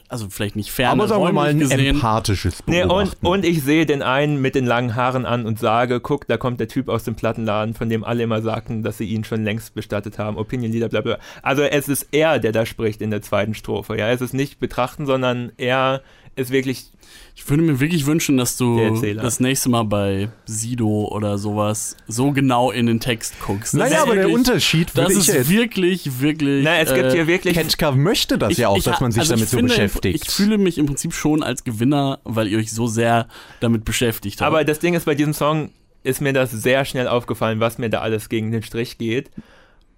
also 0.07 0.29
vielleicht 0.29 0.55
nicht 0.55 0.71
fern, 0.71 0.91
aber 0.91 1.07
sagen 1.07 1.23
wir 1.23 1.31
mal 1.31 1.49
ein 1.49 1.59
gesehen. 1.59 1.79
empathisches 1.79 2.61
Beobachten. 2.61 2.87
Nee, 2.87 3.27
und, 3.27 3.41
und 3.41 3.45
ich 3.45 3.63
sehe 3.63 3.85
den 3.85 4.01
einen 4.01 4.41
mit 4.41 4.55
den 4.55 4.65
langen 4.65 4.95
Haaren 4.95 5.25
an 5.25 5.45
und 5.45 5.59
sage, 5.59 5.99
guck, 5.99 6.27
da 6.27 6.37
kommt 6.37 6.59
der 6.59 6.67
Typ 6.67 6.89
aus 6.89 7.03
dem 7.03 7.15
Plattenladen, 7.15 7.73
von 7.73 7.89
dem 7.89 8.03
alle 8.03 8.23
immer 8.23 8.41
sagten, 8.41 8.83
dass 8.83 8.97
sie 8.97 9.05
ihn 9.05 9.23
schon 9.23 9.43
längst 9.43 9.73
bestattet 9.73 10.19
haben, 10.19 10.37
Opinion 10.37 10.71
Leader, 10.71 10.89
bla 10.89 11.01
bla. 11.01 11.17
Also 11.41 11.63
es 11.63 11.87
ist 11.87 12.07
er, 12.11 12.39
der 12.39 12.51
da 12.51 12.65
spricht 12.65 13.01
in 13.01 13.11
der 13.11 13.21
zweiten 13.21 13.53
Strophe. 13.53 13.97
Ja, 13.97 14.09
es 14.09 14.21
ist 14.21 14.33
nicht 14.33 14.59
betrachten, 14.59 15.05
sondern 15.05 15.51
er 15.57 16.01
ist 16.35 16.51
wirklich 16.51 16.91
ich 17.37 17.49
würde 17.49 17.63
mir 17.63 17.79
wirklich 17.81 18.05
wünschen, 18.05 18.37
dass 18.37 18.55
du 18.55 18.79
das 19.15 19.41
nächste 19.41 19.67
Mal 19.67 19.83
bei 19.83 20.29
Sido 20.45 21.09
oder 21.11 21.37
sowas 21.37 21.97
so 22.07 22.31
genau 22.31 22.71
in 22.71 22.85
den 22.85 23.01
Text 23.01 23.35
guckst. 23.45 23.73
Das 23.73 23.79
naja, 23.89 24.03
aber 24.03 24.15
wirklich, 24.15 24.25
der 24.25 24.35
Unterschied 24.35 24.95
würde 24.95 25.13
Das 25.13 25.27
ist 25.27 25.49
wirklich, 25.49 26.21
wirklich. 26.21 26.63
Nein, 26.63 26.85
es 26.87 26.93
gibt 26.93 27.11
hier 27.11 27.27
wirklich. 27.27 27.55
Ketka 27.55 27.91
möchte 27.91 28.37
das 28.37 28.51
ich, 28.51 28.59
ja 28.59 28.69
auch, 28.69 28.77
ich, 28.77 28.85
dass 28.85 29.01
man 29.01 29.11
sich 29.11 29.19
also 29.19 29.33
damit 29.33 29.49
so 29.49 29.57
finde, 29.57 29.73
beschäftigt. 29.73 30.23
Ich 30.23 30.31
fühle 30.31 30.57
mich 30.57 30.77
im 30.77 30.85
Prinzip 30.85 31.13
schon 31.13 31.43
als 31.43 31.65
Gewinner, 31.65 32.19
weil 32.23 32.47
ihr 32.47 32.57
euch 32.57 32.71
so 32.71 32.87
sehr 32.87 33.27
damit 33.59 33.83
beschäftigt 33.83 34.39
habt. 34.39 34.47
Aber 34.47 34.63
das 34.63 34.79
Ding 34.79 34.93
ist, 34.93 35.05
bei 35.05 35.15
diesem 35.15 35.33
Song 35.33 35.71
ist 36.03 36.21
mir 36.21 36.31
das 36.31 36.51
sehr 36.51 36.85
schnell 36.85 37.09
aufgefallen, 37.09 37.59
was 37.59 37.77
mir 37.77 37.89
da 37.89 37.99
alles 37.99 38.29
gegen 38.29 38.51
den 38.51 38.63
Strich 38.63 38.97
geht. 38.97 39.29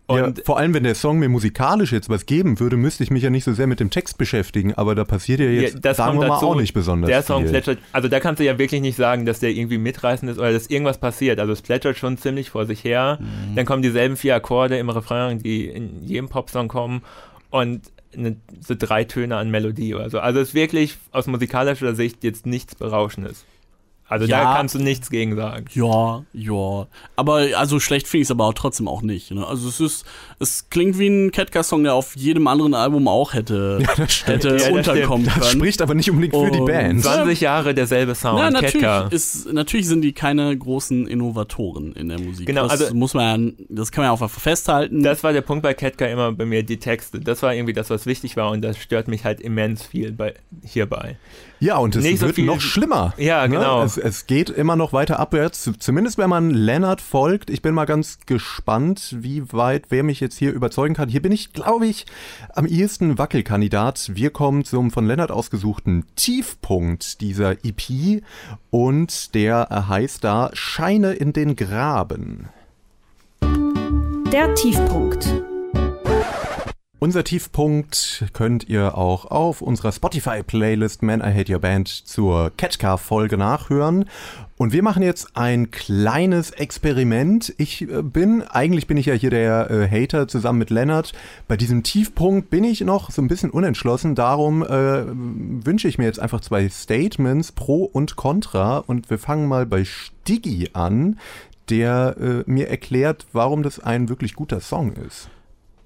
Und 0.09 0.37
ja, 0.37 0.43
vor 0.45 0.57
allem, 0.57 0.73
wenn 0.73 0.83
der 0.83 0.95
Song 0.95 1.19
mir 1.19 1.27
musikalisch 1.27 1.91
jetzt 1.91 2.09
was 2.09 2.25
geben 2.25 2.61
würde, 2.61 2.77
müsste 2.77 3.03
ich 3.03 3.11
mich 3.11 3.23
ja 3.23 3.29
nicht 3.29 3.43
so 3.43 3.51
sehr 3.51 3.67
mit 3.67 3.81
dem 3.81 3.89
Text 3.89 4.17
beschäftigen, 4.17 4.73
aber 4.73 4.95
da 4.95 5.03
passiert 5.03 5.41
ja 5.41 5.47
jetzt, 5.47 5.83
ja, 5.83 5.93
sagen 5.93 6.21
wir 6.21 6.29
mal, 6.29 6.37
auch 6.37 6.55
nicht 6.55 6.73
besonders 6.73 7.09
Der 7.09 7.23
Song 7.23 7.41
viel. 7.41 7.51
plätschert, 7.51 7.79
also 7.91 8.07
da 8.07 8.21
kannst 8.21 8.39
du 8.39 8.45
ja 8.45 8.57
wirklich 8.57 8.79
nicht 8.79 8.95
sagen, 8.95 9.25
dass 9.25 9.41
der 9.41 9.49
irgendwie 9.49 9.77
mitreißend 9.77 10.31
ist 10.31 10.37
oder 10.37 10.53
dass 10.53 10.67
irgendwas 10.67 10.97
passiert. 10.97 11.41
Also 11.41 11.51
es 11.51 11.61
plätschert 11.61 11.97
schon 11.97 12.17
ziemlich 12.17 12.51
vor 12.51 12.65
sich 12.65 12.85
her. 12.85 13.19
Mhm. 13.19 13.55
Dann 13.55 13.65
kommen 13.65 13.81
dieselben 13.81 14.15
vier 14.15 14.35
Akkorde 14.35 14.77
im 14.77 14.89
Refrain, 14.89 15.39
die 15.39 15.65
in 15.65 16.05
jedem 16.05 16.29
Popsong 16.29 16.69
kommen 16.69 17.01
und 17.49 17.81
eine, 18.15 18.37
so 18.65 18.75
drei 18.79 19.03
Töne 19.03 19.35
an 19.35 19.51
Melodie 19.51 19.93
oder 19.93 20.09
so. 20.09 20.19
Also 20.19 20.39
es 20.39 20.49
ist 20.49 20.53
wirklich 20.53 20.97
aus 21.11 21.27
musikalischer 21.27 21.95
Sicht 21.95 22.23
jetzt 22.23 22.45
nichts 22.45 22.75
Berauschendes. 22.75 23.43
Also 24.09 24.25
ja, 24.25 24.43
da 24.43 24.55
kannst 24.55 24.73
du 24.73 24.79
nichts 24.79 25.09
gegen 25.09 25.35
sagen. 25.35 25.65
Ja, 25.73 26.23
ja. 26.31 26.87
Aber 27.17 27.45
also 27.57 27.79
schlecht 27.81 28.07
finde 28.07 28.21
ich 28.21 28.27
es 28.27 28.31
aber 28.31 28.45
auch 28.45 28.53
trotzdem 28.53 28.87
auch 28.87 29.01
nicht. 29.01 29.31
Ne? 29.31 29.45
Also 29.45 29.67
es 29.67 29.81
ist, 29.81 30.05
es 30.39 30.69
klingt 30.69 30.97
wie 30.97 31.07
ein 31.07 31.31
Catcar-Song, 31.31 31.83
der 31.83 31.93
auf 31.93 32.15
jedem 32.15 32.47
anderen 32.47 32.73
Album 32.73 33.09
auch 33.09 33.33
hätte, 33.33 33.79
ja, 33.97 34.05
hätte 34.25 34.57
ja, 34.57 34.71
unterkommen 34.71 35.27
können. 35.27 35.39
Das 35.41 35.51
spricht 35.51 35.81
aber 35.81 35.93
nicht 35.93 36.09
unbedingt 36.09 36.33
für 36.35 36.51
die 36.51 36.61
Band. 36.61 37.03
20 37.03 37.41
Jahre 37.41 37.73
derselbe 37.73 38.15
Sound. 38.15 38.39
Ja, 38.39 38.49
natürlich, 38.49 39.11
ist, 39.11 39.51
natürlich 39.51 39.87
sind 39.87 40.01
die 40.01 40.13
keine 40.13 40.57
großen 40.57 41.05
Innovatoren 41.05 41.91
in 41.93 42.07
der 42.07 42.19
Musik. 42.19 42.47
Genau, 42.47 42.63
das 42.63 42.81
also 42.81 42.95
muss 42.95 43.13
man 43.13 43.47
ja, 43.47 43.53
das 43.67 43.91
kann 43.91 44.05
man 44.05 44.17
ja 44.17 44.25
auch 44.25 44.29
festhalten. 44.29 45.03
Das 45.03 45.21
war 45.23 45.33
der 45.33 45.41
Punkt 45.41 45.63
bei 45.63 45.73
Catcar 45.73 46.07
immer 46.07 46.31
bei 46.31 46.45
mir, 46.45 46.63
die 46.63 46.77
Texte. 46.77 47.19
Das 47.19 47.43
war 47.43 47.53
irgendwie 47.53 47.73
das, 47.73 47.89
was 47.89 48.05
wichtig 48.05 48.37
war 48.37 48.51
und 48.51 48.61
das 48.61 48.77
stört 48.77 49.09
mich 49.09 49.25
halt 49.25 49.41
immens 49.41 49.85
viel 49.85 50.13
bei, 50.13 50.33
hierbei. 50.63 51.17
Ja, 51.59 51.77
und 51.77 51.95
es 51.95 52.03
Nicht 52.03 52.21
wird 52.21 52.35
so 52.35 52.41
noch 52.43 52.61
schlimmer. 52.61 53.13
Ja, 53.17 53.47
ne? 53.47 53.55
genau. 53.55 53.79
Ne? 53.79 53.85
Es, 53.85 53.97
es, 53.97 54.27
geht 54.27 54.49
immer 54.49 54.75
noch 54.75 54.93
weiter 54.93 55.19
abwärts, 55.19 55.69
zumindest 55.79 56.17
wenn 56.17 56.29
man 56.29 56.51
Lennart 56.51 57.01
folgt. 57.01 57.49
Ich 57.49 57.61
bin 57.61 57.73
mal 57.73 57.85
ganz 57.85 58.19
gespannt, 58.25 59.15
wie 59.19 59.51
weit, 59.51 59.85
wer 59.89 60.03
mich 60.03 60.19
jetzt 60.19 60.37
hier 60.37 60.53
überzeugen 60.53 60.93
kann. 60.93 61.09
Hier 61.09 61.21
bin 61.21 61.31
ich, 61.31 61.53
glaube 61.53 61.87
ich, 61.87 62.05
am 62.53 62.65
ehesten 62.65 63.17
Wackelkandidat. 63.17 64.11
Wir 64.13 64.29
kommen 64.29 64.65
zum 64.65 64.91
von 64.91 65.07
Lennart 65.07 65.31
ausgesuchten 65.31 66.05
Tiefpunkt 66.15 67.21
dieser 67.21 67.53
EP 67.63 68.21
und 68.69 69.33
der 69.33 69.85
heißt 69.89 70.23
da 70.23 70.51
Scheine 70.53 71.13
in 71.13 71.33
den 71.33 71.55
Graben. 71.55 72.49
Der 74.31 74.53
Tiefpunkt. 74.55 75.27
Unser 76.99 77.23
Tiefpunkt 77.23 78.25
könnt 78.33 78.67
ihr 78.69 78.97
auch 78.97 79.25
auf 79.25 79.61
unserer 79.61 79.91
Spotify-Playlist 79.91 81.03
Man 81.03 81.19
I 81.19 81.31
Hate 81.31 81.53
Your 81.53 81.59
Band 81.59 81.87
zur 81.87 82.51
Catcar-Folge 82.57 83.37
nachhören. 83.37 84.05
Und 84.57 84.73
wir 84.73 84.81
machen 84.81 85.03
jetzt 85.03 85.37
ein 85.37 85.69
kleines 85.69 86.49
Experiment. 86.49 87.53
Ich 87.59 87.83
äh, 87.83 88.01
bin, 88.01 88.41
eigentlich 88.41 88.87
bin 88.87 88.97
ich 88.97 89.05
ja 89.05 89.13
hier 89.13 89.29
der 89.29 89.69
äh, 89.69 89.87
Hater 89.87 90.27
zusammen 90.27 90.57
mit 90.57 90.71
Lennart. 90.71 91.13
Bei 91.47 91.55
diesem 91.55 91.83
Tiefpunkt 91.83 92.49
bin 92.49 92.63
ich 92.63 92.81
noch 92.81 93.11
so 93.11 93.21
ein 93.21 93.27
bisschen 93.27 93.51
unentschlossen. 93.51 94.15
Darum 94.15 94.63
äh, 94.63 95.03
wünsche 95.05 95.87
ich 95.87 95.99
mir 95.99 96.05
jetzt 96.05 96.19
einfach 96.19 96.41
zwei 96.41 96.67
Statements, 96.67 97.51
Pro 97.51 97.83
und 97.83 98.15
Contra. 98.15 98.79
Und 98.79 99.11
wir 99.11 99.19
fangen 99.19 99.47
mal 99.47 99.67
bei 99.67 99.85
Stiggy 99.85 100.71
an, 100.73 101.19
der 101.69 102.15
äh, 102.19 102.43
mir 102.49 102.69
erklärt, 102.69 103.27
warum 103.33 103.61
das 103.61 103.79
ein 103.79 104.09
wirklich 104.09 104.33
guter 104.33 104.61
Song 104.61 104.93
ist. 104.93 105.29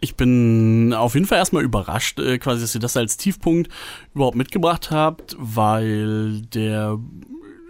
Ich 0.01 0.15
bin 0.15 0.93
auf 0.93 1.13
jeden 1.13 1.27
Fall 1.27 1.37
erstmal 1.37 1.63
überrascht, 1.63 2.19
äh, 2.19 2.39
quasi, 2.39 2.61
dass 2.61 2.75
ihr 2.75 2.81
das 2.81 2.97
als 2.97 3.17
Tiefpunkt 3.17 3.69
überhaupt 4.15 4.35
mitgebracht 4.35 4.91
habt, 4.91 5.35
weil 5.39 6.41
der 6.41 6.99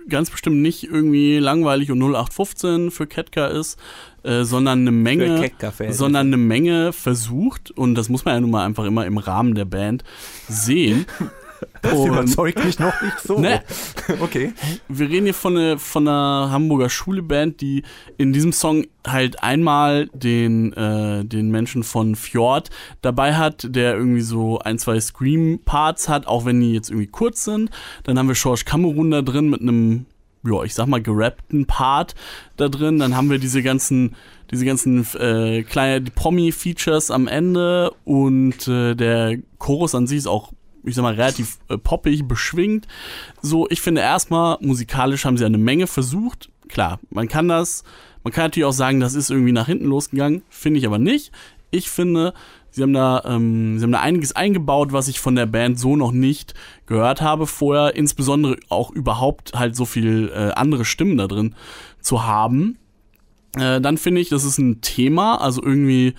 ganz 0.09 0.29
bestimmt 0.29 0.57
nicht 0.57 0.83
irgendwie 0.83 1.37
langweilig 1.37 1.91
und 1.91 1.99
0815 1.99 2.91
für 2.91 3.05
Ketka 3.07 3.47
ist, 3.47 3.77
äh, 4.23 4.43
sondern 4.43 4.81
eine 4.81 4.91
Menge, 4.91 5.51
sondern 5.89 6.27
eine 6.27 6.37
Menge 6.37 6.93
versucht 6.93 7.71
und 7.71 7.95
das 7.95 8.09
muss 8.09 8.25
man 8.25 8.35
ja 8.35 8.41
nun 8.41 8.51
mal 8.51 8.65
einfach 8.65 8.85
immer 8.85 9.05
im 9.05 9.17
Rahmen 9.17 9.55
der 9.55 9.65
Band 9.65 10.03
sehen. 10.47 11.05
Das 11.81 11.93
und, 11.93 12.07
überzeugt 12.07 12.63
mich 12.63 12.79
noch 12.79 13.01
nicht 13.01 13.19
so. 13.19 13.39
Ne, 13.39 13.61
okay. 14.19 14.53
Wir 14.87 15.09
reden 15.09 15.25
hier 15.25 15.33
von, 15.33 15.57
eine, 15.57 15.77
von 15.79 16.07
einer 16.07 16.49
Hamburger 16.51 16.89
Schuleband, 16.89 17.61
die 17.61 17.83
in 18.17 18.33
diesem 18.33 18.53
Song 18.53 18.85
halt 19.07 19.41
einmal 19.41 20.07
den, 20.13 20.73
äh, 20.73 21.25
den 21.25 21.49
Menschen 21.49 21.83
von 21.83 22.15
Fjord 22.15 22.69
dabei 23.01 23.35
hat, 23.35 23.67
der 23.75 23.95
irgendwie 23.95 24.21
so 24.21 24.59
ein, 24.59 24.77
zwei 24.77 24.99
Scream-Parts 24.99 26.07
hat, 26.07 26.27
auch 26.27 26.45
wenn 26.45 26.59
die 26.61 26.73
jetzt 26.73 26.89
irgendwie 26.89 27.07
kurz 27.07 27.45
sind. 27.45 27.71
Dann 28.03 28.19
haben 28.19 28.27
wir 28.27 28.35
George 28.35 28.63
Cameron 28.65 29.11
da 29.11 29.21
drin 29.21 29.49
mit 29.49 29.61
einem 29.61 30.05
ja, 30.43 30.63
ich 30.63 30.73
sag 30.73 30.87
mal, 30.87 31.01
gerappten 31.01 31.65
Part 31.65 32.15
da 32.57 32.67
drin. 32.67 32.99
Dann 32.99 33.15
haben 33.15 33.29
wir 33.29 33.37
diese 33.37 33.61
ganzen, 33.61 34.15
diese 34.49 34.65
ganzen 34.65 35.05
äh, 35.15 35.63
kleine 35.63 36.01
Promi-Features 36.01 37.11
am 37.11 37.27
Ende 37.27 37.93
und 38.05 38.67
äh, 38.67 38.95
der 38.95 39.37
Chorus 39.59 39.95
an 39.95 40.07
sich 40.07 40.19
ist 40.19 40.27
auch 40.27 40.51
ich 40.83 40.95
sag 40.95 41.03
mal, 41.03 41.13
relativ 41.13 41.59
äh, 41.69 41.77
poppig, 41.77 42.27
beschwingt. 42.27 42.87
So, 43.41 43.67
ich 43.69 43.81
finde 43.81 44.01
erstmal, 44.01 44.57
musikalisch 44.61 45.25
haben 45.25 45.37
sie 45.37 45.45
eine 45.45 45.57
Menge 45.57 45.87
versucht. 45.87 46.49
Klar, 46.67 46.99
man 47.09 47.27
kann 47.27 47.47
das, 47.47 47.83
man 48.23 48.33
kann 48.33 48.45
natürlich 48.45 48.65
auch 48.65 48.73
sagen, 48.73 48.99
das 48.99 49.13
ist 49.13 49.29
irgendwie 49.29 49.51
nach 49.51 49.67
hinten 49.67 49.85
losgegangen, 49.85 50.43
finde 50.49 50.79
ich 50.79 50.85
aber 50.85 50.99
nicht. 50.99 51.31
Ich 51.69 51.89
finde, 51.89 52.33
sie 52.69 52.81
haben 52.81 52.93
da, 52.93 53.23
ähm, 53.25 53.77
sie 53.77 53.83
haben 53.83 53.91
da 53.91 54.01
einiges 54.01 54.33
eingebaut, 54.35 54.93
was 54.93 55.07
ich 55.07 55.19
von 55.19 55.35
der 55.35 55.45
Band 55.45 55.79
so 55.79 55.95
noch 55.95 56.11
nicht 56.11 56.53
gehört 56.85 57.21
habe 57.21 57.47
vorher, 57.47 57.95
insbesondere 57.95 58.57
auch 58.69 58.91
überhaupt 58.91 59.53
halt 59.53 59.75
so 59.75 59.85
viel 59.85 60.31
äh, 60.33 60.51
andere 60.51 60.85
Stimmen 60.85 61.17
da 61.17 61.27
drin 61.27 61.55
zu 61.99 62.25
haben. 62.25 62.77
Äh, 63.55 63.81
dann 63.81 63.97
finde 63.97 64.21
ich, 64.21 64.29
das 64.29 64.43
ist 64.43 64.57
ein 64.57 64.81
Thema, 64.81 65.41
also 65.41 65.61
irgendwie 65.61 66.15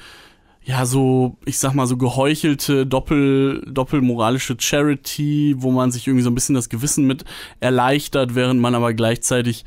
ja, 0.64 0.86
so, 0.86 1.36
ich 1.44 1.58
sag 1.58 1.74
mal, 1.74 1.86
so 1.86 1.96
geheuchelte, 1.96 2.86
doppel, 2.86 3.64
doppelmoralische 3.66 4.56
Charity, 4.58 5.56
wo 5.58 5.72
man 5.72 5.90
sich 5.90 6.06
irgendwie 6.06 6.22
so 6.22 6.30
ein 6.30 6.34
bisschen 6.34 6.54
das 6.54 6.68
Gewissen 6.68 7.06
mit 7.06 7.24
erleichtert, 7.60 8.34
während 8.34 8.60
man 8.60 8.74
aber 8.74 8.94
gleichzeitig 8.94 9.64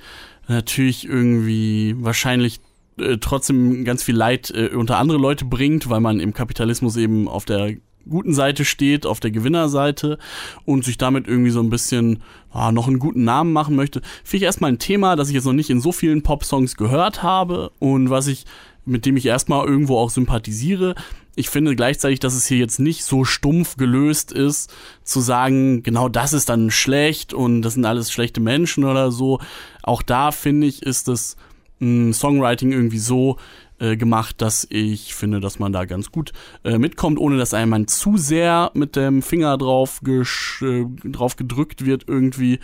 natürlich 0.47 1.05
irgendwie 1.05 1.95
wahrscheinlich 1.99 2.62
äh, 2.97 3.17
trotzdem 3.17 3.84
ganz 3.84 4.03
viel 4.03 4.15
Leid 4.15 4.51
äh, 4.51 4.69
unter 4.69 4.97
andere 4.97 5.17
Leute 5.17 5.43
bringt, 5.43 5.89
weil 5.89 5.99
man 5.99 6.19
im 6.21 6.34
Kapitalismus 6.34 6.95
eben 6.95 7.27
auf 7.27 7.43
der 7.43 7.75
guten 8.08 8.34
Seite 8.34 8.65
steht, 8.65 9.05
auf 9.05 9.19
der 9.19 9.31
Gewinnerseite 9.31 10.17
und 10.63 10.86
sich 10.86 10.97
damit 10.97 11.27
irgendwie 11.27 11.49
so 11.49 11.60
ein 11.60 11.71
bisschen 11.71 12.21
ah, 12.51 12.71
noch 12.71 12.88
einen 12.88 12.99
guten 12.99 13.23
Namen 13.23 13.51
machen 13.51 13.75
möchte. 13.75 14.01
Finde 14.23 14.38
ich 14.38 14.43
erstmal 14.43 14.71
ein 14.71 14.79
Thema, 14.79 15.15
das 15.15 15.29
ich 15.29 15.36
jetzt 15.36 15.45
noch 15.45 15.53
nicht 15.53 15.71
in 15.71 15.81
so 15.81 15.91
vielen 15.91 16.21
Pop-Songs 16.21 16.77
gehört 16.77 17.23
habe 17.23 17.71
und 17.79 18.10
was 18.10 18.27
ich 18.27 18.45
mit 18.86 19.06
dem 19.06 19.17
ich 19.17 19.26
erstmal 19.26 19.65
irgendwo 19.67 19.98
auch 19.98 20.10
sympathisiere. 20.10 20.95
Ich 21.36 21.50
finde 21.50 21.76
gleichzeitig, 21.76 22.19
dass 22.19 22.34
es 22.34 22.45
hier 22.45 22.58
jetzt 22.58 22.80
nicht 22.80 23.04
so 23.04 23.26
stumpf 23.26 23.76
gelöst 23.78 24.32
ist, 24.32 24.74
zu 25.04 25.19
sagen, 25.19 25.84
genau 25.84 26.08
das 26.08 26.34
ist 26.34 26.50
dann 26.50 26.71
schlecht 26.71 27.34
und 27.34 27.62
das 27.62 27.74
sind 27.74 27.86
alles 27.86 28.12
schlechte 28.12 28.39
Menschen 28.39 28.86
oder 28.86 29.12
so. 29.12 29.39
Auch 29.84 30.02
da 30.02 30.32
finde 30.32 30.67
ich, 30.67 30.84
ist 30.84 31.08
das 31.08 31.36
mh, 31.80 31.88
hm, 31.88 32.13
Songwriting 32.13 32.71
irgendwie 32.71 33.00
so, 33.00 33.38
äh, 33.78 33.98
gemacht, 33.98 34.41
dass 34.41 34.65
ich 34.69 35.15
finde, 35.15 35.41
dass 35.41 35.60
man 35.60 35.74
da 35.74 35.84
ganz 35.84 36.10
gut 36.10 36.32
äh, 36.63 36.78
mitkommt, 36.78 37.19
ohne 37.19 37.38
dass 37.38 37.54
einem 37.54 37.88
zu 37.88 38.15
sehr 38.15 38.71
mit 38.74 38.95
dem 38.95 39.21
Finger 39.21 39.58
drauf, 39.58 40.00
äh, 40.08 40.86
drauf 41.04 41.36
gedrückt 41.36 41.86
wird 41.86 42.06
irgendwie. 42.08 42.60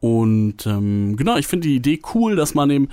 Und 0.00 0.66
ähm, 0.66 1.16
genau, 1.16 1.36
ich 1.36 1.46
finde 1.46 1.68
die 1.68 1.76
Idee 1.76 2.00
cool, 2.14 2.36
dass 2.36 2.54
man 2.54 2.68
eben 2.70 2.88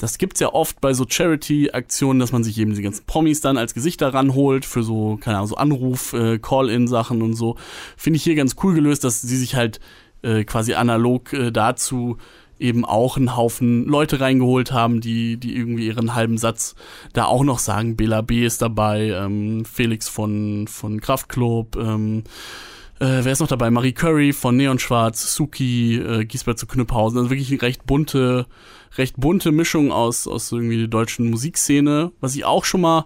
das 0.00 0.18
gibt's 0.18 0.40
ja 0.40 0.52
oft 0.52 0.80
bei 0.80 0.94
so 0.94 1.04
Charity-Aktionen, 1.08 2.18
dass 2.18 2.32
man 2.32 2.42
sich 2.42 2.58
eben 2.58 2.74
die 2.74 2.82
ganzen 2.82 3.04
Promis 3.04 3.40
dann 3.40 3.58
als 3.58 3.74
Gesichter 3.74 4.12
ranholt 4.14 4.64
für 4.64 4.82
so, 4.82 5.18
keine 5.20 5.36
Ahnung, 5.36 5.48
so 5.48 5.56
Anruf, 5.56 6.12
äh, 6.14 6.38
und 6.40 7.34
so. 7.34 7.56
Finde 7.96 8.16
ich 8.16 8.22
hier 8.22 8.34
ganz 8.34 8.56
cool 8.62 8.74
gelöst, 8.74 9.04
dass 9.04 9.20
sie 9.20 9.36
sich 9.36 9.54
halt 9.54 9.78
äh, 10.22 10.44
quasi 10.44 10.74
analog 10.74 11.32
äh, 11.32 11.50
dazu 11.50 12.16
eben 12.58 12.84
auch 12.84 13.16
einen 13.16 13.36
Haufen 13.36 13.86
Leute 13.86 14.20
reingeholt 14.20 14.72
haben, 14.72 15.00
die, 15.00 15.38
die 15.38 15.56
irgendwie 15.56 15.86
ihren 15.86 16.14
halben 16.14 16.38
Satz 16.38 16.74
da 17.12 17.24
auch 17.24 17.44
noch 17.44 17.58
sagen. 17.58 17.96
Bela 17.96 18.20
B 18.20 18.44
ist 18.44 18.62
dabei, 18.62 19.10
ähm, 19.10 19.64
Felix 19.64 20.08
von, 20.08 20.66
von 20.68 21.00
Kraftklub, 21.00 21.76
ähm, 21.76 22.24
äh, 23.00 23.24
wer 23.24 23.32
ist 23.32 23.40
noch 23.40 23.48
dabei? 23.48 23.70
Marie 23.70 23.92
Curry 23.92 24.34
von 24.34 24.58
Neon 24.58 24.78
Schwarz, 24.78 25.34
Suki, 25.34 25.96
äh, 25.96 26.26
Giesbert 26.26 26.58
zu 26.58 26.66
Knüpphausen. 26.66 27.18
Also 27.18 27.30
wirklich 27.30 27.50
eine 27.50 27.62
recht 27.62 27.86
bunte, 27.86 28.46
recht 28.96 29.16
bunte 29.16 29.52
Mischung 29.52 29.92
aus, 29.92 30.26
aus 30.26 30.52
irgendwie 30.52 30.78
der 30.78 30.88
deutschen 30.88 31.30
Musikszene, 31.30 32.12
was 32.20 32.34
ich 32.34 32.44
auch 32.44 32.64
schon 32.64 32.80
mal 32.80 33.04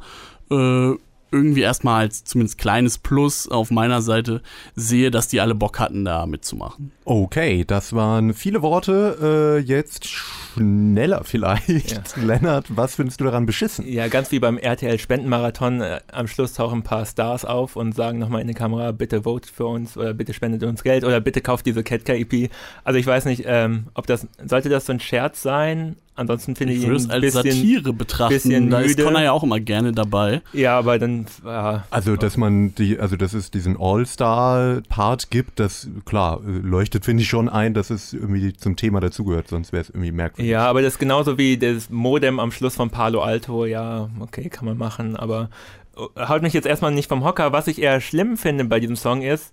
äh, 0.50 0.94
irgendwie 1.34 1.62
erstmal 1.62 2.02
als 2.02 2.24
zumindest 2.24 2.58
kleines 2.58 2.98
Plus 2.98 3.48
auf 3.48 3.70
meiner 3.70 4.00
Seite 4.00 4.40
sehe, 4.76 5.10
dass 5.10 5.28
die 5.28 5.40
alle 5.40 5.54
Bock 5.54 5.80
hatten, 5.80 6.04
da 6.04 6.26
mitzumachen. 6.26 6.92
Okay, 7.04 7.64
das 7.66 7.92
waren 7.92 8.32
viele 8.32 8.62
Worte. 8.62 9.58
Äh, 9.58 9.58
jetzt 9.60 10.06
schneller 10.06 11.22
vielleicht. 11.24 11.90
Ja. 11.90 12.02
Lennart, 12.22 12.76
was 12.76 12.94
findest 12.94 13.20
du 13.20 13.24
daran 13.24 13.46
beschissen? 13.46 13.86
Ja, 13.86 14.06
ganz 14.08 14.30
wie 14.30 14.38
beim 14.38 14.56
RTL-Spendenmarathon. 14.56 15.80
Äh, 15.80 16.00
am 16.12 16.28
Schluss 16.28 16.54
tauchen 16.54 16.78
ein 16.78 16.82
paar 16.84 17.04
Stars 17.04 17.44
auf 17.44 17.76
und 17.76 17.94
sagen 17.94 18.18
nochmal 18.18 18.40
in 18.40 18.48
die 18.48 18.54
Kamera, 18.54 18.92
bitte 18.92 19.22
vote 19.22 19.50
für 19.52 19.66
uns 19.66 19.96
oder 19.96 20.14
bitte 20.14 20.32
spendet 20.32 20.62
uns 20.62 20.84
Geld 20.84 21.04
oder 21.04 21.20
bitte 21.20 21.40
kauft 21.40 21.66
diese 21.66 21.82
Ketka-EP. 21.82 22.50
Also 22.84 22.98
ich 22.98 23.06
weiß 23.06 23.24
nicht, 23.24 23.42
ähm, 23.46 23.88
ob 23.94 24.06
das, 24.06 24.28
sollte 24.44 24.68
das 24.68 24.86
so 24.86 24.92
ein 24.92 25.00
Scherz 25.00 25.42
sein? 25.42 25.96
Ansonsten 26.16 26.54
finde 26.54 26.74
ich, 26.74 26.82
ich 26.82 26.86
würde 26.86 26.98
es 26.98 27.10
als 27.10 27.20
bisschen, 27.22 27.42
Satire 27.42 27.92
betrachten. 27.92 28.70
Da 28.70 28.80
ist 28.80 29.02
Connor 29.02 29.20
ja 29.20 29.32
auch 29.32 29.42
immer 29.42 29.58
gerne 29.58 29.90
dabei. 29.90 30.42
Ja, 30.52 30.78
aber 30.78 31.00
dann. 31.00 31.26
Äh, 31.44 31.78
also, 31.90 32.14
dass 32.14 32.36
man 32.36 32.72
die, 32.76 33.00
also 33.00 33.16
dass 33.16 33.32
es 33.32 33.50
diesen 33.50 33.76
All-Star-Part 33.80 35.30
gibt, 35.30 35.58
das 35.58 35.88
klar 36.04 36.40
leuchtet, 36.44 37.04
finde 37.04 37.24
ich 37.24 37.28
schon 37.28 37.48
ein, 37.48 37.74
dass 37.74 37.90
es 37.90 38.12
irgendwie 38.12 38.52
zum 38.52 38.76
Thema 38.76 39.00
dazugehört, 39.00 39.48
sonst 39.48 39.72
wäre 39.72 39.82
es 39.82 39.90
irgendwie 39.90 40.12
merkwürdig. 40.12 40.50
Ja, 40.50 40.66
aber 40.68 40.82
das 40.82 40.94
ist 40.94 40.98
genauso 41.00 41.36
wie 41.36 41.58
das 41.58 41.90
Modem 41.90 42.38
am 42.38 42.52
Schluss 42.52 42.76
von 42.76 42.90
Palo 42.90 43.20
Alto. 43.20 43.66
Ja, 43.66 44.08
okay, 44.20 44.48
kann 44.48 44.66
man 44.66 44.78
machen, 44.78 45.16
aber 45.16 45.50
äh, 45.96 46.26
haut 46.28 46.42
mich 46.42 46.52
jetzt 46.52 46.66
erstmal 46.66 46.92
nicht 46.92 47.08
vom 47.08 47.24
Hocker. 47.24 47.52
Was 47.52 47.66
ich 47.66 47.82
eher 47.82 48.00
schlimm 48.00 48.36
finde 48.36 48.66
bei 48.66 48.78
diesem 48.78 48.96
Song 48.96 49.22
ist, 49.22 49.52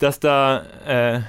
dass 0.00 0.18
da. 0.18 0.64
Äh, 0.86 1.20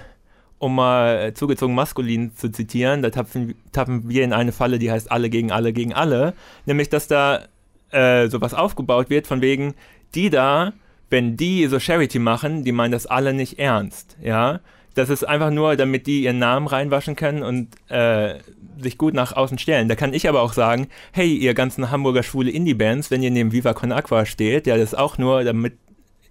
um 0.62 0.76
mal 0.76 1.34
zugezogen 1.34 1.74
maskulin 1.74 2.36
zu 2.36 2.52
zitieren, 2.52 3.02
da 3.02 3.10
tappen, 3.10 3.56
tappen 3.72 4.08
wir 4.08 4.24
in 4.24 4.32
eine 4.32 4.52
Falle, 4.52 4.78
die 4.78 4.92
heißt 4.92 5.12
alle 5.12 5.32
gegen 5.32 5.52
alle 5.52 5.74
gegen 5.74 5.94
alle, 5.94 6.34
nämlich 6.68 6.90
dass 6.90 7.08
da 7.08 7.46
äh, 7.90 8.28
sowas 8.28 8.54
aufgebaut 8.54 9.10
wird 9.10 9.26
von 9.26 9.42
wegen, 9.42 9.74
die 10.14 10.30
da, 10.30 10.74
wenn 11.10 11.36
die 11.36 11.66
so 11.66 11.80
Charity 11.80 12.20
machen, 12.20 12.64
die 12.64 12.72
meinen 12.72 12.92
das 12.92 13.08
alle 13.08 13.34
nicht 13.34 13.58
ernst, 13.58 14.18
ja. 14.22 14.60
Das 14.94 15.10
ist 15.10 15.24
einfach 15.24 15.52
nur, 15.52 15.78
damit 15.78 16.06
die 16.06 16.24
ihren 16.24 16.38
Namen 16.38 16.68
reinwaschen 16.68 17.16
können 17.16 17.44
und 17.44 17.70
äh, 17.90 18.36
sich 18.78 18.98
gut 18.98 19.14
nach 19.14 19.32
außen 19.32 19.58
stellen. 19.58 19.88
Da 19.88 19.96
kann 19.96 20.14
ich 20.14 20.28
aber 20.28 20.42
auch 20.42 20.52
sagen, 20.52 20.90
hey, 21.14 21.34
ihr 21.34 21.54
ganzen 21.54 21.92
Hamburger 21.92 22.24
schwule 22.24 22.52
Indie-Bands, 22.52 23.10
wenn 23.10 23.24
ihr 23.24 23.32
neben 23.32 23.54
Viva 23.54 23.74
Con 23.74 23.94
Aqua 23.94 24.26
steht, 24.26 24.68
ja, 24.68 24.76
das 24.76 24.92
ist 24.92 24.98
auch 25.00 25.18
nur, 25.18 25.46
damit 25.46 25.78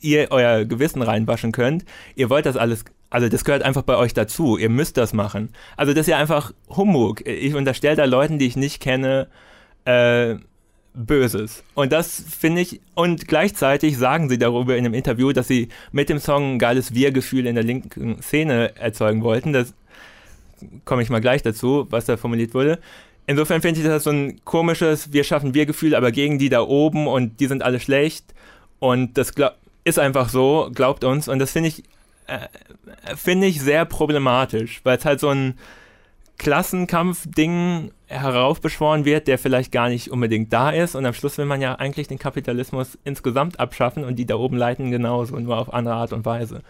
ihr 0.01 0.29
euer 0.31 0.65
Gewissen 0.65 1.03
reinwaschen 1.03 1.53
könnt. 1.53 1.85
Ihr 2.15 2.31
wollt 2.31 2.47
das 2.47 2.57
alles 2.57 2.85
also 3.11 3.29
das 3.29 3.45
gehört 3.45 3.65
einfach 3.65 3.83
bei 3.83 3.97
euch 3.97 4.15
dazu. 4.15 4.57
Ihr 4.57 4.71
müsst 4.71 4.97
das 4.97 5.13
machen. 5.13 5.51
Also 5.77 5.93
das 5.93 6.03
ist 6.03 6.11
ja 6.11 6.19
einfach 6.19 6.53
Humbug. 6.69 7.27
Ich 7.27 7.55
unterstelle 7.55 7.97
da 7.97 8.05
Leuten, 8.05 8.39
die 8.39 8.47
ich 8.47 8.57
nicht 8.57 8.81
kenne, 8.81 9.27
äh, 9.85 10.37
Böses. 10.95 11.63
Und 11.75 11.93
das 11.93 12.23
finde 12.29 12.63
ich, 12.63 12.81
und 12.95 13.29
gleichzeitig 13.29 13.97
sagen 13.97 14.29
sie 14.29 14.39
darüber 14.39 14.77
in 14.77 14.85
einem 14.85 14.95
Interview, 14.95 15.33
dass 15.33 15.49
sie 15.49 15.69
mit 15.93 16.09
dem 16.09 16.19
Song 16.19 16.55
ein 16.55 16.59
geiles 16.59 16.95
Wir-Gefühl 16.95 17.47
in 17.47 17.55
der 17.55 17.65
linken 17.65 18.23
Szene 18.23 18.77
erzeugen 18.77 19.23
wollten. 19.23 19.53
Das 19.53 19.75
komme 20.85 21.03
ich 21.03 21.11
mal 21.11 21.21
gleich 21.21 21.43
dazu, 21.43 21.87
was 21.91 22.07
da 22.07 22.17
formuliert 22.17 22.55
wurde. 22.55 22.81
Insofern 23.27 23.61
finde 23.61 23.81
ich 23.81 23.87
das 23.87 24.05
so 24.05 24.11
ein 24.11 24.45
komisches, 24.45 25.13
wir 25.13 25.23
schaffen 25.23 25.55
Wir-Gefühl, 25.55 25.95
aber 25.95 26.11
gegen 26.11 26.39
die 26.39 26.49
da 26.49 26.63
oben 26.63 27.07
und 27.07 27.39
die 27.39 27.47
sind 27.47 27.63
alle 27.63 27.79
schlecht. 27.79 28.35
Und 28.81 29.17
das 29.17 29.35
ist 29.85 29.99
einfach 29.99 30.29
so, 30.29 30.71
glaubt 30.75 31.05
uns. 31.05 31.29
Und 31.29 31.39
das 31.39 31.53
finde 31.53 31.69
ich 31.69 31.85
äh, 32.27 32.49
finde 33.17 33.47
ich 33.47 33.61
sehr 33.61 33.85
problematisch, 33.85 34.81
weil 34.85 34.99
es 34.99 35.05
halt 35.05 35.21
so 35.21 35.31
ein 35.31 35.59
Klassenkampf-Ding 36.41 37.91
heraufbeschworen 38.07 39.05
wird, 39.05 39.29
der 39.29 39.37
vielleicht 39.37 39.73
gar 39.73 39.91
nicht 39.91 40.11
unbedingt 40.11 40.51
da 40.55 40.71
ist. 40.71 40.95
Und 40.95 41.05
am 41.05 41.13
Schluss 41.13 41.37
will 41.37 41.45
man 41.45 41.61
ja 41.61 41.75
eigentlich 41.75 42.09
den 42.09 42.19
Kapitalismus 42.19 42.97
insgesamt 43.05 43.61
abschaffen 43.61 44.05
und 44.05 44.17
die 44.17 44.25
da 44.25 44.37
oben 44.37 44.57
leiten 44.57 44.91
genauso, 44.91 45.39
nur 45.39 45.59
auf 45.59 45.73
andere 45.75 45.97
Art 45.97 46.15
und 46.15 46.25
Weise. 46.25 46.63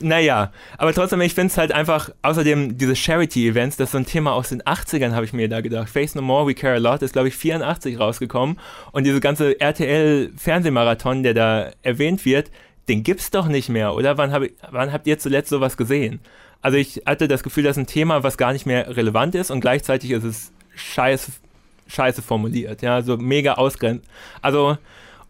Naja, 0.00 0.52
aber 0.76 0.92
trotzdem, 0.92 1.22
ich 1.22 1.32
finde 1.32 1.50
es 1.50 1.56
halt 1.56 1.72
einfach, 1.72 2.10
außerdem 2.20 2.76
diese 2.76 2.94
Charity-Events, 2.94 3.78
das 3.78 3.88
ist 3.88 3.92
so 3.92 3.98
ein 3.98 4.04
Thema 4.04 4.34
aus 4.34 4.50
den 4.50 4.62
80ern, 4.62 5.12
habe 5.12 5.24
ich 5.24 5.32
mir 5.32 5.48
da 5.48 5.62
gedacht. 5.62 5.88
Face 5.88 6.14
No 6.14 6.20
More, 6.20 6.46
We 6.46 6.54
Care 6.54 6.74
A 6.74 6.78
Lot 6.78 7.00
ist, 7.00 7.14
glaube 7.14 7.28
ich, 7.28 7.36
84 7.36 7.98
rausgekommen. 7.98 8.60
Und 8.92 9.04
diese 9.04 9.20
ganze 9.20 9.58
RTL-Fernsehmarathon, 9.58 11.22
der 11.22 11.32
da 11.32 11.70
erwähnt 11.82 12.26
wird, 12.26 12.50
den 12.88 13.02
gibt's 13.02 13.30
doch 13.30 13.48
nicht 13.48 13.70
mehr, 13.70 13.94
oder? 13.94 14.18
Wann, 14.18 14.30
hab 14.30 14.42
ich, 14.42 14.52
wann 14.70 14.92
habt 14.92 15.06
ihr 15.06 15.18
zuletzt 15.18 15.48
sowas 15.48 15.78
gesehen? 15.78 16.20
Also 16.66 16.78
ich 16.78 17.02
hatte 17.06 17.28
das 17.28 17.44
Gefühl, 17.44 17.62
das 17.62 17.76
ist 17.76 17.84
ein 17.84 17.86
Thema, 17.86 18.24
was 18.24 18.36
gar 18.36 18.52
nicht 18.52 18.66
mehr 18.66 18.96
relevant 18.96 19.36
ist 19.36 19.52
und 19.52 19.60
gleichzeitig 19.60 20.10
ist 20.10 20.24
es 20.24 20.50
scheiße, 20.74 21.30
scheiße 21.86 22.22
formuliert, 22.22 22.82
ja, 22.82 23.02
so 23.02 23.16
mega 23.16 23.52
ausgrenzt. 23.52 24.04
Also, 24.42 24.76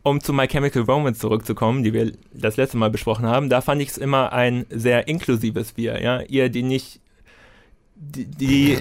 um 0.03 0.23
zu 0.23 0.33
My 0.33 0.49
Chemical 0.49 0.85
Romance 0.85 1.19
zurückzukommen, 1.19 1.83
die 1.83 1.93
wir 1.93 2.13
das 2.33 2.57
letzte 2.57 2.79
Mal 2.79 2.89
besprochen 2.89 3.27
haben, 3.27 3.51
da 3.51 3.61
fand 3.61 3.83
ich 3.83 3.91
es 3.91 3.99
immer 3.99 4.33
ein 4.33 4.65
sehr 4.71 5.09
inklusives 5.09 5.77
Wir, 5.77 6.01
ja. 6.01 6.23
Ihr, 6.23 6.49
die 6.49 6.63
nicht, 6.63 7.01
die, 7.97 8.25
die 8.25 8.79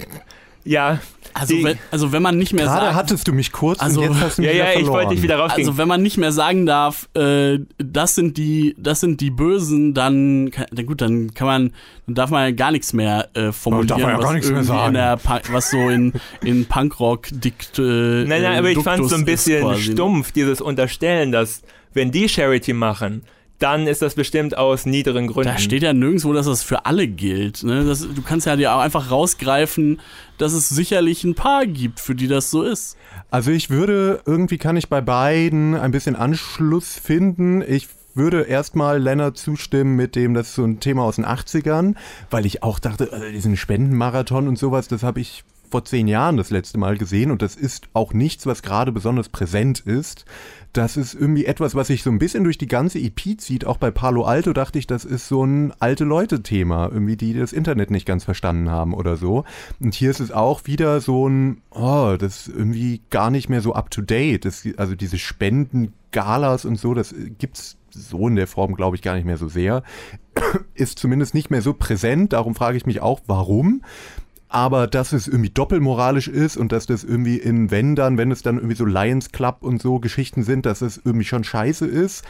ja. 0.65 0.99
Also, 1.34 1.54
die, 1.54 1.63
wenn, 1.63 1.78
also 1.91 2.12
wenn 2.13 2.21
man 2.21 2.38
nicht 2.38 2.54
mehr 2.54 2.65
Gerade 2.65 2.86
sagt, 2.86 2.95
hattest 2.95 3.28
du 3.28 3.34
mich 3.34 3.51
kurz 3.51 3.82
also, 3.82 4.01
und 4.01 4.08
jetzt 4.08 4.21
hast 4.21 4.38
du 4.38 4.41
mich 4.41 4.51
ja, 4.56 4.71
ja, 4.71 4.80
ich 4.80 4.88
wollte 4.88 5.13
dich 5.15 5.21
wieder 5.21 5.38
rausgehen. 5.38 5.67
Also 5.67 5.78
wenn 5.78 5.88
man 5.88 6.01
nicht 6.01 6.17
mehr 6.17 6.32
sagen 6.32 6.65
darf, 6.65 7.10
äh, 7.13 7.60
das 7.78 8.15
sind 8.15 8.38
die, 8.38 8.73
das 8.78 9.01
sind 9.01 9.19
die 9.19 9.32
Bösen, 9.32 9.93
dann, 9.93 10.49
kann, 10.51 10.67
gut, 10.86 11.01
dann 11.01 11.34
kann 11.34 11.47
man, 11.47 11.73
dann 12.06 12.15
darf 12.15 12.30
man 12.30 12.43
ja 12.43 12.51
gar 12.51 12.71
nichts 12.71 12.93
mehr 12.93 13.30
äh, 13.34 13.51
formulieren, 13.51 13.88
darf 13.88 14.01
man 14.01 14.12
ja 14.12 14.17
gar 14.17 14.34
nichts 14.34 14.49
mehr 14.49 14.63
sagen. 14.63 14.93
Der, 14.93 15.19
was 15.51 15.71
so 15.71 15.89
in, 15.89 16.13
in 16.41 16.65
Punkrock 16.65 17.28
dikt. 17.32 17.80
Äh, 17.80 17.82
nein, 17.82 18.41
nein, 18.41 18.58
aber 18.58 18.69
ich 18.69 18.80
fand 18.80 19.04
es 19.04 19.10
so 19.10 19.15
ein 19.15 19.25
bisschen 19.25 19.78
stumpf, 19.78 20.32
dieses 20.32 20.62
Unterstellen, 20.62 21.34
dass 21.34 21.63
wenn 21.93 22.12
die 22.12 22.30
Charity 22.30 22.73
machen, 22.73 23.23
dann 23.60 23.88
ist 23.88 24.02
das 24.02 24.15
bestimmt 24.15 24.58
aus 24.58 24.86
niederen 24.86 25.28
Gründen. 25.28 25.54
Da 25.54 25.58
steht 25.58 25.84
ja 25.84 25.94
nirgendwo, 25.94 26.34
dass 26.34 26.46
das 26.46 26.63
für 26.63 26.86
alle 26.86 27.08
gilt. 27.08 27.63
Ne? 27.63 27.86
Das, 27.86 28.02
du 28.02 28.22
kannst 28.22 28.46
ja 28.46 28.56
dir 28.56 28.74
auch 28.74 28.80
einfach 28.80 29.12
rausgreifen, 29.12 30.02
dass 30.38 30.54
es 30.54 30.68
sicherlich 30.70 31.24
ein 31.24 31.36
paar 31.36 31.65
gibt, 31.65 32.00
für 32.00 32.15
die 32.15 32.28
das 32.28 32.52
so 32.52 32.63
ist. 32.63 32.98
Also 33.32 33.52
ich 33.52 33.70
würde, 33.70 34.22
irgendwie 34.26 34.58
kann 34.58 34.76
ich 34.76 34.89
bei 34.89 35.02
beiden 35.02 35.76
ein 35.76 35.91
bisschen 35.91 36.15
Anschluss 36.15 36.96
finden. 36.96 37.62
Ich 37.62 37.88
würde 38.13 38.44
erstmal 38.44 39.02
Lennart 39.02 39.38
zustimmen 39.38 39.96
mit 39.96 40.15
dem, 40.15 40.34
das 40.34 40.50
ist 40.50 40.56
so 40.56 40.63
ein 40.63 40.80
Thema 40.80 41.04
aus 41.04 41.18
den 41.18 41.26
80ern, 41.26 41.96
weil 42.30 42.46
ich 42.46 42.63
auch 42.63 42.80
dachte, 42.80 43.12
also 43.12 43.30
diesen 43.30 43.58
Spendenmarathon 43.58 44.48
und 44.48 44.58
sowas, 44.58 44.88
das 44.88 45.04
habe 45.04 45.20
ich 45.20 45.44
vor 45.70 45.84
zehn 45.84 46.08
Jahren 46.08 46.38
das 46.38 46.52
letzte 46.52 46.78
Mal 46.78 46.98
gesehen 46.98 47.32
und 47.32 47.41
das 47.41 47.56
ist 47.56 47.88
auch 47.94 48.13
nichts, 48.13 48.46
was 48.46 48.62
gerade 48.62 48.91
besonders 48.91 49.30
präsent 49.30 49.82
ist 49.82 50.26
das 50.78 50.98
ist 50.98 51.14
irgendwie 51.14 51.46
etwas, 51.46 51.74
was 51.74 51.88
sich 51.88 52.04
so 52.04 52.10
ein 52.10 52.20
bisschen 52.20 52.44
durch 52.44 52.58
die 52.58 52.68
ganze 52.68 53.00
EP 53.00 53.40
zieht. 53.40 53.66
Auch 53.66 53.78
bei 53.78 53.92
Palo 53.92 54.24
Alto 54.24 54.52
dachte 54.52 54.78
ich, 54.78 54.88
das 54.88 55.06
ist 55.06 55.28
so 55.28 55.44
ein 55.44 55.74
alte 55.80 56.04
Leute-Thema, 56.04 56.90
irgendwie, 56.92 57.16
die 57.16 57.34
das 57.34 57.54
Internet 57.54 57.92
nicht 57.92 58.06
ganz 58.06 58.26
verstanden 58.26 58.70
haben 58.70 58.94
oder 58.94 59.16
so. 59.16 59.46
Und 59.80 59.96
hier 59.96 60.12
ist 60.12 60.20
es 60.20 60.32
auch 60.32 60.66
wieder 60.66 61.00
so 61.00 61.30
ein, 61.30 61.62
oh, 61.72 62.16
das 62.20 62.48
ist 62.48 62.56
irgendwie 62.56 63.02
gar 63.10 63.32
nicht 63.32 63.48
mehr 63.48 63.62
so 63.62 63.74
up 63.74 63.90
to 63.90 64.02
date. 64.02 64.46
Also 64.78 64.96
diese 64.96 65.18
Spenden-Galas 65.18 66.66
und 66.66 66.78
so, 66.78 66.94
das 66.94 67.15
gibt's 67.40 67.78
so 67.90 68.28
in 68.28 68.36
der 68.36 68.48
Form, 68.48 68.76
glaube 68.76 68.98
ich, 68.98 69.02
gar 69.02 69.15
nicht 69.15 69.26
mehr 69.26 69.38
so 69.38 69.48
sehr. 69.48 69.82
Ist 70.73 71.00
zumindest 71.00 71.34
nicht 71.34 71.50
mehr 71.50 71.62
so 71.62 71.73
präsent. 71.73 72.34
Darum 72.34 72.54
frage 72.54 72.76
ich 72.76 72.86
mich 72.86 73.02
auch, 73.02 73.21
warum 73.28 73.82
aber 74.56 74.87
dass 74.87 75.12
es 75.12 75.27
irgendwie 75.27 75.49
doppelmoralisch 75.49 76.29
ist 76.29 76.56
und 76.56 76.71
dass 76.71 76.85
das 76.85 77.03
irgendwie 77.03 77.35
in, 77.35 77.71
wenn 77.71 77.93
dann, 77.95 78.17
wenn 78.17 78.31
es 78.31 78.41
dann 78.41 78.56
irgendwie 78.56 78.75
so 78.77 78.85
Lions 78.85 79.33
Club 79.33 79.58
und 79.60 79.81
so 79.81 79.99
Geschichten 79.99 80.43
sind, 80.43 80.65
dass 80.65 80.81
es 80.81 81.01
irgendwie 81.03 81.25
schon 81.25 81.43
scheiße 81.43 81.85
ist. 81.85 82.23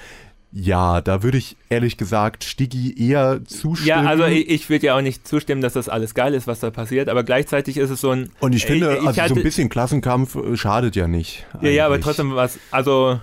Ja, 0.51 1.01
da 1.01 1.21
würde 1.21 1.37
ich 1.37 1.55
ehrlich 1.69 1.97
gesagt 1.97 2.43
Stiggy 2.43 2.95
eher 2.97 3.43
zustimmen. 3.45 3.87
Ja, 4.05 4.09
also 4.09 4.25
ich, 4.25 4.49
ich 4.49 4.69
würde 4.71 4.87
ja 4.87 4.97
auch 4.97 5.01
nicht 5.01 5.27
zustimmen, 5.27 5.61
dass 5.61 5.73
das 5.73 5.87
alles 5.87 6.15
geil 6.15 6.33
ist, 6.33 6.47
was 6.47 6.61
da 6.61 6.71
passiert, 6.71 7.09
aber 7.09 7.23
gleichzeitig 7.23 7.77
ist 7.77 7.91
es 7.91 8.01
so 8.01 8.09
ein. 8.09 8.31
Und 8.39 8.55
ich 8.55 8.65
finde, 8.65 8.93
ich, 8.95 9.01
ich 9.01 9.07
also 9.07 9.13
so 9.17 9.21
hatte- 9.21 9.33
ein 9.35 9.43
bisschen 9.43 9.69
Klassenkampf 9.69 10.35
schadet 10.55 10.95
ja 10.95 11.07
nicht. 11.07 11.45
Ja, 11.61 11.69
ja, 11.69 11.85
aber 11.85 11.95
eigentlich. 11.95 12.05
trotzdem 12.05 12.33
was. 12.35 12.57
Also, 12.71 13.19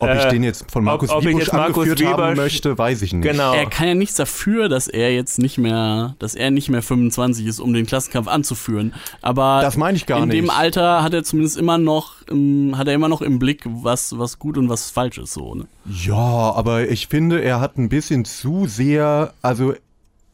Ob 0.00 0.08
ich 0.14 0.24
äh, 0.24 0.30
den 0.30 0.42
jetzt 0.42 0.70
von 0.70 0.82
Markus 0.82 1.10
ob- 1.10 1.22
Wiebusch 1.24 1.52
Markus 1.52 1.84
angeführt 1.86 2.10
haben 2.12 2.22
Wiebusch- 2.32 2.36
möchte, 2.36 2.78
weiß 2.78 3.02
ich 3.02 3.12
nicht. 3.12 3.22
genau. 3.22 3.52
Er 3.54 3.66
kann 3.66 3.86
ja 3.86 3.94
nichts 3.94 4.16
dafür, 4.16 4.68
dass 4.68 4.88
er 4.88 5.14
jetzt 5.14 5.38
nicht 5.38 5.58
mehr, 5.58 6.16
dass 6.18 6.34
er 6.34 6.50
nicht 6.50 6.68
mehr 6.70 6.82
25 6.82 7.46
ist, 7.46 7.60
um 7.60 7.72
den 7.74 7.86
Klassenkampf 7.86 8.26
anzuführen. 8.26 8.94
Aber 9.22 9.60
Das 9.62 9.76
meine 9.76 9.96
ich 9.96 10.06
gar 10.06 10.22
in 10.22 10.28
nicht. 10.28 10.36
dem 10.38 10.50
Alter 10.50 11.02
hat 11.02 11.12
er 11.14 11.22
zumindest 11.22 11.56
immer 11.58 11.78
noch, 11.78 12.14
ähm, 12.30 12.74
hat 12.76 12.88
er 12.88 12.94
immer 12.94 13.08
noch 13.08 13.20
im 13.22 13.38
Blick, 13.38 13.62
was, 13.66 14.18
was 14.18 14.38
gut 14.38 14.56
und 14.58 14.68
was 14.68 14.90
falsch 14.90 15.18
ist, 15.18 15.34
so, 15.34 15.54
ne? 15.54 15.66
Ja, 15.86 16.14
aber 16.16 16.88
ich 16.88 17.06
finde, 17.08 17.42
er 17.42 17.60
hat 17.60 17.76
ein 17.78 17.88
bisschen 17.90 18.24
zu 18.24 18.66
sehr, 18.66 19.34
also 19.42 19.74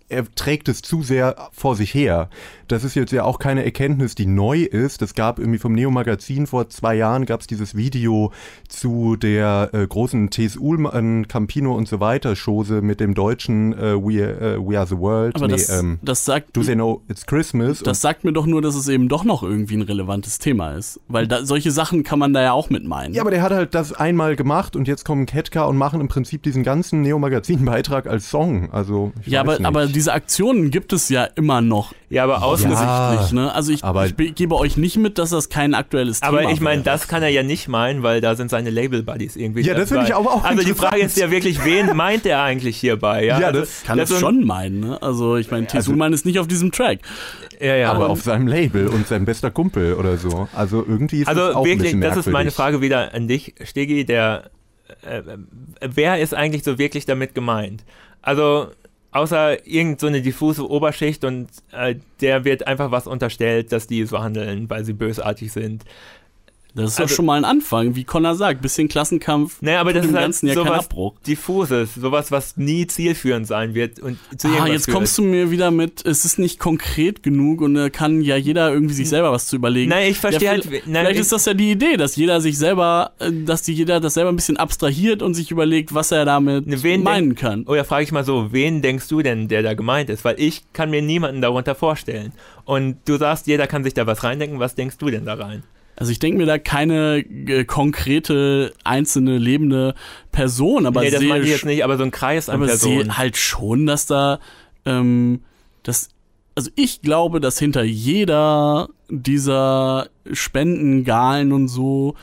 er 0.09 0.33
trägt 0.37 0.69
es 0.69 0.83
zu 0.83 1.03
sehr 1.03 1.35
vor 1.51 1.75
sich 1.75 1.93
her. 1.93 2.31
Das 2.69 2.83
ist 2.83 2.95
jetzt 2.95 3.12
ja 3.12 3.25
auch 3.25 3.39
keine 3.39 3.64
Erkenntnis, 3.64 4.14
die 4.14 4.27
neu 4.27 4.62
ist. 4.62 5.01
Es 5.03 5.14
gab 5.14 5.39
irgendwie 5.39 5.59
vom 5.59 5.73
Neo 5.73 5.91
Magazin 5.91 6.47
vor 6.47 6.69
zwei 6.69 6.97
Jahren 6.97 7.25
gab 7.25 7.41
es 7.41 7.47
dieses 7.47 7.77
Video 7.77 8.33
zu 8.69 9.17
der 9.17 9.71
äh, 9.73 9.87
großen 9.87 10.31
T.S. 10.31 10.57
Ullmann, 10.57 11.29
Campino 11.29 11.75
und 11.77 11.87
so 11.87 12.01
weiter 12.01 12.35
Chose 12.35 12.83
mit 12.83 12.99
dem 12.99 13.14
deutschen 13.14 13.73
äh, 13.73 13.95
We, 13.95 14.23
äh, 14.23 14.59
We 14.59 14.79
Are 14.79 14.87
the 14.87 14.99
World. 14.99 15.37
Aber 15.37 15.47
nee, 15.47 15.53
das, 15.53 15.69
ähm, 15.69 15.99
das 16.03 16.25
sagt, 16.25 16.57
Do 16.57 16.62
They 16.62 16.75
Know 16.75 17.03
It's 17.09 17.27
Christmas? 17.27 17.83
das 17.83 18.01
sagt 18.01 18.25
mir 18.25 18.33
doch 18.33 18.47
nur, 18.47 18.62
dass 18.62 18.75
es 18.75 18.89
eben 18.89 19.09
doch 19.09 19.25
noch 19.25 19.43
irgendwie 19.43 19.77
ein 19.77 19.83
relevantes 19.83 20.39
Thema 20.39 20.73
ist. 20.73 21.01
Weil 21.09 21.29
da, 21.29 21.45
solche 21.45 21.71
Sachen 21.71 22.03
kann 22.03 22.19
man 22.19 22.33
da 22.33 22.43
ja 22.43 22.53
auch 22.53 22.69
mit 22.69 22.85
meinen. 22.85 23.14
Ja, 23.14 23.23
aber 23.23 23.31
der 23.31 23.43
hat 23.43 23.53
halt 23.53 23.75
das 23.75 23.93
einmal 23.93 24.35
gemacht 24.35 24.75
und 24.75 24.89
jetzt 24.89 25.05
kommen 25.05 25.27
Ketka 25.27 25.64
und 25.64 25.77
machen 25.77 26.01
im 26.01 26.09
Prinzip 26.09 26.43
diesen 26.43 26.64
ganzen 26.64 27.03
Neo-Magazin-Beitrag 27.03 28.09
als 28.09 28.29
Song. 28.29 28.73
Also, 28.73 29.12
ich 29.21 29.29
ja, 29.29 29.47
weiß 29.47 29.47
aber, 29.47 29.59
nicht. 29.59 29.67
aber 29.67 29.87
diese 29.87 30.12
Aktionen 30.12 30.71
gibt 30.71 30.93
es 30.93 31.09
ja 31.09 31.25
immer 31.25 31.61
noch 31.61 31.93
ja, 32.09 32.23
aber 32.23 32.43
außen. 32.64 32.70
Ja. 32.72 33.07
offensichtlich. 33.09 33.32
Ne? 33.32 33.54
Also 33.54 33.72
ich, 33.72 33.84
aber- 33.84 34.07
ich 34.07 34.14
be- 34.14 34.30
gebe 34.32 34.54
euch 34.57 34.76
nicht 34.76 34.96
mit, 34.96 35.18
dass 35.18 35.30
das 35.30 35.48
kein 35.48 35.74
aktuelles 35.74 36.20
Thema 36.20 36.40
Aber 36.40 36.50
ich 36.50 36.61
meine, 36.61 36.82
das 36.82 37.09
kann 37.09 37.22
er 37.22 37.28
ja 37.28 37.42
nicht 37.42 37.68
meinen, 37.68 38.02
weil 38.02 38.20
da 38.20 38.34
sind 38.34 38.50
seine 38.50 38.70
Label-Buddies 38.70 39.36
irgendwie. 39.36 39.62
Ja, 39.62 39.74
das 39.74 39.88
finde 39.88 40.04
ich 40.04 40.14
aber 40.14 40.30
auch 40.32 40.44
Also 40.44 40.62
die. 40.62 40.74
Frage 40.74 41.00
ist 41.00 41.16
ja 41.16 41.30
wirklich, 41.30 41.64
wen 41.64 41.94
meint 41.96 42.26
er 42.26 42.42
eigentlich 42.42 42.76
hierbei? 42.78 43.24
Ja, 43.24 43.40
Ja, 43.40 43.46
also, 43.48 43.61
das 43.61 43.82
kann 43.84 43.98
das 43.98 44.11
es 44.11 44.16
ist 44.16 44.20
so 44.20 44.26
ein- 44.28 44.34
schon 44.36 44.44
meinen. 44.46 44.80
Ne? 44.80 45.02
Also 45.02 45.36
ich 45.36 45.50
meine, 45.50 45.66
T. 45.66 45.76
Also- 45.78 45.90
Ullmann 45.92 46.12
ist 46.12 46.24
nicht 46.26 46.38
auf 46.38 46.46
diesem 46.46 46.72
Track. 46.72 47.00
Ja, 47.61 47.74
ja. 47.74 47.90
aber 47.92 48.11
auf 48.11 48.20
seinem 48.22 48.46
Label 48.46 48.88
und 48.88 49.07
sein 49.07 49.24
bester 49.24 49.50
Kumpel 49.50 49.94
oder 49.94 50.18
so. 50.18 50.46
Also 50.54 50.84
irgendwie 50.86 51.20
ist 51.22 51.28
Also 51.28 51.46
das 51.46 51.54
auch 51.57 51.61
ein 51.61 51.64
wirklich, 51.64 51.82
bisschen 51.92 52.00
das 52.02 52.16
ist 52.18 52.26
meine 52.26 52.32
merkwürdig. 52.46 52.54
Frage 52.54 52.80
wieder 52.82 53.14
an 53.14 53.28
dich, 53.28 53.54
Stegi, 53.64 54.04
der 54.04 54.50
äh, 55.04 55.18
äh, 55.18 55.38
wer 55.80 56.20
ist 56.20 56.34
eigentlich 56.34 56.62
so 56.64 56.78
wirklich 56.78 57.07
damit 57.07 57.34
gemeint? 57.34 57.84
Also 58.22 58.68
außer 59.17 59.67
irgend 59.67 60.01
so 60.01 60.07
eine 60.07 60.21
diffuse 60.21 60.69
Oberschicht 60.69 61.25
und 61.25 61.49
äh, 61.73 61.97
der 62.21 62.45
wird 62.45 62.67
einfach 62.67 62.91
was 62.91 63.07
unterstellt, 63.07 63.73
dass 63.73 63.87
die 63.87 64.05
so 64.05 64.19
handeln, 64.21 64.69
weil 64.69 64.85
sie 64.85 64.93
bösartig 64.93 65.53
sind. 65.53 65.85
Das 66.77 66.91
ist 66.91 66.99
doch 66.99 67.05
Also- 67.05 67.14
schon 67.16 67.27
mal 67.27 67.39
ein 67.39 67.45
Anfang, 67.45 67.95
wie 67.97 68.05
Connor 68.05 68.35
sagt. 68.37 68.62
Bisschen 68.62 68.89
Klassenkampf. 68.89 69.61
Naja, 69.62 69.81
aber 69.81 69.93
das 69.93 70.05
ist 70.07 70.12
halt 70.12 70.22
Ganzen 70.24 70.47
ja 70.49 70.55
kein 70.55 70.64
sowas 70.64 70.85
Abbruch. 70.85 71.14
diffuses, 71.27 71.95
sowas, 71.95 72.31
was 72.31 72.57
nie 72.57 72.87
zielführend 72.87 73.47
sein 73.47 73.74
wird 73.74 73.99
und 74.01 74.18
zu 74.37 74.49
Ah, 74.49 74.66
jetzt 74.66 74.85
führt. 74.85 74.95
kommst 74.97 75.16
du 75.18 75.22
mir 75.22 75.51
wieder 75.51 75.70
mit, 75.70 76.05
es 76.05 76.24
ist 76.24 76.39
nicht 76.39 76.59
konkret 76.59 77.22
genug 77.22 77.61
und 77.62 77.74
da 77.74 77.89
kann 77.91 78.20
ja 78.20 78.37
jeder 78.37 78.72
irgendwie 78.72 78.95
sich 78.95 79.09
selber 79.09 79.33
was 79.33 79.47
zu 79.49 79.57
überlegen. 79.57 79.89
Nein, 79.91 80.11
ich 80.11 80.18
verstehe 80.18 80.45
ja, 80.47 80.51
halt. 80.53 80.64
vielleicht- 80.64 80.87
Nein, 80.87 81.03
Vielleicht 81.05 81.14
ich, 81.16 81.20
ist 81.22 81.33
das 81.33 81.45
ja 81.47 81.55
die 81.55 81.70
Idee, 81.70 81.97
dass 81.97 82.14
jeder 82.16 82.41
sich 82.41 82.59
selber, 82.59 83.12
äh, 83.18 83.33
dass 83.33 83.62
die 83.62 83.72
jeder 83.72 83.99
das 84.01 84.14
selber 84.14 84.31
ein 84.31 84.37
bisschen 84.37 84.57
abstrahiert 84.59 85.22
und 85.22 85.35
sich 85.35 85.51
überlegt, 85.51 85.95
was 85.95 86.12
er 86.12 86.24
damit 86.24 86.66
Ne, 86.66 86.83
wen 86.83 87.03
meinen 87.03 87.35
kann. 87.35 87.64
Oder 87.64 87.85
frage 87.85 88.05
ich 88.05 88.12
mal 88.12 88.24
so, 88.24 88.53
wen 88.53 88.83
denkst 88.83 89.09
du 89.09 89.22
denn, 89.22 89.49
der 89.49 89.62
da 89.62 89.74
gemeint 89.74 90.11
ist? 90.11 90.24
Weil 90.24 90.39
ich 90.39 90.62
kann 90.72 90.91
mir 90.91 91.01
niemanden 91.03 91.41
darunter 91.41 91.74
vorstellen. 91.74 92.33
Und 92.64 92.97
du 93.07 93.16
sagst, 93.16 93.47
jeder 93.47 93.66
kann 93.66 93.85
sich 93.85 93.95
da 93.95 94.07
was 94.07 94.24
reindenken. 94.24 94.59
Was 94.59 94.74
denkst 94.74 94.99
du 94.99 95.07
denn 95.11 95.24
da 95.24 95.35
rein? 95.35 95.62
Also 95.97 96.12
ich 96.12 96.18
denke 96.18 96.38
mir 96.38 96.47
da 96.47 96.59
keine 96.59 97.18
äh, 97.18 97.64
konkrete, 97.64 98.74
einzelne, 98.84 99.38
lebende 99.38 99.94
Person, 100.30 100.86
aber 100.86 101.01
nee, 101.01 101.11
das 101.11 101.20
sehe 101.20 101.38
ich 101.38 101.49
jetzt 101.49 101.64
nicht, 101.64 101.82
aber 101.82 101.97
so 101.97 102.05
ein 102.05 102.11
Kreis 102.11 102.49
an 102.49 102.57
aber 102.57 102.66
Personen. 102.66 103.05
sehe 103.05 103.18
halt 103.18 103.36
schon, 103.38 103.86
dass 103.86 104.05
da, 104.05 104.38
ähm, 104.84 105.40
das, 105.82 106.11
also 106.57 106.70
ich 106.74 107.02
glaube, 107.02 107.38
dass 107.38 107.59
hinter 107.59 107.82
jeder 107.84 108.88
dieser 109.11 110.09
Spendengalen 110.32 111.52
und 111.52 111.68
so, 111.68 112.14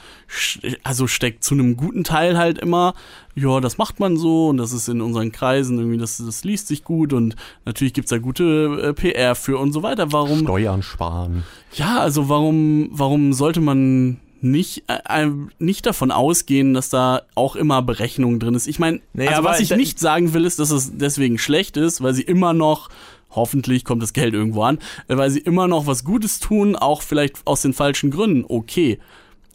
also 0.83 1.05
steckt 1.05 1.43
zu 1.43 1.53
einem 1.53 1.77
guten 1.77 2.03
Teil 2.03 2.35
halt 2.35 2.57
immer, 2.57 2.95
ja, 3.35 3.61
das 3.61 3.77
macht 3.77 3.99
man 3.99 4.17
so 4.17 4.49
und 4.49 4.57
das 4.57 4.73
ist 4.73 4.89
in 4.89 5.01
unseren 5.01 5.31
Kreisen 5.31 5.77
irgendwie, 5.77 5.99
das, 5.99 6.17
das 6.17 6.43
liest 6.43 6.67
sich 6.67 6.83
gut 6.83 7.13
und 7.13 7.35
natürlich 7.65 7.93
gibt's 7.93 8.09
da 8.09 8.17
gute 8.17 8.81
äh, 8.81 8.93
PR 8.93 9.35
für 9.35 9.59
und 9.59 9.71
so 9.71 9.83
weiter. 9.83 10.11
Warum? 10.11 10.39
Steuern 10.39 10.81
sparen. 10.81 11.43
Ja, 11.75 11.99
also 11.99 12.27
warum, 12.27 12.89
warum 12.91 13.33
sollte 13.33 13.61
man 13.61 14.19
nicht, 14.41 14.83
äh, 14.87 15.27
nicht 15.59 15.85
davon 15.85 16.11
ausgehen, 16.11 16.73
dass 16.73 16.89
da 16.89 17.21
auch 17.35 17.55
immer 17.55 17.83
Berechnung 17.83 18.39
drin 18.39 18.55
ist? 18.55 18.67
Ich 18.67 18.79
meine, 18.79 18.99
Naja, 19.13 19.31
also 19.31 19.43
was 19.43 19.59
ich 19.59 19.75
nicht 19.75 19.99
sagen 19.99 20.33
will, 20.33 20.45
ist, 20.45 20.59
dass 20.59 20.71
es 20.71 20.97
deswegen 20.97 21.37
schlecht 21.37 21.77
ist, 21.77 22.01
weil 22.01 22.15
sie 22.15 22.23
immer 22.23 22.53
noch, 22.53 22.89
hoffentlich 23.35 23.85
kommt 23.85 24.01
das 24.01 24.13
Geld 24.13 24.33
irgendwo 24.33 24.63
an, 24.63 24.79
äh, 25.07 25.17
weil 25.17 25.29
sie 25.29 25.39
immer 25.39 25.67
noch 25.67 25.87
was 25.87 26.03
Gutes 26.03 26.39
tun, 26.39 26.75
auch 26.75 27.01
vielleicht 27.01 27.45
aus 27.45 27.61
den 27.61 27.73
falschen 27.73 28.11
Gründen. 28.11 28.45
Okay. 28.47 28.99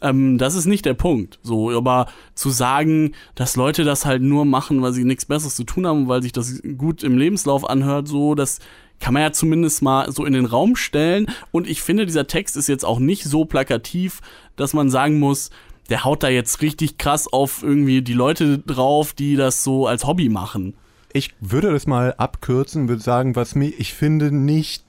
Ähm, 0.01 0.37
das 0.37 0.55
ist 0.55 0.65
nicht 0.65 0.85
der 0.85 0.93
Punkt. 0.93 1.39
So, 1.43 1.71
aber 1.71 2.07
zu 2.35 2.49
sagen, 2.49 3.13
dass 3.35 3.55
Leute 3.55 3.83
das 3.83 4.05
halt 4.05 4.21
nur 4.21 4.45
machen, 4.45 4.81
weil 4.81 4.93
sie 4.93 5.03
nichts 5.03 5.25
Besseres 5.25 5.55
zu 5.55 5.63
tun 5.63 5.85
haben, 5.85 6.07
weil 6.07 6.21
sich 6.21 6.31
das 6.31 6.61
gut 6.77 7.03
im 7.03 7.17
Lebenslauf 7.17 7.69
anhört, 7.69 8.07
so, 8.07 8.35
das 8.35 8.59
kann 8.99 9.13
man 9.13 9.23
ja 9.23 9.31
zumindest 9.31 9.81
mal 9.81 10.11
so 10.11 10.25
in 10.25 10.33
den 10.33 10.45
Raum 10.45 10.75
stellen. 10.75 11.27
Und 11.51 11.67
ich 11.69 11.81
finde, 11.81 12.05
dieser 12.05 12.27
Text 12.27 12.57
ist 12.57 12.67
jetzt 12.67 12.85
auch 12.85 12.99
nicht 12.99 13.23
so 13.23 13.45
plakativ, 13.45 14.21
dass 14.55 14.73
man 14.73 14.89
sagen 14.89 15.19
muss, 15.19 15.51
der 15.89 16.03
haut 16.03 16.23
da 16.23 16.29
jetzt 16.29 16.61
richtig 16.61 16.97
krass 16.97 17.31
auf 17.31 17.63
irgendwie 17.63 18.01
die 18.01 18.13
Leute 18.13 18.59
drauf, 18.59 19.13
die 19.13 19.35
das 19.35 19.63
so 19.63 19.87
als 19.87 20.05
Hobby 20.05 20.29
machen. 20.29 20.75
Ich 21.11 21.33
würde 21.39 21.71
das 21.71 21.87
mal 21.87 22.13
abkürzen, 22.17 22.87
würde 22.87 23.01
sagen, 23.01 23.35
was 23.35 23.55
mir, 23.55 23.69
ich 23.69 23.93
finde 23.93 24.31
nicht 24.31 24.83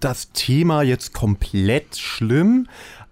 das 0.00 0.30
Thema 0.32 0.82
jetzt 0.82 1.12
komplett 1.12 1.96
schlimm, 1.96 2.68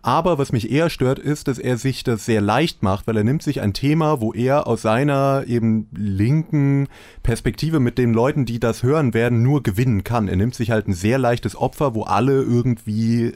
aber 0.07 0.39
was 0.39 0.53
mich 0.53 0.71
eher 0.71 0.89
stört, 0.89 1.19
ist, 1.19 1.49
dass 1.49 1.59
er 1.59 1.79
sich 1.79 2.05
das 2.05 2.25
sehr 2.25 2.41
leicht 2.41 2.81
macht, 2.81 3.09
weil 3.09 3.17
er 3.17 3.25
nimmt 3.25 3.43
sich 3.43 3.61
ein 3.61 3.73
Thema, 3.73 4.21
wo 4.21 4.33
er 4.33 4.69
aus 4.69 4.81
seiner 4.83 5.43
eben 5.49 5.89
linken 5.93 6.87
Perspektive 7.25 7.81
mit 7.81 7.99
den 7.99 8.15
Leuten, 8.15 8.45
die 8.45 8.61
das 8.61 8.85
hören 8.85 9.15
werden, 9.15 9.43
nur 9.43 9.65
gewinnen 9.65 10.05
kann. 10.05 10.29
Er 10.29 10.37
nimmt 10.37 10.55
sich 10.55 10.71
halt 10.71 10.87
ein 10.87 10.93
sehr 10.93 11.19
leichtes 11.19 11.57
Opfer, 11.57 11.97
wo 11.97 12.05
alle 12.05 12.41
irgendwie 12.41 13.25
äh, 13.25 13.35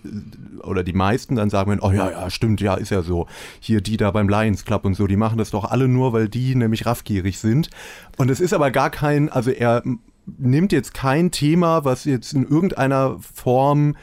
oder 0.63 0.85
die 0.85 0.93
meisten 0.93 1.35
dann 1.35 1.51
sagen, 1.51 1.81
oh 1.83 1.91
ja, 1.91 2.09
ja, 2.09 2.31
stimmt, 2.31 2.61
ja, 2.61 2.75
ist 2.75 2.91
ja 2.91 3.03
so. 3.03 3.27
Hier 3.59 3.81
die 3.81 3.97
da 3.97 4.13
beim 4.13 4.29
Lions 4.29 4.65
Club 4.65 4.85
und 4.85 4.95
so, 4.95 5.09
die 5.09 5.17
machen 5.17 5.39
das 5.39 5.51
doch 5.51 5.65
alle 5.65 5.89
nur, 5.89 6.13
weil 6.13 6.29
die 6.29 6.55
nämlich 6.55 6.87
raffgierig 6.87 7.41
sind. 7.41 7.69
Und 8.17 8.31
es 8.31 8.39
ist 8.39 8.53
aber 8.53 8.71
gar 8.71 8.91
kein, 8.91 9.29
also 9.29 9.51
er 9.51 9.83
nimmt 10.39 10.71
jetzt 10.71 10.95
kein 10.95 11.33
Thema, 11.33 11.85
was 11.85 12.05
jetzt 12.05 12.33
in 12.33 12.47
irgendeiner 12.47 13.17
Form 13.19 13.97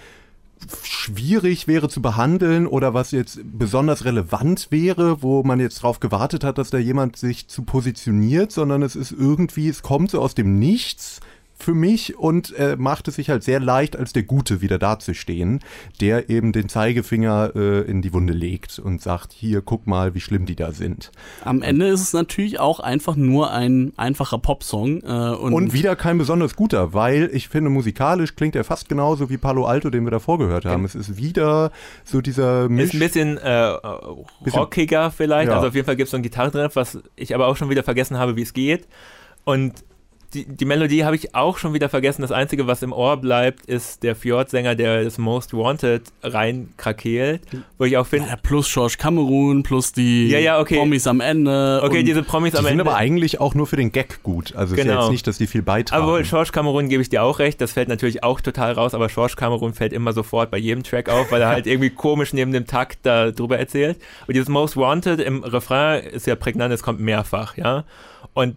schwierig 0.84 1.68
wäre 1.68 1.90
zu 1.90 2.02
behandeln 2.02 2.68
oder 2.68 2.94
was 2.94 3.12
jetzt 3.12 3.40
besonders 3.44 4.06
relevant 4.06 4.68
wäre, 4.70 5.22
wo 5.22 5.44
man 5.44 5.60
jetzt 5.60 5.84
drauf 5.84 6.00
gewartet 6.00 6.44
hat, 6.44 6.58
dass 6.58 6.70
da 6.70 6.78
jemand 6.78 7.16
sich 7.16 7.48
zu 7.48 7.64
positioniert, 7.64 8.52
sondern 8.52 8.82
es 8.82 8.96
ist 8.96 9.12
irgendwie, 9.12 9.70
es 9.70 9.82
kommt 9.82 10.12
so 10.12 10.22
aus 10.22 10.36
dem 10.36 10.60
Nichts 10.60 11.20
für 11.60 11.74
mich 11.74 12.18
und 12.18 12.54
äh, 12.58 12.76
macht 12.78 13.08
es 13.08 13.16
sich 13.16 13.30
halt 13.30 13.44
sehr 13.44 13.60
leicht, 13.60 13.96
als 13.98 14.14
der 14.14 14.24
Gute 14.24 14.62
wieder 14.62 14.78
dazustehen, 14.78 15.60
der 16.02 16.30
eben 16.30 16.52
den 16.52 16.70
Zeigefinger 16.70 17.52
äh, 17.56 17.82
in 17.82 18.02
die 18.02 18.14
Wunde 18.14 18.34
legt 18.34 18.78
und 18.80 19.02
sagt, 19.02 19.34
hier, 19.34 19.62
guck 19.62 19.88
mal, 19.88 20.14
wie 20.14 20.20
schlimm 20.20 20.46
die 20.46 20.56
da 20.56 20.72
sind. 20.72 21.12
Am 21.44 21.62
Ende 21.64 21.88
ist 21.88 22.02
es 22.02 22.14
natürlich 22.14 22.60
auch 22.60 22.80
einfach 22.80 23.16
nur 23.16 23.52
ein 23.52 23.92
einfacher 23.98 24.38
Popsong. 24.38 25.02
Äh, 25.02 25.08
und, 25.36 25.54
Und 25.54 25.74
wieder 25.74 25.96
kein 25.96 26.18
besonders 26.18 26.56
guter, 26.56 26.94
weil 26.94 27.30
ich 27.34 27.50
finde, 27.50 27.70
musikalisch 27.70 28.36
klingt 28.36 28.56
er 28.56 28.64
fast 28.64 28.88
genauso 28.88 29.30
wie 29.30 29.38
Palo 29.38 29.66
Alto, 29.66 29.90
den 29.90 30.04
wir 30.06 30.12
davor 30.12 30.38
gehört 30.38 30.66
haben. 30.66 30.86
Es 30.86 30.96
ist 30.96 31.18
wieder 31.18 31.72
so 32.06 32.22
dieser 32.22 32.70
Misch. 32.70 32.86
Ist 32.90 32.94
ein 32.94 33.00
bisschen 33.00 33.38
äh, 33.38 33.74
Bisschen- 34.44 34.60
rockiger 34.60 35.12
vielleicht. 35.12 35.50
Ja. 35.50 35.56
Also 35.56 35.70
auf 35.70 35.76
jeden 35.76 35.86
Fall 35.86 35.96
gibt 35.96 36.08
es 36.08 36.12
so 36.12 36.18
ein 36.18 36.24
Gitarrenriff, 36.24 36.76
was 36.76 37.00
ich 37.16 37.34
aber 37.34 37.48
auch 37.48 37.58
schon 37.58 37.70
wieder 37.70 37.84
vergessen 37.84 38.18
habe, 38.18 38.36
wie 38.36 38.44
es 38.44 38.54
geht. 38.54 38.88
Und 39.44 39.74
die, 40.38 40.46
die 40.56 40.66
Melodie 40.66 41.04
habe 41.04 41.16
ich 41.16 41.34
auch 41.36 41.58
schon 41.58 41.74
wieder 41.74 41.90
vergessen. 41.90 42.22
Das 42.22 42.32
Einzige, 42.32 42.68
was 42.68 42.82
im 42.84 42.94
Ohr 42.94 43.18
bleibt, 43.18 43.66
ist 43.66 44.04
der 44.04 44.16
Fjord-Sänger, 44.16 44.76
der 44.76 45.04
das 45.04 45.18
Most 45.18 45.54
Wanted 45.54 46.04
reinkrakeelt. 46.24 47.42
Wo 47.78 47.86
ich 47.86 47.98
auch 47.98 48.06
finde. 48.08 48.30
Ja, 48.30 48.36
plus 48.36 48.72
George 48.72 48.96
Cameron, 48.98 49.64
plus 49.64 49.92
die 49.92 50.28
Ja, 50.30 50.40
ja, 50.40 50.60
okay. 50.60 50.78
Promis 50.78 51.08
am 51.08 51.20
Ende. 51.22 51.82
Okay, 51.84 52.04
diese 52.04 52.24
Promis 52.24 52.52
Die 52.52 52.58
am 52.58 52.64
sind 52.66 52.74
Ende. 52.80 52.84
aber 52.86 52.96
eigentlich 52.96 53.40
auch 53.40 53.56
nur 53.56 53.68
für 53.68 53.76
den 53.76 53.92
Gag 53.92 54.22
gut. 54.24 54.56
Also 54.56 54.74
es 54.74 54.80
ist 54.80 54.86
ja 54.86 54.92
Genau. 54.92 55.04
jetzt 55.04 55.12
nicht, 55.12 55.28
dass 55.28 55.38
die 55.38 55.48
viel 55.48 55.62
beitragen. 55.62 56.04
Aber 56.04 56.22
George 56.22 56.52
Cameron 56.52 56.90
gebe 56.90 57.02
ich 57.02 57.10
dir 57.10 57.24
auch 57.24 57.40
recht, 57.40 57.60
das 57.62 57.72
fällt 57.74 57.90
natürlich 57.90 58.24
auch 58.24 58.42
total 58.42 58.74
raus, 58.74 58.94
aber 58.94 59.08
George 59.08 59.34
Cameron 59.38 59.74
fällt 59.74 59.94
immer 59.94 60.14
sofort 60.14 60.52
bei 60.52 60.58
jedem 60.58 60.84
Track 60.84 61.10
auf, 61.10 61.32
weil 61.32 61.42
er 61.42 61.50
halt 61.50 61.68
irgendwie 61.68 61.90
komisch 61.90 62.34
neben 62.34 62.52
dem 62.52 62.66
Takt 62.68 63.00
da 63.04 63.32
drüber 63.32 63.58
erzählt. 63.58 63.98
Und 64.28 64.36
dieses 64.36 64.50
Most 64.50 64.78
Wanted 64.78 65.20
im 65.20 65.44
Refrain 65.44 66.04
ist 66.04 66.28
ja 66.28 66.36
prägnant, 66.36 66.74
es 66.74 66.84
kommt 66.84 67.00
mehrfach, 67.00 67.58
ja. 67.58 67.84
Und 68.34 68.56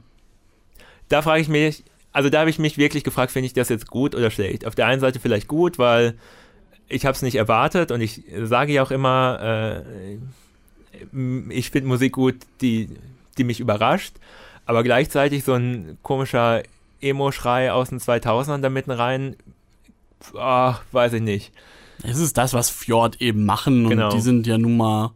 da 1.11 1.21
frage 1.21 1.43
ich 1.43 1.49
mich, 1.49 1.85
also 2.13 2.31
da 2.31 2.41
habe 2.41 2.51
ich 2.51 2.59
mich 2.59 2.79
wirklich 2.79 3.05
gefragt, 3.05 3.31
finde 3.33 3.47
ich 3.47 3.53
das 3.53 3.69
jetzt 3.69 3.89
gut 3.89 4.15
oder 4.15 4.31
schlecht? 4.31 4.67
Auf 4.67 4.75
der 4.75 4.87
einen 4.87 5.01
Seite 5.01 5.21
vielleicht 5.21 5.47
gut, 5.49 5.79
weil 5.79 6.15
ich 6.89 7.05
habe 7.07 7.15
es 7.15 7.23
nicht 7.23 7.37
erwartet 7.37 7.91
und 7.93 8.01
ich 8.01 8.23
sage 8.43 8.73
ja 8.73 8.83
auch 8.83 8.91
immer, 8.91 9.83
äh, 9.85 10.17
ich 11.51 11.71
finde 11.71 11.89
Musik 11.89 12.13
gut, 12.13 12.37
die, 12.61 12.89
die 13.39 13.45
mich 13.45 13.61
überrascht, 13.61 14.15
aber 14.67 14.83
gleichzeitig 14.83 15.45
so 15.45 15.53
ein 15.55 15.99
komischer 16.03 16.63
Emo-Schrei 17.01 17.73
aus 17.73 17.91
den 17.91 17.99
2000ern 18.01 18.61
da 18.61 18.71
mitten 18.71 18.91
rein, 18.91 19.37
ah, 20.35 20.79
weiß 20.93 21.15
ich 21.15 21.23
nicht. 21.23 21.53
Es 22.03 22.19
ist 22.19 22.37
das, 22.39 22.55
was 22.55 22.71
Fjord 22.71 23.21
eben 23.21 23.45
machen 23.45 23.85
und 23.85 23.91
Genau. 23.91 24.11
die 24.11 24.21
sind 24.21 24.47
ja 24.47 24.59
nun 24.59 24.77
mal 24.77 25.13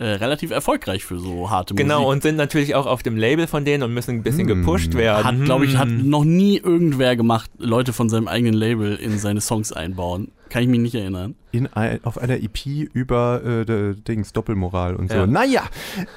äh, 0.00 0.04
relativ 0.14 0.50
erfolgreich 0.50 1.04
für 1.04 1.18
so 1.18 1.50
harte 1.50 1.74
Genau, 1.74 2.00
Musik. 2.00 2.12
und 2.14 2.22
sind 2.22 2.36
natürlich 2.36 2.74
auch 2.74 2.86
auf 2.86 3.02
dem 3.02 3.16
Label 3.16 3.46
von 3.46 3.64
denen 3.64 3.82
und 3.84 3.94
müssen 3.94 4.16
ein 4.16 4.22
bisschen 4.22 4.48
Hm. 4.48 4.60
gepusht 4.60 4.94
werden. 4.94 5.24
Hat, 5.24 5.44
glaube 5.44 5.66
ich, 5.66 5.76
hat 5.76 5.88
Hm. 5.88 6.08
noch 6.08 6.24
nie 6.24 6.56
irgendwer 6.58 7.16
gemacht, 7.16 7.50
Leute 7.58 7.92
von 7.92 8.08
seinem 8.08 8.26
eigenen 8.26 8.54
Label 8.54 8.96
in 8.96 9.18
seine 9.18 9.40
Songs 9.40 9.72
einbauen. 9.72 10.32
Kann 10.48 10.62
ich 10.64 10.68
mich 10.68 10.80
nicht 10.80 10.94
erinnern. 10.96 11.36
in 11.52 11.66
ein, 11.68 12.00
auf 12.04 12.18
einer 12.18 12.38
EP 12.42 12.88
über 12.92 13.40
äh, 13.44 13.94
Dings 13.94 14.32
Doppelmoral 14.32 14.96
und 14.96 15.10
so. 15.10 15.16
Ja. 15.18 15.26
Naja, 15.26 15.62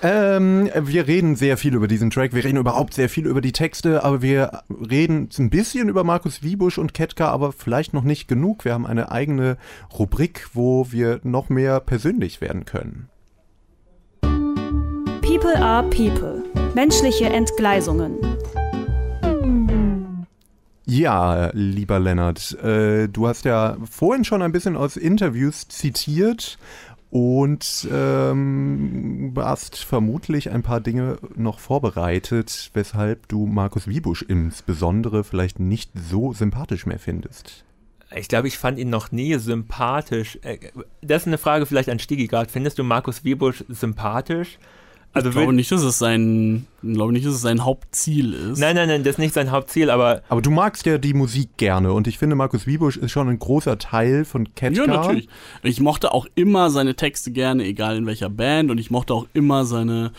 ähm, 0.01 0.69
wir 0.81 1.07
reden 1.07 1.35
sehr 1.35 1.57
viel 1.57 1.73
über 1.75 1.87
diesen 1.87 2.09
Track, 2.09 2.33
wir 2.33 2.43
reden 2.43 2.57
überhaupt 2.57 2.93
sehr 2.93 3.09
viel 3.09 3.25
über 3.27 3.41
die 3.41 3.51
Texte, 3.51 4.03
aber 4.03 4.21
wir 4.21 4.61
reden 4.89 5.29
ein 5.37 5.49
bisschen 5.49 5.89
über 5.89 6.03
Markus 6.03 6.41
Wiebusch 6.43 6.77
und 6.77 6.93
Ketka, 6.93 7.29
aber 7.29 7.51
vielleicht 7.51 7.93
noch 7.93 8.03
nicht 8.03 8.27
genug. 8.27 8.65
Wir 8.65 8.73
haben 8.73 8.85
eine 8.87 9.11
eigene 9.11 9.57
Rubrik, 9.97 10.47
wo 10.53 10.87
wir 10.91 11.19
noch 11.23 11.49
mehr 11.49 11.79
persönlich 11.79 12.41
werden 12.41 12.65
können. 12.65 13.09
People 15.43 15.61
are 15.61 15.83
People. 15.89 16.41
Menschliche 16.73 17.25
Entgleisungen. 17.25 18.17
Ja, 20.85 21.49
lieber 21.51 21.99
Lennart, 21.99 22.57
äh, 22.63 23.09
du 23.09 23.27
hast 23.27 23.43
ja 23.43 23.75
vorhin 23.83 24.23
schon 24.23 24.41
ein 24.41 24.53
bisschen 24.53 24.77
aus 24.77 24.95
Interviews 24.95 25.67
zitiert 25.67 26.57
und 27.09 27.89
ähm, 27.91 29.33
hast 29.35 29.83
vermutlich 29.83 30.49
ein 30.49 30.63
paar 30.63 30.79
Dinge 30.79 31.17
noch 31.35 31.59
vorbereitet, 31.59 32.71
weshalb 32.73 33.27
du 33.27 33.45
Markus 33.45 33.89
Wiebusch 33.89 34.21
insbesondere 34.21 35.25
vielleicht 35.25 35.59
nicht 35.59 35.91
so 35.93 36.31
sympathisch 36.31 36.85
mehr 36.85 36.99
findest. 36.99 37.65
Ich 38.15 38.29
glaube, 38.29 38.47
ich 38.47 38.57
fand 38.57 38.79
ihn 38.79 38.89
noch 38.89 39.11
nie 39.11 39.37
sympathisch. 39.39 40.39
Äh, 40.43 40.59
Das 41.01 41.23
ist 41.23 41.27
eine 41.27 41.37
Frage 41.37 41.65
vielleicht 41.65 41.89
an 41.89 41.99
Stigi 41.99 42.27
gerade. 42.27 42.49
Findest 42.49 42.79
du 42.79 42.85
Markus 42.85 43.25
Wiebusch 43.25 43.65
sympathisch? 43.67 44.57
Also 45.13 45.29
ich 45.29 45.35
glaube 45.35 45.53
nicht, 45.53 45.71
dass 45.71 45.83
es 45.83 45.99
sein, 45.99 46.65
ich 46.81 46.93
glaube 46.93 47.13
nicht, 47.13 47.25
dass 47.25 47.35
es 47.35 47.41
sein 47.41 47.63
Hauptziel 47.63 48.33
ist. 48.33 48.59
Nein, 48.59 48.75
nein, 48.75 48.87
nein, 48.87 49.03
das 49.03 49.11
ist 49.11 49.19
nicht 49.19 49.35
sein 49.35 49.51
Hauptziel, 49.51 49.91
aber 49.91 50.23
Aber 50.27 50.41
du 50.41 50.49
magst 50.49 50.87
ja 50.87 50.97
die 50.97 51.13
Musik 51.13 51.55
gerne 51.57 51.93
und 51.93 52.07
ich 52.07 52.17
finde, 52.17 52.35
Markus 52.35 52.65
Wiebusch 52.65 52.97
ist 52.97 53.11
schon 53.11 53.29
ein 53.29 53.37
großer 53.37 53.77
Teil 53.77 54.25
von 54.25 54.55
Ketka. 54.55 54.85
Ja, 54.85 54.87
natürlich. 54.87 55.29
Ich 55.61 55.79
mochte 55.79 56.13
auch 56.13 56.25
immer 56.33 56.71
seine 56.71 56.95
Texte 56.95 57.31
gerne, 57.31 57.63
egal 57.63 57.95
in 57.97 58.07
welcher 58.07 58.29
Band. 58.29 58.71
Und 58.71 58.79
ich 58.79 58.89
mochte 58.89 59.13
auch 59.13 59.27
immer 59.33 59.65
seine 59.65 60.11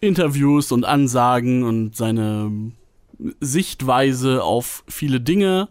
Interviews 0.00 0.70
und 0.70 0.84
Ansagen 0.84 1.62
und 1.62 1.96
seine 1.96 2.52
Sichtweise 3.40 4.42
auf 4.44 4.84
viele 4.86 5.20
Dinge. 5.20 5.68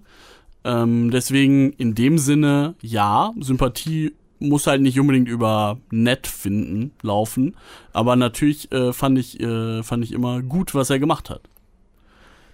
Ähm, 0.63 1.11
deswegen 1.11 1.71
in 1.73 1.95
dem 1.95 2.17
Sinne, 2.17 2.75
ja, 2.81 3.31
Sympathie 3.39 4.13
muss 4.41 4.67
halt 4.67 4.81
nicht 4.81 4.99
unbedingt 4.99 5.29
über 5.29 5.77
nett 5.91 6.27
finden 6.27 6.91
laufen. 7.01 7.55
Aber 7.93 8.15
natürlich 8.17 8.71
äh, 8.71 8.91
fand, 8.91 9.17
ich, 9.17 9.39
äh, 9.39 9.81
fand 9.83 10.03
ich 10.03 10.11
immer 10.11 10.41
gut, 10.41 10.75
was 10.75 10.89
er 10.89 10.99
gemacht 10.99 11.29
hat. 11.29 11.41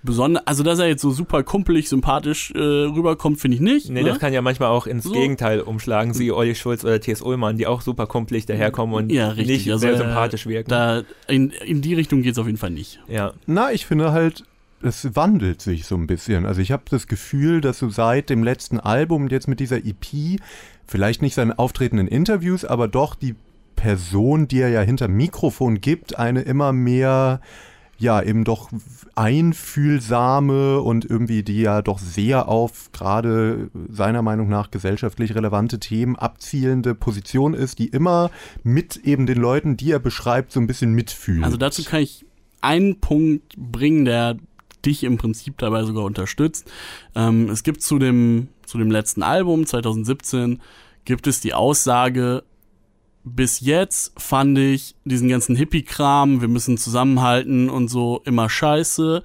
Besonders, 0.04 0.46
also 0.46 0.64
dass 0.64 0.80
er 0.80 0.88
jetzt 0.88 1.02
so 1.02 1.10
super 1.12 1.44
kumpelig, 1.44 1.90
sympathisch 1.90 2.52
äh, 2.56 2.60
rüberkommt, 2.60 3.42
finde 3.42 3.56
ich 3.56 3.62
nicht. 3.62 3.90
nee, 3.90 4.04
ne? 4.04 4.10
das 4.10 4.20
kann 4.20 4.32
ja 4.32 4.42
manchmal 4.42 4.70
auch 4.70 4.86
ins 4.86 5.04
So. 5.06 5.12
Gegenteil 5.12 5.60
umschlagen. 5.60 6.14
Sie 6.14 6.32
Olli 6.32 6.56
Schulz 6.56 6.86
oder 6.86 7.02
T.S. 7.02 7.22
Ullmann, 7.22 7.58
die 7.58 7.66
auch 7.68 7.82
super 7.82 8.06
kumpelig 8.06 8.46
daherkommen 8.46 8.96
und 8.96 9.12
Ja, 9.12 9.30
richtig. 9.30 9.48
nicht 9.66 9.72
Also, 9.72 9.80
sehr 9.82 9.94
äh, 9.94 9.98
sympathisch 9.98 10.46
wirken. 10.46 10.70
Da, 10.70 11.02
in, 11.28 11.50
in 11.50 11.82
die 11.82 11.96
Richtung 11.96 12.22
geht 12.22 12.34
es 12.34 12.38
auf 12.38 12.46
jeden 12.46 12.60
Fall 12.60 12.70
nicht. 12.70 13.00
ja. 13.08 13.34
Na, 13.48 13.72
ich 13.74 13.86
finde 13.86 14.12
halt, 14.12 14.44
es 14.82 15.16
wandelt 15.16 15.62
sich 15.62 15.86
so 15.86 15.96
ein 15.96 16.08
bisschen. 16.08 16.46
Also 16.46 16.62
ich 16.62 16.72
habe 16.72 16.84
das 16.90 17.08
Gefühl, 17.08 17.62
dass 17.62 17.80
du 17.80 17.90
seit 17.90 18.30
dem 18.30 18.44
letzten 18.44 18.80
Album 18.80 19.24
und 19.24 19.32
jetzt 19.32 19.48
mit 19.48 19.60
dieser 19.60 19.78
EP, 19.78 20.40
vielleicht 20.88 21.22
nicht 21.22 21.36
sein 21.36 21.52
Auftreten 21.52 21.98
in 21.98 22.08
Interviews, 22.08 22.64
aber 22.66 22.88
doch 22.88 23.16
die 23.16 23.36
Person, 23.76 24.48
die 24.48 24.60
er 24.60 24.70
ja 24.70 24.82
hinter 24.82 25.08
Mikrofon 25.08 25.82
gibt, 25.82 26.18
eine 26.18 26.42
immer 26.42 26.74
mehr, 26.74 27.42
ja, 28.00 28.22
eben 28.22 28.44
doch 28.44 28.70
einfühlsame 29.16 30.82
und 30.82 31.06
irgendwie 31.06 31.44
die 31.44 31.62
ja 31.62 31.82
doch 31.82 31.98
sehr 31.98 32.48
auf 32.48 32.92
gerade 32.92 33.70
seiner 33.90 34.22
Meinung 34.22 34.50
nach 34.50 34.70
gesellschaftlich 34.70 35.34
relevante 35.34 35.80
Themen 35.80 36.16
abzielende 36.16 36.94
Position 36.94 37.54
ist, 37.54 37.80
die 37.80 37.88
immer 37.88 38.30
mit 38.64 38.98
eben 38.98 39.26
den 39.26 39.40
Leuten, 39.40 39.78
die 39.78 39.92
er 39.92 40.00
beschreibt, 40.00 40.52
so 40.52 40.60
ein 40.60 40.68
bisschen 40.68 40.94
mitfühlt. 40.94 41.44
Also 41.44 41.58
dazu 41.58 41.84
kann 41.84 42.02
ich 42.02 42.26
einen 42.62 43.00
Punkt 43.00 43.56
bringen, 43.58 44.06
der 44.06 44.38
dich 44.86 45.04
im 45.04 45.18
Prinzip 45.18 45.58
dabei 45.58 45.84
sogar 45.84 46.04
unterstützt. 46.04 46.72
Ähm, 47.16 47.50
es 47.50 47.64
gibt 47.64 47.82
zu 47.82 48.00
dem, 48.00 48.50
zu 48.66 48.78
dem 48.78 48.92
letzten 48.92 49.24
Album 49.24 49.66
2017 49.66 50.62
gibt 51.06 51.28
es 51.28 51.40
die 51.40 51.54
Aussage, 51.54 52.44
bis 53.24 53.60
jetzt 53.60 54.14
fand 54.18 54.58
ich 54.58 54.96
diesen 55.06 55.30
ganzen 55.30 55.56
Hippie-Kram, 55.56 56.42
wir 56.42 56.48
müssen 56.48 56.78
zusammenhalten 56.78 57.70
und 57.70 57.88
so 57.88 58.22
immer 58.26 58.50
scheiße. 58.50 59.24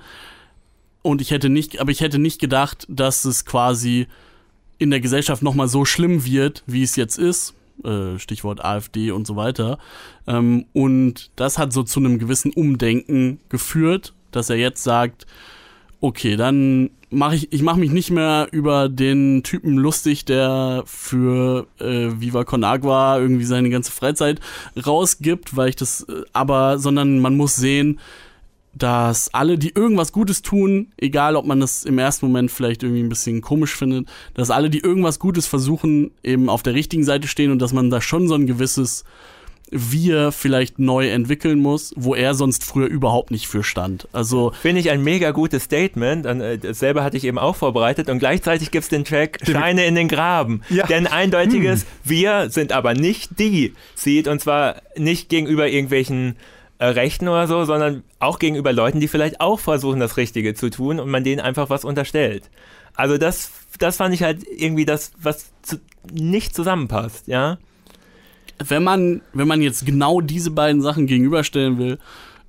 Und 1.02 1.20
ich 1.20 1.30
hätte 1.30 1.48
nicht, 1.48 1.80
aber 1.80 1.90
ich 1.90 2.00
hätte 2.00 2.18
nicht 2.18 2.40
gedacht, 2.40 2.86
dass 2.88 3.24
es 3.24 3.44
quasi 3.44 4.06
in 4.78 4.90
der 4.90 5.00
Gesellschaft 5.00 5.42
nochmal 5.42 5.68
so 5.68 5.84
schlimm 5.84 6.24
wird, 6.24 6.62
wie 6.66 6.82
es 6.82 6.96
jetzt 6.96 7.18
ist. 7.18 7.54
Äh, 7.84 8.18
Stichwort 8.18 8.64
AfD 8.64 9.10
und 9.10 9.26
so 9.26 9.36
weiter. 9.36 9.78
Ähm, 10.26 10.66
und 10.72 11.30
das 11.36 11.58
hat 11.58 11.72
so 11.72 11.82
zu 11.82 12.00
einem 12.00 12.18
gewissen 12.18 12.52
Umdenken 12.52 13.40
geführt, 13.48 14.14
dass 14.36 14.50
er 14.50 14.56
jetzt 14.56 14.82
sagt, 14.82 15.26
okay, 16.00 16.36
dann 16.36 16.90
mache 17.10 17.36
ich, 17.36 17.52
ich 17.52 17.62
mache 17.62 17.78
mich 17.78 17.90
nicht 17.90 18.10
mehr 18.10 18.48
über 18.50 18.88
den 18.88 19.42
Typen 19.42 19.76
lustig, 19.76 20.24
der 20.24 20.82
für 20.86 21.66
äh, 21.78 22.20
Viva 22.20 22.44
Con 22.44 22.64
Agua 22.64 23.18
irgendwie 23.18 23.44
seine 23.44 23.70
ganze 23.70 23.92
Freizeit 23.92 24.40
rausgibt, 24.84 25.56
weil 25.56 25.68
ich 25.68 25.76
das, 25.76 26.02
äh, 26.08 26.22
aber, 26.32 26.78
sondern 26.78 27.20
man 27.20 27.36
muss 27.36 27.54
sehen, 27.54 28.00
dass 28.74 29.32
alle, 29.34 29.58
die 29.58 29.74
irgendwas 29.74 30.12
Gutes 30.12 30.40
tun, 30.40 30.88
egal 30.96 31.36
ob 31.36 31.44
man 31.44 31.60
das 31.60 31.84
im 31.84 31.98
ersten 31.98 32.26
Moment 32.26 32.50
vielleicht 32.50 32.82
irgendwie 32.82 33.02
ein 33.02 33.10
bisschen 33.10 33.42
komisch 33.42 33.76
findet, 33.76 34.08
dass 34.32 34.50
alle, 34.50 34.70
die 34.70 34.78
irgendwas 34.78 35.18
Gutes 35.18 35.46
versuchen, 35.46 36.10
eben 36.22 36.48
auf 36.48 36.62
der 36.62 36.74
richtigen 36.74 37.04
Seite 37.04 37.28
stehen 37.28 37.50
und 37.50 37.60
dass 37.60 37.74
man 37.74 37.90
da 37.90 38.00
schon 38.00 38.28
so 38.28 38.34
ein 38.34 38.46
gewisses 38.46 39.04
Wir 39.74 40.32
vielleicht 40.32 40.78
neu 40.78 41.08
entwickeln 41.08 41.58
muss, 41.58 41.94
wo 41.96 42.14
er 42.14 42.34
sonst 42.34 42.62
früher 42.64 42.86
überhaupt 42.86 43.30
nicht 43.30 43.48
für 43.48 43.64
stand. 43.64 44.06
Also 44.12 44.52
Finde 44.60 44.80
ich 44.80 44.90
ein 44.90 45.02
mega 45.02 45.30
gutes 45.30 45.64
Statement. 45.64 46.26
Und, 46.26 46.40
äh, 46.40 46.58
dasselbe 46.58 47.02
hatte 47.02 47.16
ich 47.16 47.24
eben 47.24 47.38
auch 47.38 47.56
vorbereitet. 47.56 48.10
Und 48.10 48.18
gleichzeitig 48.18 48.70
gibt 48.70 48.84
es 48.84 48.88
den 48.88 49.04
Track 49.04 49.38
Scheine 49.46 49.86
in 49.86 49.94
den 49.94 50.08
Graben. 50.08 50.62
Ja. 50.68 50.86
Denn 50.86 51.06
eindeutiges 51.06 51.86
Wir 52.04 52.50
sind 52.50 52.72
aber 52.72 52.94
nicht 52.94 53.38
die 53.38 53.74
zieht. 53.94 54.28
Und 54.28 54.40
zwar 54.40 54.76
nicht 54.96 55.28
gegenüber 55.28 55.68
irgendwelchen 55.68 56.36
äh, 56.78 56.86
Rechten 56.86 57.28
oder 57.28 57.46
so, 57.46 57.64
sondern 57.64 58.02
auch 58.18 58.38
gegenüber 58.38 58.72
Leuten, 58.72 59.00
die 59.00 59.08
vielleicht 59.08 59.40
auch 59.40 59.60
versuchen, 59.60 60.00
das 60.00 60.16
Richtige 60.16 60.54
zu 60.54 60.68
tun 60.68 61.00
und 61.00 61.08
man 61.08 61.24
denen 61.24 61.40
einfach 61.40 61.70
was 61.70 61.84
unterstellt. 61.84 62.50
Also 62.94 63.18
das, 63.18 63.52
das 63.78 63.96
fand 63.96 64.14
ich 64.14 64.22
halt 64.22 64.44
irgendwie 64.44 64.84
das, 64.84 65.12
was 65.16 65.52
zu, 65.62 65.76
nicht 66.12 66.54
zusammenpasst, 66.54 67.28
ja. 67.28 67.58
Wenn 68.58 68.82
man, 68.82 69.20
wenn 69.32 69.48
man 69.48 69.62
jetzt 69.62 69.86
genau 69.86 70.20
diese 70.20 70.50
beiden 70.50 70.82
Sachen 70.82 71.06
gegenüberstellen 71.06 71.78
will, 71.78 71.98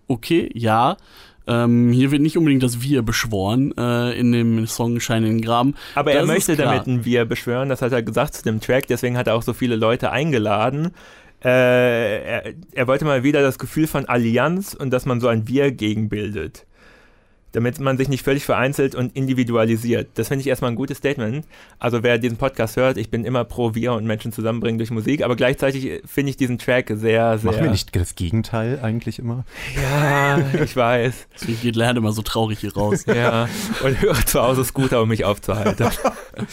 okay, 0.08 0.50
ja. 0.54 0.98
Ähm, 1.46 1.92
hier 1.92 2.12
wird 2.12 2.22
nicht 2.22 2.38
unbedingt 2.38 2.64
das 2.64 2.82
Wir 2.82 3.02
beschworen 3.02 3.74
äh, 3.78 4.18
in 4.18 4.32
dem 4.32 4.66
Song 4.66 5.02
Schein 5.02 5.24
in 5.24 5.38
den 5.38 5.42
Graben. 5.42 5.76
Aber 5.94 6.12
er 6.12 6.22
Das 6.22 6.30
ist 6.30 6.48
möchte 6.48 6.56
damit 6.56 6.88
ein 6.88 7.04
Wir 7.04 7.26
beschwören, 7.26 7.68
das 7.68 7.82
hat 7.82 7.92
er 7.92 8.02
gesagt 8.02 8.34
zu 8.36 8.44
dem 8.44 8.62
Track, 8.62 8.88
deswegen 8.88 9.18
hat 9.18 9.28
er 9.28 9.36
auch 9.36 9.44
so 9.44 9.52
viele 9.52 9.76
Leute 9.76 10.12
eingeladen. 10.12 10.92
Äh, 11.44 12.24
er, 12.24 12.54
er 12.72 12.88
wollte 12.88 13.04
mal 13.04 13.24
wieder 13.24 13.42
das 13.42 13.60
Gefühl 13.60 13.88
von 13.88 14.06
Allianz 14.06 14.74
und 14.74 14.92
dass 14.92 15.06
man 15.06 15.20
so 15.20 15.28
ein 15.28 15.46
Wir 15.48 15.72
gegenbildet. 15.72 16.66
Damit 17.54 17.80
man 17.80 17.98
sich 17.98 18.10
nicht 18.10 18.24
völlig 18.24 18.46
vereinzelt 18.46 18.96
und 18.96 19.16
individualisiert. 19.16 20.10
Das 20.16 20.28
finde 20.28 20.42
ich 20.42 20.48
erstmal 20.48 20.72
ein 20.72 20.76
gutes 20.76 20.98
Statement. 20.98 21.46
Also 21.80 22.04
wer 22.04 22.18
diesen 22.18 22.38
Podcast 22.38 22.76
hört, 22.78 22.98
ich 22.98 23.10
bin 23.10 23.26
immer 23.26 23.44
pro 23.44 23.76
wir 23.76 23.94
und 23.94 24.06
Menschen 24.06 24.32
zusammenbringen 24.32 24.80
durch 24.80 24.92
Musik, 24.92 25.24
aber 25.24 25.36
gleichzeitig 25.36 26.02
finde 26.06 26.32
ich 26.32 26.38
diesen 26.38 26.58
Track 26.58 26.92
sehr, 26.96 27.38
sehr... 27.38 27.52
Machen 27.52 27.64
wir 27.64 27.72
nicht 27.72 27.96
das 27.96 28.16
Gegenteil 28.16 28.80
eigentlich 28.82 29.20
immer? 29.20 29.46
Ja, 29.76 30.40
ich 30.64 30.76
weiß. 30.76 31.28
Deswegen 31.36 31.62
geht 31.62 31.76
Lerner 31.76 32.00
immer 32.00 32.12
so 32.12 32.24
traurig 32.24 32.60
hier 32.60 32.74
raus. 32.74 33.06
ja, 33.08 33.48
und 33.84 34.02
höre 34.02 34.26
zu 34.26 34.42
Hause 34.42 34.66
Scooter, 34.66 35.04
um 35.04 35.10
mich 35.10 35.24
aufzuhalten. 35.24 35.88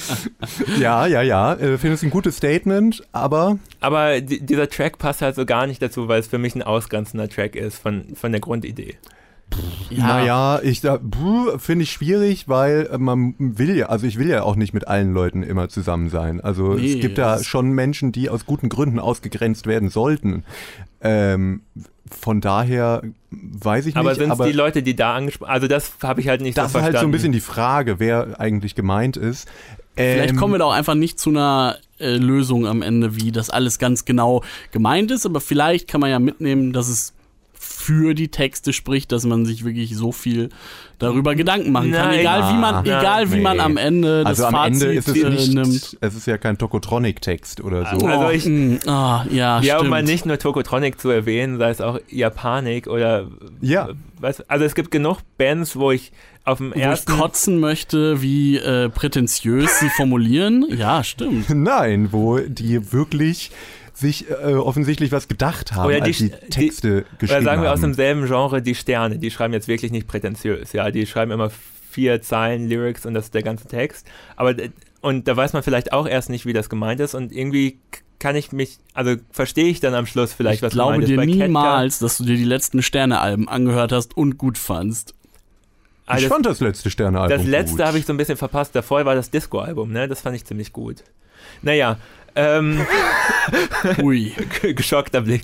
ja, 0.78 1.06
ja, 1.06 1.22
ja. 1.22 1.54
Äh, 1.54 1.78
finde 1.78 1.94
es 1.94 2.02
ein 2.02 2.10
gutes 2.10 2.36
Statement, 2.36 3.02
aber... 3.12 3.58
Aber 3.80 4.20
dieser 4.20 4.68
Track 4.68 4.98
passt 4.98 5.22
halt 5.22 5.34
so 5.34 5.46
gar 5.46 5.66
nicht 5.66 5.80
dazu, 5.80 6.08
weil 6.08 6.20
es 6.20 6.26
für 6.26 6.36
mich 6.36 6.54
ein 6.54 6.62
ausgrenzender 6.62 7.30
Track 7.30 7.56
ist 7.56 7.78
von, 7.78 8.14
von 8.14 8.32
der 8.32 8.42
Grundidee. 8.42 8.98
Ja. 9.90 10.06
Naja, 10.06 10.60
ich 10.62 10.82
finde 11.58 11.82
ich 11.82 11.90
schwierig, 11.90 12.48
weil 12.48 12.88
man 12.98 13.34
will 13.38 13.76
ja, 13.76 13.86
also 13.86 14.06
ich 14.06 14.18
will 14.18 14.28
ja 14.28 14.42
auch 14.42 14.56
nicht 14.56 14.72
mit 14.72 14.86
allen 14.86 15.12
Leuten 15.12 15.42
immer 15.42 15.68
zusammen 15.68 16.08
sein. 16.10 16.40
Also 16.40 16.74
nee, 16.74 16.94
es 16.94 17.00
gibt 17.00 17.18
ja 17.18 17.42
schon 17.42 17.70
Menschen, 17.72 18.12
die 18.12 18.30
aus 18.30 18.46
guten 18.46 18.68
Gründen 18.68 18.98
ausgegrenzt 18.98 19.66
werden 19.66 19.88
sollten. 19.88 20.44
Ähm, 21.00 21.62
von 22.10 22.40
daher 22.40 23.02
weiß 23.30 23.86
ich 23.86 23.96
aber 23.96 24.10
nicht. 24.10 24.18
Sind's 24.18 24.32
aber 24.32 24.44
sind 24.44 24.52
die 24.52 24.56
Leute, 24.56 24.82
die 24.82 24.96
da 24.96 25.14
angesprochen 25.14 25.50
Also 25.50 25.66
das 25.68 25.92
habe 26.02 26.20
ich 26.20 26.28
halt 26.28 26.40
nicht 26.40 26.56
so 26.56 26.62
verstanden. 26.62 26.84
Das 26.86 26.90
ist 26.90 26.94
halt 26.94 27.02
so 27.02 27.08
ein 27.08 27.12
bisschen 27.12 27.32
die 27.32 27.40
Frage, 27.40 27.98
wer 28.00 28.40
eigentlich 28.40 28.74
gemeint 28.74 29.16
ist. 29.16 29.48
Vielleicht 29.94 30.30
ähm, 30.30 30.36
kommen 30.36 30.54
wir 30.54 30.58
da 30.58 30.66
auch 30.66 30.72
einfach 30.72 30.94
nicht 30.94 31.18
zu 31.18 31.30
einer 31.30 31.76
äh, 31.98 32.16
Lösung 32.16 32.66
am 32.66 32.82
Ende, 32.82 33.16
wie 33.16 33.32
das 33.32 33.50
alles 33.50 33.78
ganz 33.78 34.04
genau 34.04 34.42
gemeint 34.72 35.10
ist, 35.10 35.26
aber 35.26 35.40
vielleicht 35.40 35.88
kann 35.88 36.00
man 36.00 36.10
ja 36.10 36.18
mitnehmen, 36.18 36.72
dass 36.72 36.88
es 36.88 37.12
für 37.70 38.14
die 38.14 38.28
Texte 38.28 38.72
spricht, 38.72 39.12
dass 39.12 39.24
man 39.24 39.46
sich 39.46 39.64
wirklich 39.64 39.96
so 39.96 40.10
viel 40.10 40.48
darüber 40.98 41.34
Gedanken 41.34 41.70
machen 41.70 41.92
kann, 41.92 42.08
Nein. 42.08 42.20
egal 42.20 42.52
wie 42.52 42.58
man, 42.58 42.74
ah, 42.74 42.82
egal 42.82 43.30
wie 43.30 43.36
nee. 43.36 43.42
man 43.42 43.60
am 43.60 43.76
Ende 43.76 44.24
also 44.26 44.42
das 44.42 44.52
am 44.52 44.54
Fazit 44.54 44.82
Ende 44.82 44.94
ist 44.94 45.08
es 45.08 45.16
äh, 45.16 45.30
nicht, 45.30 45.54
nimmt. 45.54 45.96
Es 46.00 46.14
ist 46.14 46.26
ja 46.26 46.36
kein 46.36 46.58
Tokotronic-Text 46.58 47.62
oder 47.62 47.86
so. 47.86 48.04
Also 48.06 48.28
ich, 48.30 48.46
oh, 48.46 49.20
ja, 49.30 49.60
ja, 49.62 49.78
um 49.78 49.88
mal 49.88 50.02
nicht 50.02 50.26
nur 50.26 50.38
Tokotronic 50.38 51.00
zu 51.00 51.10
erwähnen, 51.10 51.58
sei 51.58 51.70
es 51.70 51.80
auch 51.80 51.98
Japanik 52.08 52.86
oder 52.88 53.28
ja. 53.60 53.90
Was, 54.18 54.40
also 54.50 54.66
es 54.66 54.74
gibt 54.74 54.90
genug 54.90 55.20
Bands, 55.38 55.76
wo 55.76 55.92
ich 55.92 56.12
auf 56.44 56.58
dem 56.58 56.74
wo 56.74 56.78
ersten 56.78 57.12
ich 57.12 57.18
kotzen 57.18 57.60
möchte, 57.60 58.20
wie 58.20 58.58
äh, 58.58 58.90
prätentiös 58.90 59.78
sie 59.78 59.88
formulieren. 59.90 60.66
Ja, 60.76 61.02
stimmt. 61.02 61.48
Nein, 61.54 62.08
wo 62.12 62.38
die 62.38 62.92
wirklich 62.92 63.50
sich 64.00 64.28
äh, 64.30 64.54
offensichtlich 64.54 65.12
was 65.12 65.28
gedacht 65.28 65.72
haben, 65.72 65.86
oder 65.86 66.00
die, 66.00 66.10
als 66.10 66.18
die 66.18 66.30
Texte 66.30 67.02
die, 67.02 67.18
geschrieben 67.18 67.42
Oder 67.42 67.50
sagen 67.50 67.62
wir 67.62 67.68
haben. 67.68 67.74
aus 67.74 67.80
demselben 67.80 68.26
Genre 68.26 68.62
die 68.62 68.74
Sterne, 68.74 69.18
die 69.18 69.30
schreiben 69.30 69.54
jetzt 69.54 69.68
wirklich 69.68 69.92
nicht 69.92 70.08
prätentiös, 70.08 70.72
ja, 70.72 70.90
die 70.90 71.06
schreiben 71.06 71.30
immer 71.30 71.50
vier 71.90 72.22
Zeilen 72.22 72.68
Lyrics 72.68 73.06
und 73.06 73.14
das 73.14 73.26
ist 73.26 73.34
der 73.34 73.42
ganze 73.42 73.68
Text, 73.68 74.06
aber 74.36 74.54
und 75.02 75.28
da 75.28 75.36
weiß 75.36 75.52
man 75.52 75.62
vielleicht 75.62 75.92
auch 75.92 76.06
erst 76.06 76.30
nicht, 76.30 76.46
wie 76.46 76.52
das 76.52 76.68
gemeint 76.68 77.00
ist 77.00 77.14
und 77.14 77.32
irgendwie 77.32 77.78
kann 78.18 78.36
ich 78.36 78.52
mich, 78.52 78.78
also 78.92 79.16
verstehe 79.30 79.66
ich 79.66 79.80
dann 79.80 79.94
am 79.94 80.06
Schluss 80.06 80.32
vielleicht, 80.32 80.56
ich 80.56 80.62
was 80.62 80.72
glaube 80.72 80.92
gemeint 80.92 81.08
dir 81.08 81.14
ist. 81.14 81.38
Bei 81.38 81.46
niemals, 81.46 81.98
dass 81.98 82.18
du 82.18 82.24
dir 82.24 82.36
die 82.36 82.44
letzten 82.44 82.82
Sterne-Alben 82.82 83.48
angehört 83.48 83.92
hast 83.92 84.16
und 84.16 84.38
gut 84.38 84.58
fandst. 84.58 85.14
Ich 86.16 86.26
fand 86.26 86.44
das 86.44 86.60
letzte 86.60 86.90
Sterne-Album 86.90 87.36
Das 87.36 87.46
letzte 87.46 87.86
habe 87.86 87.98
ich 87.98 88.04
so 88.04 88.12
ein 88.12 88.16
bisschen 88.16 88.36
verpasst. 88.36 88.74
Davor 88.74 89.04
war 89.04 89.14
das 89.14 89.30
Disco-Album, 89.30 89.92
ne? 89.92 90.08
Das 90.08 90.20
fand 90.20 90.34
ich 90.36 90.44
ziemlich 90.44 90.72
gut. 90.72 91.04
Naja, 91.62 91.98
ähm, 92.34 92.80
Ui. 94.02 94.32
Geschockter 94.74 95.22
Blick. 95.22 95.42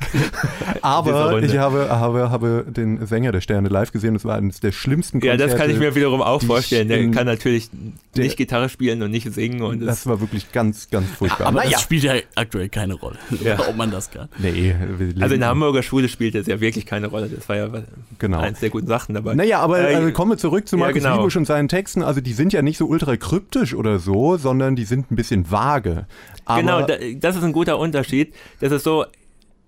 Aber 0.83 1.43
ich 1.43 1.57
habe, 1.57 1.89
habe, 1.89 2.31
habe 2.31 2.65
den 2.69 3.07
Sänger 3.07 3.33
der 3.33 3.41
Sterne 3.41 3.69
live 3.69 3.93
gesehen. 3.93 4.15
Das 4.15 4.25
war 4.25 4.37
eines 4.37 4.61
der 4.61 4.73
schlimmsten 4.73 5.21
Konzerte. 5.21 5.43
Ja, 5.43 5.49
das 5.49 5.57
kann 5.57 5.71
ich 5.71 5.79
mir 5.79 5.95
wiederum 5.95 6.23
auch 6.23 6.43
vorstellen. 6.43 6.89
Der 6.89 7.11
kann 7.11 7.27
natürlich 7.27 7.71
der, 8.17 8.25
nicht 8.25 8.37
Gitarre 8.37 8.69
spielen 8.69 9.03
und 9.03 9.11
nicht 9.11 9.33
singen. 9.33 9.63
Und 9.63 9.81
das, 9.81 10.07
war 10.07 10.21
wirklich 10.21 10.53
ganz, 10.53 10.91
ganz 10.91 11.09
furchtbar. 11.11 11.49
Aber, 11.49 11.63
das 11.63 11.83
spielt 11.83 12.05
ja 12.05 12.15
aktuell 12.35 12.69
keine 12.69 12.95
Rolle, 12.95 13.17
ja. 13.45 13.59
ob 13.69 13.77
man 13.77 13.91
das 13.91 14.11
kann. 14.11 14.29
Nee. 14.39 14.75
Also 15.21 15.35
in 15.35 15.41
der 15.41 15.49
Hamburger 15.49 15.83
Schule 15.83 16.09
spielt 16.09 16.35
das 16.35 16.47
ja 16.47 16.61
wirklich 16.61 16.87
keine 16.87 17.09
Rolle. 17.09 17.29
Das 17.29 17.49
war 17.49 17.57
ja 17.57 17.69
genau. 18.19 18.39
eins 18.39 18.61
der 18.61 18.71
guten 18.71 18.87
Sachen 18.87 19.15
dabei. 19.15 19.35
Naja, 19.35 19.61
aber 19.61 19.81
äh, 19.81 19.95
also 19.95 20.13
kommen 20.13 20.33
wir 20.33 20.39
zurück 20.39 20.69
zu 20.69 20.77
Markus 20.77 21.03
ja, 21.03 21.11
genau. 21.11 21.17
Liebusch 21.23 21.37
und 21.37 21.47
seinen 21.47 21.69
Texten. 21.69 22.03
Also 22.03 22.21
die 22.21 22.33
sind 22.33 22.53
ja 22.53 22.63
nicht 22.63 22.79
so 22.79 22.87
ultra 22.87 23.17
kryptisch 23.17 23.75
oder 23.75 23.99
so, 23.99 24.37
sondern 24.37 24.77
die 24.77 24.85
sind 24.85 25.11
ein 25.11 25.17
bisschen 25.17 25.51
vage. 25.51 26.07
Aber 26.45 26.61
genau, 26.61 26.86
das 26.87 27.37
ist 27.37 27.43
ein 27.43 27.53
guter 27.53 27.79
Unterschied. 27.79 28.35
Das 28.61 28.73
ist 28.73 28.85
so, 28.85 29.05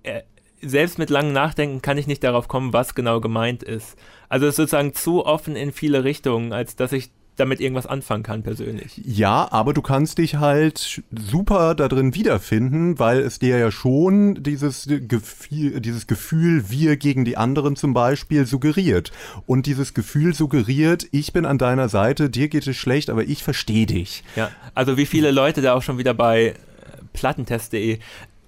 äh, 0.02 0.22
selbst 0.60 0.98
mit 0.98 1.10
langem 1.10 1.32
Nachdenken 1.32 1.82
kann 1.82 1.98
ich 1.98 2.06
nicht 2.06 2.24
darauf 2.24 2.48
kommen, 2.48 2.72
was 2.72 2.94
genau 2.94 3.20
gemeint 3.20 3.62
ist. 3.62 3.96
Also 4.28 4.46
es 4.46 4.52
ist 4.52 4.56
sozusagen 4.56 4.94
zu 4.94 5.24
offen 5.24 5.56
in 5.56 5.72
viele 5.72 6.04
Richtungen, 6.04 6.52
als 6.52 6.76
dass 6.76 6.92
ich 6.92 7.10
damit 7.38 7.60
irgendwas 7.60 7.86
anfangen 7.86 8.22
kann 8.22 8.42
persönlich. 8.42 9.00
Ja, 9.04 9.48
aber 9.52 9.72
du 9.72 9.82
kannst 9.82 10.18
dich 10.18 10.36
halt 10.36 11.02
super 11.12 11.74
da 11.74 11.88
drin 11.88 12.14
wiederfinden, 12.14 12.98
weil 12.98 13.20
es 13.20 13.38
dir 13.38 13.58
ja 13.58 13.70
schon 13.70 14.42
dieses 14.42 14.88
Gefühl, 14.88 15.80
dieses 15.80 16.06
Gefühl, 16.06 16.68
wir 16.68 16.96
gegen 16.96 17.24
die 17.24 17.36
anderen 17.36 17.76
zum 17.76 17.94
Beispiel, 17.94 18.46
suggeriert. 18.46 19.12
Und 19.46 19.66
dieses 19.66 19.94
Gefühl 19.94 20.34
suggeriert, 20.34 21.06
ich 21.12 21.32
bin 21.32 21.46
an 21.46 21.58
deiner 21.58 21.88
Seite, 21.88 22.28
dir 22.28 22.48
geht 22.48 22.66
es 22.66 22.76
schlecht, 22.76 23.10
aber 23.10 23.24
ich 23.24 23.42
verstehe 23.42 23.86
dich. 23.86 24.24
Ja, 24.34 24.50
also 24.74 24.96
wie 24.96 25.06
viele 25.06 25.30
Leute 25.30 25.62
da 25.62 25.74
auch 25.74 25.82
schon 25.82 25.98
wieder 25.98 26.14
bei 26.14 26.54
plattentest.de. 27.18 27.98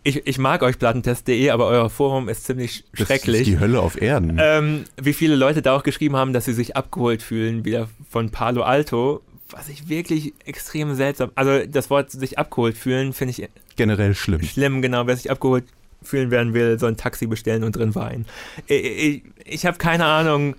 Ich, 0.03 0.27
ich 0.27 0.39
mag 0.39 0.63
euch 0.63 0.79
plattentest.de, 0.79 1.51
aber 1.51 1.67
euer 1.67 1.91
Forum 1.91 2.29
ist 2.29 2.45
ziemlich 2.45 2.85
das 2.97 3.07
schrecklich. 3.07 3.41
Das 3.41 3.49
ist 3.49 3.55
die 3.55 3.59
Hölle 3.59 3.81
auf 3.81 4.01
Erden. 4.01 4.39
Ähm, 4.41 4.85
wie 5.01 5.13
viele 5.13 5.37
Leute 5.37 5.61
da 5.61 5.77
auch 5.77 5.83
geschrieben 5.83 6.17
haben, 6.17 6.33
dass 6.33 6.47
sie 6.47 6.55
sich 6.55 6.77
abgeholt 6.77 7.23
fühlen, 7.23 7.65
wieder 7.65 7.89
von 8.09 8.31
Palo 8.31 8.63
Alto, 8.63 9.21
was 9.51 9.69
ich 9.69 9.89
wirklich 9.89 10.33
extrem 10.47 10.95
seltsam. 10.95 11.33
Also 11.35 11.67
das 11.67 11.91
Wort 11.91 12.11
sich 12.11 12.39
abgeholt 12.39 12.79
fühlen, 12.79 13.13
finde 13.13 13.33
ich 13.33 13.49
generell 13.77 14.15
schlimm. 14.15 14.43
Schlimm, 14.43 14.81
genau. 14.81 15.07
Wer 15.07 15.17
sich 15.17 15.31
abgeholt 15.31 15.65
fühlen 16.03 16.31
werden 16.31 16.55
will, 16.55 16.79
soll 16.79 16.93
ein 16.93 16.97
Taxi 16.97 17.27
bestellen 17.27 17.63
und 17.63 17.77
drin 17.77 17.95
weinen. 17.95 18.27
Ich, 18.67 18.85
ich, 18.85 19.23
ich 19.45 19.67
habe 19.67 19.77
keine 19.77 20.07
Ahnung. 20.07 20.57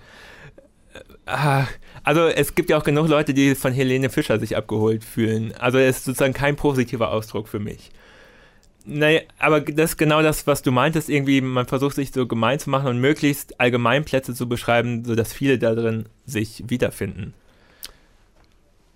Ah, 1.26 1.66
also 2.04 2.26
es 2.26 2.54
gibt 2.54 2.70
ja 2.70 2.78
auch 2.78 2.84
genug 2.84 3.08
Leute, 3.08 3.32
die 3.34 3.54
von 3.54 3.72
Helene 3.72 4.10
Fischer 4.10 4.38
sich 4.38 4.56
abgeholt 4.56 5.04
fühlen. 5.04 5.52
Also 5.58 5.78
es 5.78 5.98
ist 5.98 6.04
sozusagen 6.04 6.32
kein 6.32 6.56
positiver 6.56 7.10
Ausdruck 7.10 7.48
für 7.48 7.60
mich. 7.60 7.90
Naja, 8.84 9.20
aber 9.38 9.60
das 9.60 9.92
ist 9.92 9.96
genau 9.96 10.22
das, 10.22 10.46
was 10.46 10.62
du 10.62 10.72
meintest, 10.72 11.08
irgendwie, 11.08 11.40
man 11.40 11.66
versucht 11.66 11.94
sich 11.96 12.12
so 12.12 12.26
gemein 12.26 12.58
zu 12.58 12.70
machen 12.70 12.88
und 12.88 13.00
möglichst 13.00 13.60
Allgemeinplätze 13.60 14.34
zu 14.34 14.48
beschreiben, 14.48 15.04
sodass 15.04 15.32
viele 15.32 15.58
da 15.58 15.74
drin 15.74 16.06
sich 16.26 16.64
wiederfinden. 16.66 17.34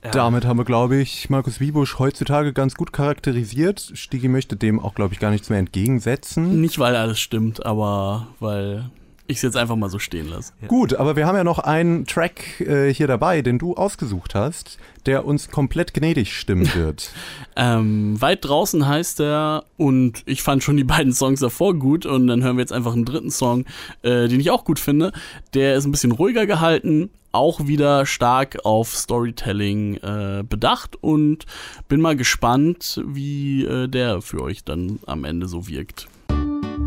Ja. 0.04 0.10
Damit 0.10 0.44
haben 0.44 0.58
wir, 0.58 0.64
glaube 0.64 0.96
ich, 0.96 1.30
Markus 1.30 1.58
Wiebusch 1.58 1.98
heutzutage 1.98 2.52
ganz 2.52 2.74
gut 2.74 2.92
charakterisiert. 2.92 3.92
Stigi 3.94 4.28
möchte 4.28 4.56
dem 4.56 4.78
auch, 4.78 4.94
glaube 4.94 5.14
ich, 5.14 5.20
gar 5.20 5.30
nichts 5.30 5.50
mehr 5.50 5.58
entgegensetzen. 5.58 6.60
Nicht, 6.60 6.78
weil 6.78 6.94
alles 6.94 7.18
stimmt, 7.18 7.66
aber 7.66 8.28
weil 8.38 8.90
ich 9.28 9.38
es 9.38 9.42
jetzt 9.42 9.56
einfach 9.56 9.76
mal 9.76 9.90
so 9.90 9.98
stehen 9.98 10.28
lasse. 10.28 10.52
Ja. 10.60 10.68
Gut, 10.68 10.94
aber 10.94 11.16
wir 11.16 11.26
haben 11.26 11.36
ja 11.36 11.44
noch 11.44 11.58
einen 11.58 12.06
Track 12.06 12.60
äh, 12.60 12.92
hier 12.92 13.06
dabei, 13.06 13.42
den 13.42 13.58
du 13.58 13.74
ausgesucht 13.74 14.34
hast, 14.34 14.78
der 15.06 15.24
uns 15.24 15.50
komplett 15.50 15.94
gnädig 15.94 16.36
stimmen 16.36 16.68
wird. 16.74 17.10
ähm, 17.56 18.20
weit 18.20 18.44
draußen 18.44 18.86
heißt 18.86 19.20
er 19.20 19.64
und 19.76 20.22
ich 20.26 20.42
fand 20.42 20.62
schon 20.62 20.76
die 20.76 20.84
beiden 20.84 21.12
Songs 21.12 21.40
davor 21.40 21.74
gut 21.74 22.06
und 22.06 22.26
dann 22.26 22.42
hören 22.42 22.56
wir 22.56 22.62
jetzt 22.62 22.72
einfach 22.72 22.94
einen 22.94 23.04
dritten 23.04 23.30
Song, 23.30 23.64
äh, 24.02 24.28
den 24.28 24.40
ich 24.40 24.50
auch 24.50 24.64
gut 24.64 24.78
finde. 24.78 25.12
Der 25.54 25.76
ist 25.76 25.84
ein 25.84 25.92
bisschen 25.92 26.12
ruhiger 26.12 26.46
gehalten, 26.46 27.10
auch 27.32 27.66
wieder 27.66 28.06
stark 28.06 28.64
auf 28.64 28.94
Storytelling 28.94 29.96
äh, 29.96 30.44
bedacht 30.48 30.96
und 31.02 31.44
bin 31.88 32.00
mal 32.00 32.16
gespannt, 32.16 33.02
wie 33.06 33.64
äh, 33.64 33.88
der 33.88 34.22
für 34.22 34.42
euch 34.42 34.64
dann 34.64 35.00
am 35.06 35.24
Ende 35.24 35.46
so 35.46 35.68
wirkt. 35.68 36.08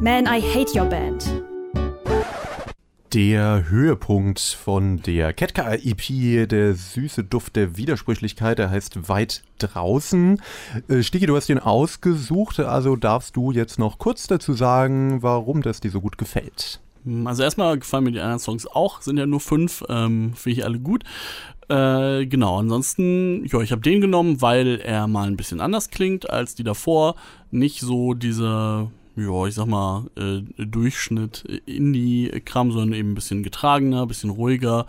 Man, 0.02 0.26
I 0.26 0.42
Hate 0.42 0.80
Your 0.80 0.86
Band 0.86 1.44
der 3.14 3.70
Höhepunkt 3.70 4.40
von 4.40 5.02
der 5.02 5.34
Ketka 5.34 5.74
EP, 5.74 6.48
der 6.48 6.76
süße 6.76 7.24
Duft 7.24 7.56
der 7.56 7.78
Widersprüchlichkeit, 7.78 8.60
der 8.60 8.70
heißt 8.70 9.10
Weit 9.10 9.44
draußen. 9.58 10.42
Äh, 10.88 11.02
Stigi, 11.02 11.26
du 11.26 11.36
hast 11.36 11.50
ihn 11.50 11.60
ausgesucht, 11.60 12.60
also 12.60 12.96
darfst 12.96 13.36
du 13.36 13.52
jetzt 13.52 13.80
noch 13.80 13.98
kurz 13.98 14.28
dazu 14.28 14.54
sagen, 14.54 15.24
warum 15.24 15.62
das 15.62 15.80
dir 15.80 15.92
so 15.92 16.02
gut 16.02 16.18
gefällt. 16.18 16.80
Hm, 17.04 17.26
also 17.26 17.44
erstmal 17.44 17.80
gefallen 17.80 18.04
mir 18.04 18.12
die 18.12 18.20
anderen 18.20 18.40
Songs 18.40 18.68
auch, 18.68 19.02
sind 19.02 19.18
ja 19.18 19.26
nur 19.26 19.40
fünf, 19.40 19.84
ähm, 19.90 20.34
finde 20.36 20.60
ich 20.60 20.66
alle 20.66 20.80
gut. 20.80 21.04
Äh, 21.70 22.26
genau, 22.26 22.60
ansonsten, 22.60 23.46
ja, 23.46 23.62
ich 23.62 23.72
habe 23.72 23.82
den 23.82 24.02
genommen, 24.02 24.42
weil 24.42 24.80
er 24.82 25.08
mal 25.08 25.28
ein 25.28 25.38
bisschen 25.38 25.62
anders 25.62 25.90
klingt 25.90 26.30
als 26.30 26.56
die 26.56 26.64
davor. 26.64 27.16
Nicht 27.52 27.80
so 27.82 28.14
diese 28.14 28.90
ja, 29.20 29.48
ich 29.48 29.56
sag 29.56 29.68
mal, 29.68 30.06
äh, 30.18 30.42
Durchschnitt 30.66 31.44
Indie-Kram, 31.66 32.72
sondern 32.72 32.94
eben 32.94 33.12
ein 33.12 33.16
bisschen 33.16 33.44
getragener, 33.44 34.04
ein 34.04 34.08
bisschen 34.08 34.30
ruhiger. 34.30 34.86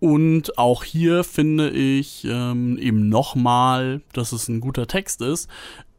Und 0.00 0.56
auch 0.58 0.84
hier 0.84 1.24
finde 1.24 1.70
ich 1.70 2.24
ähm, 2.24 2.78
eben 2.78 3.08
nochmal, 3.08 4.00
dass 4.12 4.32
es 4.32 4.48
ein 4.48 4.60
guter 4.60 4.86
Text 4.86 5.22
ist. 5.22 5.48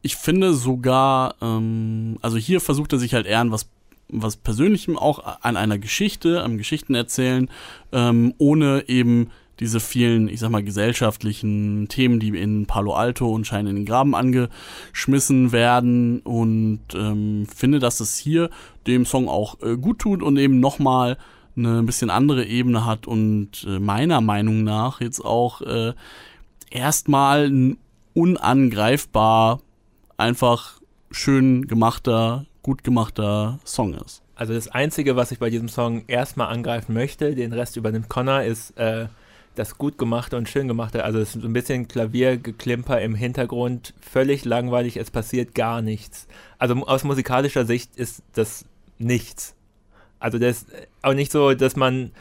Ich 0.02 0.16
finde 0.16 0.54
sogar, 0.54 1.34
ähm, 1.42 2.18
also 2.22 2.38
hier 2.38 2.60
versucht 2.60 2.92
er 2.92 2.98
sich 2.98 3.14
halt 3.14 3.26
eher 3.26 3.40
an 3.40 3.52
was 3.52 3.68
was 4.12 4.36
Persönlichem, 4.36 4.98
auch 4.98 5.22
an 5.42 5.56
einer 5.56 5.78
Geschichte, 5.78 6.42
am 6.42 6.58
Geschichten 6.58 6.94
erzählen, 6.94 7.48
ähm, 7.92 8.34
ohne 8.38 8.88
eben 8.88 9.30
diese 9.60 9.78
vielen, 9.78 10.28
ich 10.28 10.40
sag 10.40 10.50
mal, 10.50 10.64
gesellschaftlichen 10.64 11.86
Themen, 11.88 12.18
die 12.18 12.30
in 12.30 12.66
Palo 12.66 12.94
Alto 12.94 13.30
und 13.30 13.46
Schein 13.46 13.66
in 13.66 13.76
den 13.76 13.84
Graben 13.84 14.14
angeschmissen 14.14 15.52
werden 15.52 16.20
und 16.20 16.80
ähm, 16.94 17.46
finde, 17.54 17.78
dass 17.78 18.00
es 18.00 18.16
hier 18.16 18.50
dem 18.86 19.04
Song 19.04 19.28
auch 19.28 19.60
äh, 19.62 19.76
gut 19.76 19.98
tut 19.98 20.22
und 20.22 20.38
eben 20.38 20.60
nochmal 20.60 21.18
eine 21.56 21.78
ein 21.80 21.86
bisschen 21.86 22.10
andere 22.10 22.46
Ebene 22.46 22.86
hat 22.86 23.06
und 23.06 23.66
äh, 23.68 23.78
meiner 23.78 24.20
Meinung 24.20 24.64
nach 24.64 25.00
jetzt 25.00 25.22
auch 25.22 25.60
äh, 25.60 25.92
erstmal 26.70 27.76
unangreifbar, 28.14 29.60
einfach 30.16 30.80
schön 31.10 31.66
gemachter, 31.66 32.46
gut 32.62 32.82
gemachter 32.82 33.58
Song 33.64 33.94
ist. 33.94 34.22
Also 34.34 34.54
das 34.54 34.68
Einzige, 34.68 35.16
was 35.16 35.32
ich 35.32 35.38
bei 35.38 35.50
diesem 35.50 35.68
Song 35.68 36.04
erstmal 36.06 36.48
angreifen 36.48 36.94
möchte, 36.94 37.34
den 37.34 37.52
Rest 37.52 37.76
übernimmt 37.76 38.08
Connor, 38.08 38.42
ist 38.42 38.70
äh, 38.78 39.06
das 39.54 39.78
gut 39.78 39.98
gemachte 39.98 40.36
und 40.36 40.48
schön 40.48 40.68
gemachte. 40.68 41.04
Also 41.04 41.18
es 41.18 41.34
ist 41.34 41.42
so 41.42 41.48
ein 41.48 41.52
bisschen 41.52 41.88
Klaviergeklimper 41.88 43.00
im 43.00 43.14
Hintergrund, 43.14 43.94
völlig 44.00 44.44
langweilig, 44.44 44.96
es 44.96 45.10
passiert 45.10 45.54
gar 45.54 45.82
nichts. 45.82 46.28
Also 46.58 46.74
aus 46.86 47.04
musikalischer 47.04 47.64
Sicht 47.64 47.96
ist 47.96 48.22
das 48.34 48.64
nichts. 48.98 49.54
Also 50.18 50.38
das 50.38 50.62
ist 50.62 50.66
auch 51.02 51.14
nicht 51.14 51.32
so, 51.32 51.54
dass 51.54 51.76
man, 51.76 52.12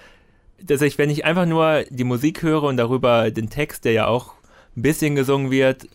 dass 0.62 0.82
ich, 0.82 0.98
wenn 0.98 1.10
ich 1.10 1.26
einfach 1.26 1.46
nur 1.46 1.84
die 1.90 2.04
Musik 2.04 2.42
höre 2.42 2.64
und 2.64 2.78
darüber 2.78 3.30
den 3.30 3.50
Text, 3.50 3.86
der 3.86 3.92
ja 3.92 4.08
auch 4.08 4.34
ein 4.76 4.82
bisschen 4.82 5.16
gesungen 5.16 5.52
wird, 5.52 5.88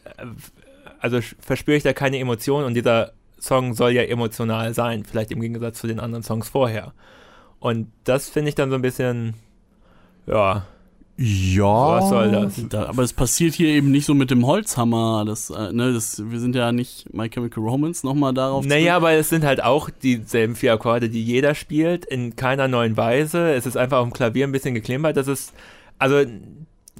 also 1.00 1.20
verspüre 1.40 1.76
ich 1.76 1.82
da 1.82 1.92
keine 1.92 2.18
Emotionen 2.18 2.66
und 2.66 2.74
dieser 2.74 3.12
Song 3.40 3.74
soll 3.74 3.92
ja 3.92 4.02
emotional 4.02 4.72
sein, 4.72 5.04
vielleicht 5.04 5.30
im 5.30 5.40
Gegensatz 5.40 5.78
zu 5.78 5.86
den 5.86 6.00
anderen 6.00 6.22
Songs 6.22 6.48
vorher. 6.48 6.92
Und 7.60 7.90
das 8.04 8.28
finde 8.28 8.50
ich 8.50 8.54
dann 8.54 8.70
so 8.70 8.76
ein 8.76 8.82
bisschen, 8.82 9.34
ja, 10.26 10.66
ja. 11.16 11.62
Was 11.62 12.08
soll 12.08 12.30
das? 12.32 12.68
Da, 12.68 12.86
aber 12.86 13.02
es 13.02 13.12
passiert 13.12 13.54
hier 13.54 13.68
eben 13.68 13.90
nicht 13.92 14.04
so 14.04 14.14
mit 14.14 14.30
dem 14.30 14.46
Holzhammer. 14.46 15.24
Das, 15.24 15.50
äh, 15.50 15.72
ne, 15.72 15.92
das, 15.92 16.22
wir 16.28 16.40
sind 16.40 16.56
ja 16.56 16.72
nicht 16.72 17.12
My 17.14 17.28
Chemical 17.28 17.62
Romance 17.62 18.04
nochmal 18.04 18.34
darauf. 18.34 18.66
Naja, 18.66 18.96
aber 18.96 19.12
es 19.12 19.28
sind 19.28 19.44
halt 19.44 19.62
auch 19.62 19.90
dieselben 19.90 20.56
vier 20.56 20.72
Akkorde, 20.72 21.08
die 21.08 21.22
jeder 21.22 21.54
spielt, 21.54 22.04
in 22.04 22.34
keiner 22.34 22.66
neuen 22.66 22.96
Weise. 22.96 23.52
Es 23.52 23.64
ist 23.64 23.76
einfach 23.76 23.98
auf 23.98 24.08
dem 24.08 24.12
Klavier 24.12 24.46
ein 24.46 24.52
bisschen 24.52 24.74
geklimpert. 24.74 25.16
Das 25.16 25.28
ist, 25.28 25.52
also 25.98 26.24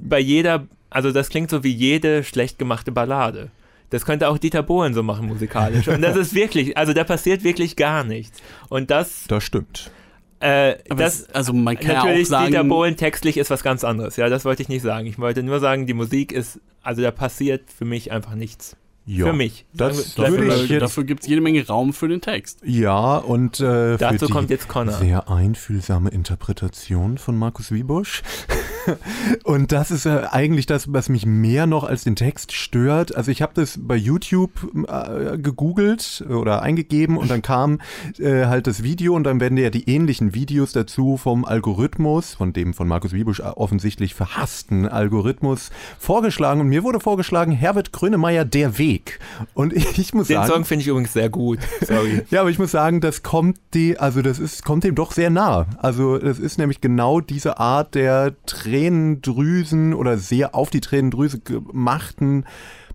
bei 0.01 0.19
jeder, 0.19 0.67
also 0.89 1.11
das 1.11 1.29
klingt 1.29 1.49
so 1.49 1.63
wie 1.63 1.73
jede 1.73 2.23
schlecht 2.23 2.57
gemachte 2.57 2.93
Ballade. 2.93 3.51
Das 3.89 4.05
könnte 4.05 4.29
auch 4.29 4.37
Dieter 4.37 4.63
Bohlen 4.63 4.93
so 4.93 5.03
machen 5.03 5.27
musikalisch. 5.27 5.87
Und 5.89 6.01
das 6.01 6.15
ist 6.15 6.33
wirklich, 6.33 6.77
also 6.77 6.93
da 6.93 7.03
passiert 7.03 7.43
wirklich 7.43 7.75
gar 7.75 8.03
nichts. 8.03 8.41
Und 8.69 8.89
das. 8.91 9.25
Das 9.27 9.43
stimmt. 9.43 9.91
Äh, 10.39 10.75
das, 10.89 11.21
es, 11.21 11.29
also 11.29 11.53
man 11.53 11.77
kann 11.79 11.95
natürlich 11.95 12.27
auch 12.27 12.29
sagen, 12.29 12.47
Dieter 12.47 12.63
Bohlen 12.63 12.97
textlich 12.97 13.37
ist 13.37 13.49
was 13.49 13.63
ganz 13.63 13.83
anderes. 13.83 14.17
Ja, 14.17 14.29
das 14.29 14.45
wollte 14.45 14.61
ich 14.61 14.69
nicht 14.69 14.81
sagen. 14.81 15.07
Ich 15.07 15.17
wollte 15.17 15.43
nur 15.43 15.59
sagen, 15.59 15.87
die 15.87 15.93
Musik 15.93 16.31
ist, 16.31 16.59
also 16.81 17.01
da 17.01 17.11
passiert 17.11 17.71
für 17.71 17.85
mich 17.85 18.11
einfach 18.11 18.35
nichts. 18.35 18.75
Ja, 19.07 19.27
für 19.27 19.33
mich. 19.33 19.65
Das 19.71 20.15
dafür, 20.15 20.39
würde 20.39 20.55
ich 20.55 20.69
jetzt, 20.69 20.81
dafür 20.81 21.03
gibt 21.03 21.21
es 21.21 21.27
jede 21.27 21.39
Menge 21.39 21.65
Raum 21.67 21.93
für 21.93 22.07
den 22.07 22.21
Text. 22.21 22.59
Ja, 22.65 23.17
und 23.17 23.59
äh, 23.59 23.97
Dazu 23.97 24.17
für 24.17 24.25
die 24.25 24.31
kommt 24.31 24.49
jetzt 24.49 24.67
Connor. 24.67 24.95
sehr 24.95 25.29
einfühlsame 25.29 26.09
Interpretation 26.09 27.19
von 27.19 27.37
Markus 27.37 27.71
Wiebusch. 27.71 28.23
und 29.43 29.71
das 29.71 29.91
ist 29.91 30.05
äh, 30.05 30.23
eigentlich 30.31 30.65
das, 30.65 30.91
was 30.91 31.09
mich 31.09 31.25
mehr 31.25 31.67
noch 31.67 31.83
als 31.83 32.03
den 32.03 32.15
Text 32.15 32.53
stört. 32.53 33.15
Also 33.15 33.31
ich 33.31 33.41
habe 33.41 33.53
das 33.55 33.79
bei 33.81 33.95
YouTube 33.95 34.51
äh, 34.87 35.37
gegoogelt 35.37 36.23
oder 36.29 36.61
eingegeben 36.61 37.17
und 37.17 37.29
dann 37.29 37.41
kam 37.41 37.79
äh, 38.19 38.45
halt 38.45 38.67
das 38.67 38.83
Video 38.83 39.15
und 39.15 39.23
dann 39.23 39.39
werden 39.39 39.57
ja 39.57 39.69
die 39.69 39.89
ähnlichen 39.89 40.33
Videos 40.33 40.71
dazu 40.73 41.17
vom 41.17 41.45
Algorithmus, 41.45 42.35
von 42.35 42.53
dem 42.53 42.73
von 42.73 42.87
Markus 42.87 43.13
Wiebusch 43.13 43.39
offensichtlich 43.39 44.13
verhassten 44.13 44.87
Algorithmus 44.87 45.71
vorgeschlagen. 45.99 46.61
Und 46.61 46.67
mir 46.67 46.83
wurde 46.83 46.99
vorgeschlagen, 46.99 47.51
Herbert 47.51 47.91
Grönemeyer, 47.91 48.45
Der 48.45 48.77
Weg. 48.77 49.19
Und 49.53 49.73
ich, 49.73 49.97
ich 49.99 50.13
muss 50.13 50.27
Den 50.27 50.37
sagen... 50.37 50.51
Song 50.51 50.65
finde 50.65 50.81
ich 50.81 50.87
übrigens 50.87 51.13
sehr 51.13 51.29
gut. 51.29 51.59
Sorry. 51.81 52.23
Ja, 52.31 52.41
aber 52.41 52.49
ich 52.49 52.59
muss 52.59 52.71
sagen, 52.71 53.01
das 53.01 53.23
kommt 53.23 53.57
die, 53.73 53.97
also 53.97 54.21
das 54.21 54.39
ist, 54.39 54.65
kommt 54.65 54.83
dem 54.83 54.95
doch 54.95 55.11
sehr 55.11 55.29
nah. 55.29 55.67
Also 55.77 56.17
das 56.17 56.39
ist 56.39 56.57
nämlich 56.57 56.81
genau 56.81 57.21
diese 57.21 57.59
Art 57.59 57.95
der 57.95 58.33
Tränendrüsen 58.75 59.93
oder 59.93 60.17
sehr 60.17 60.53
auf 60.53 60.69
die 60.69 60.81
Tränendrüse 60.81 61.39
gemachten 61.39 62.45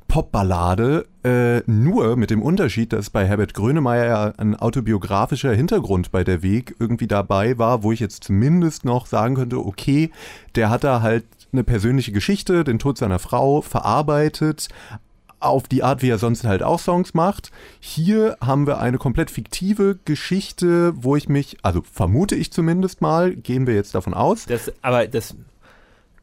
Popballade, 0.08 1.06
äh, 1.24 1.62
nur 1.70 2.16
mit 2.16 2.30
dem 2.30 2.42
Unterschied, 2.42 2.92
dass 2.92 3.08
bei 3.08 3.26
Herbert 3.26 3.54
Grönemeyer 3.54 4.06
ja 4.06 4.32
ein 4.36 4.56
autobiografischer 4.56 5.54
Hintergrund 5.54 6.10
bei 6.10 6.22
der 6.22 6.42
Weg 6.42 6.74
irgendwie 6.78 7.06
dabei 7.06 7.56
war, 7.58 7.82
wo 7.82 7.92
ich 7.92 8.00
jetzt 8.00 8.24
zumindest 8.24 8.84
noch 8.84 9.06
sagen 9.06 9.36
könnte, 9.36 9.64
okay, 9.64 10.10
der 10.54 10.68
hat 10.68 10.84
da 10.84 11.00
halt 11.00 11.24
eine 11.52 11.64
persönliche 11.64 12.12
Geschichte, 12.12 12.64
den 12.64 12.78
Tod 12.78 12.98
seiner 12.98 13.20
Frau 13.20 13.62
verarbeitet, 13.62 14.68
auf 15.38 15.68
die 15.68 15.82
Art, 15.82 16.02
wie 16.02 16.10
er 16.10 16.18
sonst 16.18 16.44
halt 16.44 16.62
auch 16.62 16.78
Songs 16.78 17.14
macht. 17.14 17.50
Hier 17.78 18.36
haben 18.42 18.66
wir 18.66 18.78
eine 18.78 18.98
komplett 18.98 19.30
fiktive 19.30 19.98
Geschichte, 20.04 20.92
wo 20.96 21.16
ich 21.16 21.28
mich, 21.28 21.56
also 21.62 21.82
vermute 21.90 22.34
ich 22.34 22.52
zumindest 22.52 23.00
mal, 23.00 23.34
gehen 23.34 23.66
wir 23.66 23.74
jetzt 23.74 23.94
davon 23.94 24.12
aus. 24.12 24.44
Das, 24.44 24.70
aber 24.82 25.06
das, 25.06 25.34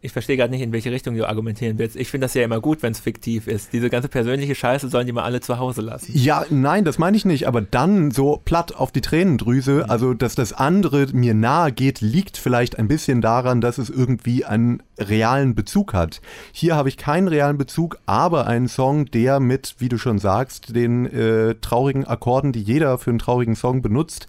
ich 0.07 0.13
verstehe 0.13 0.37
gerade 0.37 0.51
nicht, 0.51 0.61
in 0.61 0.71
welche 0.71 0.89
Richtung 0.89 1.15
du 1.15 1.27
argumentieren 1.27 1.77
willst. 1.77 1.97
Ich 1.97 2.09
finde 2.09 2.25
das 2.25 2.33
ja 2.33 2.41
immer 2.41 2.61
gut, 2.61 2.81
wenn 2.81 2.93
es 2.93 3.01
fiktiv 3.01 3.45
ist. 3.45 3.73
Diese 3.73 3.89
ganze 3.89 4.07
persönliche 4.07 4.55
Scheiße 4.55 4.87
sollen 4.87 5.05
die 5.05 5.11
mal 5.11 5.23
alle 5.23 5.41
zu 5.41 5.59
Hause 5.59 5.81
lassen. 5.81 6.13
Ja, 6.15 6.45
nein, 6.49 6.85
das 6.85 6.97
meine 6.97 7.17
ich 7.17 7.25
nicht, 7.25 7.45
aber 7.45 7.61
dann 7.61 8.11
so 8.11 8.41
platt 8.43 8.73
auf 8.73 8.93
die 8.93 9.01
Tränendrüse, 9.01 9.89
also 9.89 10.13
dass 10.13 10.35
das 10.35 10.53
andere 10.53 11.07
mir 11.11 11.33
nahe 11.33 11.73
geht, 11.73 11.99
liegt 11.99 12.37
vielleicht 12.37 12.79
ein 12.79 12.87
bisschen 12.87 13.19
daran, 13.19 13.59
dass 13.59 13.77
es 13.77 13.89
irgendwie 13.89 14.45
einen 14.45 14.81
realen 14.97 15.55
Bezug 15.55 15.93
hat. 15.93 16.21
Hier 16.53 16.77
habe 16.77 16.87
ich 16.87 16.95
keinen 16.95 17.27
realen 17.27 17.57
Bezug, 17.57 17.99
aber 18.05 18.47
einen 18.47 18.69
Song, 18.69 19.07
der 19.07 19.41
mit, 19.41 19.75
wie 19.79 19.89
du 19.89 19.97
schon 19.97 20.19
sagst, 20.19 20.73
den 20.73 21.05
äh, 21.05 21.55
traurigen 21.55 22.07
Akkorden, 22.07 22.53
die 22.53 22.61
jeder 22.61 22.97
für 22.97 23.09
einen 23.09 23.19
traurigen 23.19 23.57
Song 23.57 23.81
benutzt, 23.81 24.27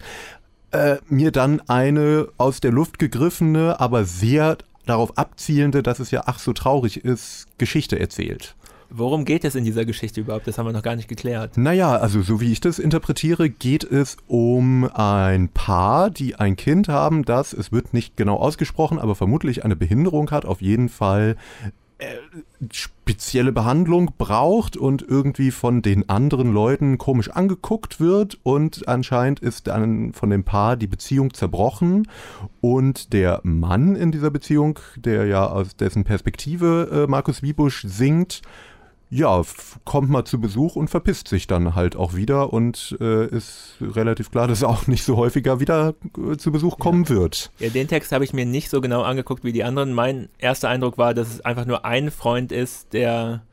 äh, 0.71 0.97
mir 1.07 1.31
dann 1.31 1.61
eine 1.67 2.27
aus 2.37 2.59
der 2.59 2.71
Luft 2.71 2.99
gegriffene, 2.99 3.79
aber 3.79 4.03
sehr 4.03 4.57
darauf 4.89 5.17
abzielende, 5.17 5.83
dass 5.83 5.99
es 5.99 6.11
ja 6.11 6.23
ach 6.25 6.39
so 6.39 6.53
traurig 6.53 7.03
ist, 7.03 7.47
Geschichte 7.57 7.99
erzählt. 7.99 8.55
Worum 8.91 9.23
geht 9.23 9.45
es 9.45 9.53
in 9.53 9.65
dieser 9.65 9.85
Geschichte 9.85 10.21
überhaupt? 10.21 10.47
Das 10.47 10.57
haben 10.57 10.65
wir 10.65 10.73
noch 10.73 10.81
gar 10.81 10.95
nicht 10.95 11.07
geklärt. 11.07 11.57
Naja, 11.57 11.95
also 11.97 12.23
so 12.23 12.41
wie 12.41 12.51
ich 12.51 12.59
das 12.59 12.79
interpretiere, 12.79 13.47
geht 13.49 13.83
es 13.83 14.17
um 14.25 14.89
ein 14.91 15.49
Paar, 15.49 16.09
die 16.09 16.35
ein 16.35 16.55
Kind 16.55 16.87
haben, 16.87 17.23
das, 17.23 17.53
es 17.53 17.71
wird 17.71 17.93
nicht 17.93 18.17
genau 18.17 18.37
ausgesprochen, 18.37 18.97
aber 18.97 19.13
vermutlich 19.13 19.63
eine 19.63 19.75
Behinderung 19.75 20.31
hat, 20.31 20.45
auf 20.45 20.61
jeden 20.61 20.89
Fall 20.89 21.35
spezielle 22.71 23.51
Behandlung 23.51 24.11
braucht 24.17 24.77
und 24.77 25.01
irgendwie 25.01 25.51
von 25.51 25.81
den 25.81 26.07
anderen 26.09 26.53
Leuten 26.53 26.97
komisch 26.97 27.29
angeguckt 27.29 27.99
wird 27.99 28.37
und 28.43 28.87
anscheinend 28.87 29.39
ist 29.39 29.67
dann 29.67 30.13
von 30.13 30.29
dem 30.29 30.43
Paar 30.43 30.77
die 30.77 30.87
Beziehung 30.87 31.33
zerbrochen 31.33 32.07
und 32.61 33.13
der 33.13 33.41
Mann 33.43 33.95
in 33.95 34.11
dieser 34.11 34.31
Beziehung, 34.31 34.79
der 34.95 35.25
ja 35.25 35.45
aus 35.47 35.75
dessen 35.75 36.03
Perspektive 36.03 37.05
äh, 37.05 37.09
Markus 37.09 37.41
Wiebusch 37.41 37.83
singt, 37.85 38.41
ja, 39.09 39.41
kommt 39.85 40.09
mal 40.09 40.23
zu 40.25 40.39
Besuch 40.39 40.75
und 40.75 40.89
verpisst 40.89 41.27
sich 41.27 41.47
dann 41.47 41.75
halt 41.75 41.95
auch 41.95 42.13
wieder 42.13 42.53
und 42.53 42.95
äh, 42.99 43.27
ist 43.27 43.75
relativ 43.81 44.31
klar, 44.31 44.47
dass 44.49 44.61
er 44.61 44.69
auch 44.69 44.87
nicht 44.87 45.03
so 45.03 45.17
häufiger 45.17 45.59
wieder 45.59 45.95
äh, 46.17 46.37
zu 46.37 46.51
Besuch 46.51 46.77
kommen 46.77 47.03
ja. 47.05 47.09
wird. 47.09 47.51
Ja, 47.59 47.69
den 47.69 47.87
Text 47.87 48.11
habe 48.11 48.23
ich 48.23 48.33
mir 48.33 48.45
nicht 48.45 48.69
so 48.69 48.81
genau 48.81 49.01
angeguckt 49.01 49.43
wie 49.43 49.51
die 49.51 49.63
anderen. 49.63 49.93
Mein 49.93 50.29
erster 50.37 50.69
Eindruck 50.69 50.97
war, 50.97 51.13
dass 51.13 51.33
es 51.33 51.41
einfach 51.41 51.65
nur 51.65 51.85
ein 51.85 52.11
Freund 52.11 52.51
ist, 52.51 52.93
der 52.93 53.43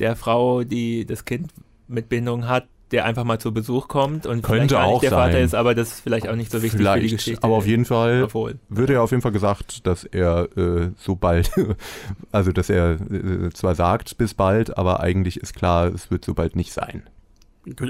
der 0.00 0.16
Frau, 0.16 0.64
die 0.64 1.06
das 1.06 1.24
Kind 1.24 1.52
mit 1.86 2.08
Behinderung 2.08 2.48
hat, 2.48 2.66
der 2.90 3.04
einfach 3.04 3.24
mal 3.24 3.38
zu 3.38 3.52
Besuch 3.52 3.88
kommt 3.88 4.26
und 4.26 4.42
Könnte 4.42 4.80
auch 4.80 5.00
der 5.00 5.10
sein. 5.10 5.18
Vater 5.18 5.40
ist, 5.40 5.54
aber 5.54 5.74
das 5.74 5.94
ist 5.94 6.00
vielleicht 6.00 6.28
auch 6.28 6.36
nicht 6.36 6.50
so 6.50 6.62
wichtig 6.62 6.78
vielleicht, 6.78 7.02
für 7.02 7.08
die 7.08 7.14
Geschichte. 7.14 7.42
Aber 7.42 7.54
auf 7.54 7.66
jeden 7.66 7.84
Fall 7.84 8.24
Obwohl. 8.24 8.58
wird 8.68 8.90
ja 8.90 9.00
auf 9.00 9.10
jeden 9.10 9.22
Fall 9.22 9.32
gesagt, 9.32 9.86
dass 9.86 10.04
er 10.04 10.48
äh, 10.56 10.90
so 10.98 11.16
bald, 11.16 11.50
also 12.32 12.52
dass 12.52 12.70
er 12.70 12.92
äh, 13.10 13.50
zwar 13.52 13.74
sagt 13.74 14.18
bis 14.18 14.34
bald, 14.34 14.76
aber 14.76 15.00
eigentlich 15.00 15.38
ist 15.38 15.54
klar, 15.54 15.86
es 15.86 16.10
wird 16.10 16.24
so 16.24 16.34
bald 16.34 16.56
nicht 16.56 16.72
sein. 16.72 17.04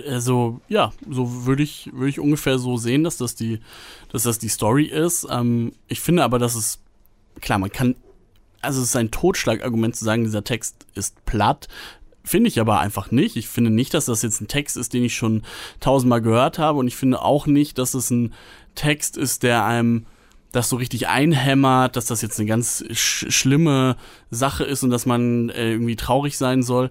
Also, 0.07 0.61
ja, 0.69 0.93
so 1.11 1.47
würde 1.47 1.65
ich, 1.65 1.91
würde 1.93 2.09
ich 2.09 2.21
ungefähr 2.21 2.59
so 2.59 2.77
sehen, 2.77 3.03
dass 3.03 3.17
das 3.17 3.35
die, 3.35 3.59
dass 4.13 4.23
das 4.23 4.39
die 4.39 4.49
Story 4.49 4.85
ist. 4.85 5.27
Ähm, 5.29 5.73
ich 5.89 6.01
finde 6.01 6.23
aber, 6.23 6.39
dass 6.39 6.55
es, 6.55 6.79
klar, 7.41 7.59
man 7.59 7.73
kann, 7.73 7.97
also 8.61 8.81
es 8.81 8.89
ist 8.89 8.97
ein 8.97 9.11
Totschlagargument 9.11 9.97
zu 9.97 10.05
sagen, 10.05 10.23
dieser 10.23 10.45
Text 10.45 10.87
ist 10.95 11.25
platt. 11.25 11.69
Finde 12.25 12.49
ich 12.49 12.59
aber 12.59 12.81
einfach 12.81 13.11
nicht. 13.11 13.37
Ich 13.37 13.49
finde 13.49 13.71
nicht, 13.71 13.93
dass 13.93 14.07
das 14.07 14.23
jetzt 14.23 14.41
ein 14.41 14.49
Text 14.49 14.79
ist, 14.79 14.95
den 14.95 15.05
ich 15.05 15.15
schon 15.15 15.43
tausendmal 15.81 16.23
gehört 16.23 16.59
habe. 16.59 16.79
Und 16.79 16.87
ich 16.87 16.97
finde 16.97 17.21
auch 17.21 17.47
nicht, 17.47 17.77
dass 17.77 17.93
es 17.93 18.11
ein 18.11 18.33
Text 18.75 19.19
ist, 19.19 19.43
der 19.43 19.65
einem 19.65 20.07
das 20.51 20.69
so 20.69 20.77
richtig 20.77 21.09
einhämmert, 21.09 21.97
dass 21.97 22.07
das 22.07 22.23
jetzt 22.23 22.39
eine 22.39 22.49
ganz 22.49 22.85
sch 22.93 23.27
schlimme 23.29 23.97
Sache 24.31 24.65
ist 24.65 24.83
und 24.85 24.91
dass 24.91 25.05
man 25.05 25.51
äh, 25.51 25.73
irgendwie 25.73 25.97
traurig 25.97 26.39
sein 26.39 26.63
soll. 26.63 26.91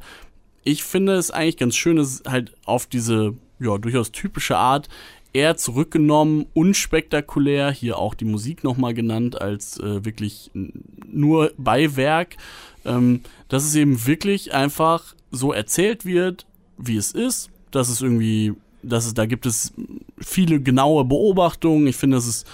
Ich 0.63 0.83
finde 0.83 1.15
es 1.15 1.31
eigentlich 1.31 1.57
ganz 1.57 1.75
schön, 1.75 1.95
dass 1.95 2.23
halt 2.27 2.53
auf 2.65 2.85
diese 2.85 3.33
ja, 3.59 3.77
durchaus 3.77 4.11
typische 4.11 4.57
Art 4.57 4.89
eher 5.33 5.57
zurückgenommen, 5.57 6.45
unspektakulär, 6.53 7.71
hier 7.71 7.97
auch 7.97 8.13
die 8.13 8.25
Musik 8.25 8.63
nochmal 8.63 8.93
genannt 8.93 9.41
als 9.41 9.79
äh, 9.79 10.05
wirklich 10.05 10.51
nur 10.53 11.51
Beiwerk, 11.57 12.37
ähm, 12.85 13.21
dass 13.47 13.63
es 13.63 13.75
eben 13.75 14.05
wirklich 14.05 14.53
einfach 14.53 15.15
so 15.33 15.51
erzählt 15.51 16.05
wird, 16.05 16.45
wie 16.77 16.95
es 16.95 17.11
ist, 17.11 17.49
dass 17.71 17.89
es 17.89 18.01
irgendwie, 18.01 18.53
dass 18.81 19.05
es, 19.05 19.13
da 19.13 19.25
gibt 19.25 19.45
es 19.45 19.73
viele 20.19 20.61
genaue 20.61 21.03
Beobachtungen, 21.03 21.87
ich 21.87 21.97
finde, 21.97 22.17
das 22.17 22.27
ist, 22.27 22.47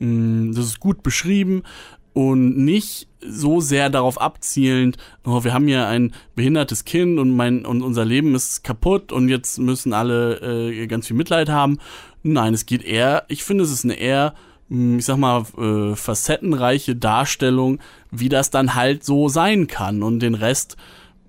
mh, 0.00 0.54
das 0.54 0.66
ist 0.66 0.80
gut 0.80 1.02
beschrieben 1.02 1.62
und 2.12 2.58
nicht 2.58 3.08
so 3.26 3.60
sehr 3.60 3.88
darauf 3.88 4.20
abzielend, 4.20 4.98
oh, 5.24 5.44
wir 5.44 5.54
haben 5.54 5.66
hier 5.66 5.86
ein 5.86 6.12
behindertes 6.34 6.84
Kind 6.84 7.18
und 7.18 7.34
mein 7.34 7.64
und 7.64 7.82
unser 7.82 8.04
Leben 8.04 8.34
ist 8.34 8.64
kaputt 8.64 9.12
und 9.12 9.28
jetzt 9.28 9.58
müssen 9.58 9.92
alle 9.92 10.40
äh, 10.40 10.86
ganz 10.86 11.06
viel 11.06 11.16
Mitleid 11.16 11.48
haben. 11.48 11.78
Nein, 12.22 12.52
es 12.52 12.66
geht 12.66 12.82
eher, 12.82 13.24
ich 13.28 13.44
finde, 13.44 13.64
es 13.64 13.70
ist 13.70 13.84
eine 13.84 13.94
eher, 13.94 14.34
hm, 14.68 14.98
ich 14.98 15.04
sag 15.04 15.16
mal, 15.16 15.44
äh, 15.58 15.96
facettenreiche 15.96 16.96
Darstellung, 16.96 17.78
wie 18.10 18.28
das 18.28 18.50
dann 18.50 18.74
halt 18.74 19.04
so 19.04 19.28
sein 19.28 19.66
kann. 19.66 20.02
Und 20.02 20.20
den 20.20 20.34
Rest 20.34 20.76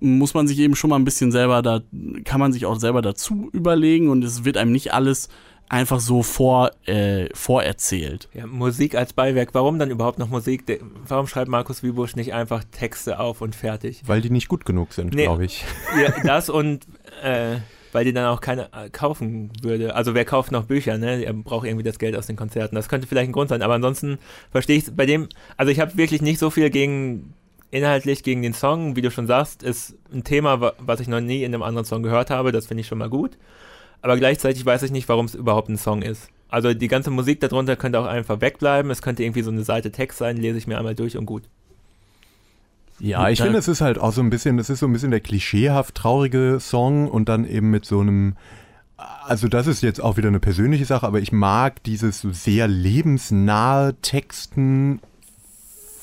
muss 0.06 0.34
man 0.34 0.48
sich 0.48 0.58
eben 0.58 0.76
schon 0.76 0.90
mal 0.90 0.96
ein 0.96 1.04
bisschen 1.04 1.32
selber 1.32 1.62
da, 1.62 1.80
kann 2.24 2.40
man 2.40 2.52
sich 2.52 2.66
auch 2.66 2.78
selber 2.78 3.02
dazu 3.02 3.50
überlegen 3.52 4.08
und 4.08 4.24
es 4.24 4.44
wird 4.44 4.56
einem 4.56 4.72
nicht 4.72 4.92
alles 4.92 5.28
einfach 5.68 6.00
so 6.00 6.22
vor, 6.22 6.70
äh, 6.86 7.28
vorerzählt. 7.34 8.28
Ja, 8.32 8.46
Musik 8.46 8.94
als 8.94 9.12
Beiwerk, 9.12 9.50
warum 9.52 9.78
dann 9.78 9.90
überhaupt 9.90 10.18
noch 10.18 10.28
Musik? 10.28 10.80
Warum 11.06 11.26
schreibt 11.26 11.48
Markus 11.48 11.82
Wiebusch 11.82 12.16
nicht 12.16 12.34
einfach 12.34 12.64
Texte 12.64 13.18
auf 13.18 13.40
und 13.40 13.54
fertig? 13.54 14.02
Weil 14.06 14.20
die 14.20 14.30
nicht 14.30 14.48
gut 14.48 14.64
genug 14.64 14.92
sind, 14.92 15.14
nee, 15.14 15.24
glaube 15.24 15.44
ich. 15.44 15.64
Ja, 16.00 16.12
das 16.24 16.50
und 16.50 16.86
äh, 17.22 17.56
weil 17.92 18.04
die 18.04 18.12
dann 18.12 18.26
auch 18.26 18.40
keiner 18.40 18.68
äh, 18.74 18.90
kaufen 18.90 19.50
würde. 19.62 19.94
Also 19.94 20.14
wer 20.14 20.24
kauft 20.24 20.52
noch 20.52 20.64
Bücher, 20.64 20.98
ne? 20.98 21.24
Er 21.24 21.32
braucht 21.32 21.66
irgendwie 21.66 21.84
das 21.84 21.98
Geld 21.98 22.14
aus 22.14 22.26
den 22.26 22.36
Konzerten. 22.36 22.74
Das 22.74 22.88
könnte 22.88 23.06
vielleicht 23.06 23.30
ein 23.30 23.32
Grund 23.32 23.48
sein, 23.48 23.62
aber 23.62 23.74
ansonsten 23.74 24.18
verstehe 24.50 24.76
ich 24.76 24.94
bei 24.94 25.06
dem, 25.06 25.28
also 25.56 25.72
ich 25.72 25.80
habe 25.80 25.96
wirklich 25.96 26.20
nicht 26.20 26.38
so 26.38 26.50
viel 26.50 26.68
gegen 26.70 27.32
inhaltlich 27.70 28.22
gegen 28.22 28.42
den 28.42 28.54
Song, 28.54 28.96
wie 28.96 29.02
du 29.02 29.10
schon 29.10 29.26
sagst, 29.26 29.62
ist 29.62 29.96
ein 30.12 30.24
Thema, 30.24 30.72
was 30.78 31.00
ich 31.00 31.08
noch 31.08 31.20
nie 31.20 31.42
in 31.42 31.54
einem 31.54 31.62
anderen 31.62 31.84
Song 31.84 32.02
gehört 32.02 32.30
habe. 32.30 32.52
Das 32.52 32.66
finde 32.66 32.82
ich 32.82 32.86
schon 32.86 32.98
mal 32.98 33.10
gut 33.10 33.36
aber 34.06 34.16
gleichzeitig 34.16 34.64
weiß 34.64 34.82
ich 34.84 34.92
nicht, 34.92 35.08
warum 35.08 35.26
es 35.26 35.34
überhaupt 35.34 35.68
ein 35.68 35.76
Song 35.76 36.02
ist. 36.02 36.28
Also 36.48 36.72
die 36.74 36.88
ganze 36.88 37.10
Musik 37.10 37.40
darunter 37.40 37.74
könnte 37.74 37.98
auch 37.98 38.06
einfach 38.06 38.40
wegbleiben. 38.40 38.90
Es 38.90 39.02
könnte 39.02 39.24
irgendwie 39.24 39.42
so 39.42 39.50
eine 39.50 39.64
Seite 39.64 39.90
Text 39.90 40.18
sein, 40.18 40.36
lese 40.36 40.58
ich 40.58 40.68
mir 40.68 40.78
einmal 40.78 40.94
durch 40.94 41.16
und 41.16 41.26
gut. 41.26 41.42
Ja, 43.00 43.28
ich 43.28 43.42
finde, 43.42 43.58
es 43.58 43.66
ist 43.66 43.80
halt 43.80 43.98
auch 43.98 44.12
so 44.12 44.22
ein 44.22 44.30
bisschen, 44.30 44.56
das 44.56 44.70
ist 44.70 44.78
so 44.78 44.86
ein 44.86 44.92
bisschen 44.92 45.10
der 45.10 45.20
klischeehaft 45.20 45.96
traurige 45.96 46.58
Song 46.60 47.10
und 47.10 47.28
dann 47.28 47.44
eben 47.44 47.70
mit 47.70 47.84
so 47.84 48.00
einem, 48.00 48.36
also 48.96 49.48
das 49.48 49.66
ist 49.66 49.82
jetzt 49.82 50.00
auch 50.00 50.16
wieder 50.16 50.28
eine 50.28 50.40
persönliche 50.40 50.84
Sache, 50.84 51.06
aber 51.06 51.18
ich 51.18 51.32
mag 51.32 51.82
dieses 51.82 52.20
sehr 52.22 52.68
lebensnahe 52.68 53.96
Texten 54.00 55.00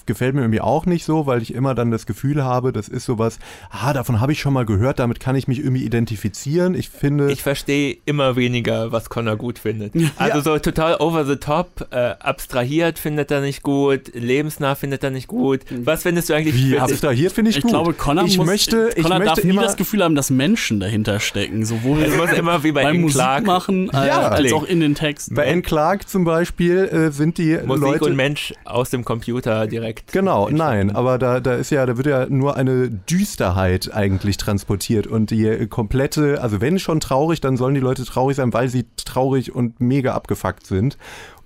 gefällt 0.06 0.36
mir 0.36 0.42
irgendwie 0.42 0.62
auch 0.62 0.86
nicht 0.86 1.06
so, 1.06 1.26
weil 1.26 1.42
ich 1.42 1.54
immer 1.54 1.76
dann 1.76 1.92
das 1.92 2.06
Gefühl 2.06 2.44
habe, 2.44 2.72
das 2.72 2.88
ist 2.88 3.06
sowas, 3.06 3.40
ah, 3.70 3.94
davon 3.94 4.22
habe 4.22 4.32
ich 4.32 4.40
schon 4.40 4.54
mal 4.54 4.66
gehört, 4.66 5.00
damit 5.00 5.20
kann 5.20 5.36
ich 5.36 5.48
mich 5.48 5.60
irgendwie 5.60 5.84
identifizieren. 5.84 6.76
Ich 6.76 6.90
finde. 6.90 7.32
Ich 7.32 7.44
verstehe 7.44 7.98
immer 8.06 8.36
weniger, 8.36 8.92
was 8.92 9.10
Connor 9.10 9.36
gut 9.36 9.60
findet. 9.60 9.94
Also 10.18 10.38
ja. 10.38 10.42
so 10.42 10.60
total 10.60 10.96
over 10.98 11.26
the 11.26 11.36
top, 11.36 11.88
äh, 11.92 12.16
abstrahiert 12.20 13.00
findet 13.00 13.32
er 13.32 13.42
nicht 13.42 13.64
gut, 13.64 14.14
lebensnah 14.14 14.76
findet 14.76 15.04
er 15.04 15.10
nicht 15.10 15.28
gut. 15.28 15.62
Was 15.84 16.04
findest 16.04 16.30
du 16.30 16.34
eigentlich? 16.34 16.56
Wie 16.56 16.78
abstrahiert 16.78 17.34
finde 17.34 17.52
ich, 17.52 17.58
ich 17.58 17.64
gut. 17.64 17.72
Ich 17.72 17.74
glaube, 17.74 17.94
Connor, 17.94 18.26
ich 18.26 18.38
muss, 18.38 18.46
möchte, 18.46 18.92
ich 18.96 19.04
Connor 19.04 19.20
möchte 19.20 19.36
darf 19.36 19.44
nie 19.44 19.56
das 19.56 19.76
Gefühl 19.76 20.04
haben, 20.04 20.16
dass 20.16 20.30
Menschen 20.30 20.80
dahinter 20.80 21.20
stecken. 21.20 21.66
Sowohl 21.66 22.04
es 22.04 22.16
muss 22.16 22.32
immer 22.32 22.64
wie 22.64 22.72
bei 22.72 22.84
beim 22.84 23.02
Musik 23.02 23.16
Clark 23.16 23.46
machen, 23.46 23.90
äh, 23.90 24.08
ja. 24.08 24.30
als 24.30 24.54
auch 24.54 24.64
in 24.64 24.80
den 24.80 24.96
Texten. 24.96 25.36
Bei 25.36 25.46
N. 25.46 25.62
Clark 25.62 26.08
zum 26.08 26.24
Beispiel 26.24 26.78
äh, 26.78 27.12
sind 27.12 27.38
die 27.38 27.58
Musik 27.66 27.84
Leute... 27.84 28.06
und 28.06 28.16
Mensch 28.16 28.54
aus 28.66 28.90
dem 28.90 29.06
Computer 29.06 29.68
direkt. 29.68 29.93
Genau, 30.12 30.50
nein 30.50 30.74
Nein, 30.74 30.96
aber 30.96 31.18
da, 31.18 31.40
da 31.40 31.56
ist 31.56 31.70
ja, 31.70 31.86
da 31.86 31.98
wird 31.98 32.08
ja 32.08 32.26
nur 32.28 32.56
eine 32.56 32.90
Düsterheit 32.90 33.94
eigentlich 33.94 34.38
transportiert 34.38 35.08
und 35.08 35.30
die 35.30 35.68
komplette, 35.68 36.42
also 36.42 36.62
wenn 36.62 36.80
schon 36.80 37.00
traurig, 37.00 37.42
dann 37.42 37.58
sollen 37.58 37.76
die 37.76 37.82
Leute 37.82 38.06
traurig 38.06 38.38
sein, 38.38 38.54
weil 38.54 38.70
sie 38.70 38.86
traurig 38.96 39.54
und 39.54 39.80
mega 39.80 40.14
abgefuckt 40.14 40.66
sind 40.66 40.98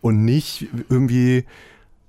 und 0.02 0.24
nicht 0.24 0.68
irgendwie 0.90 1.46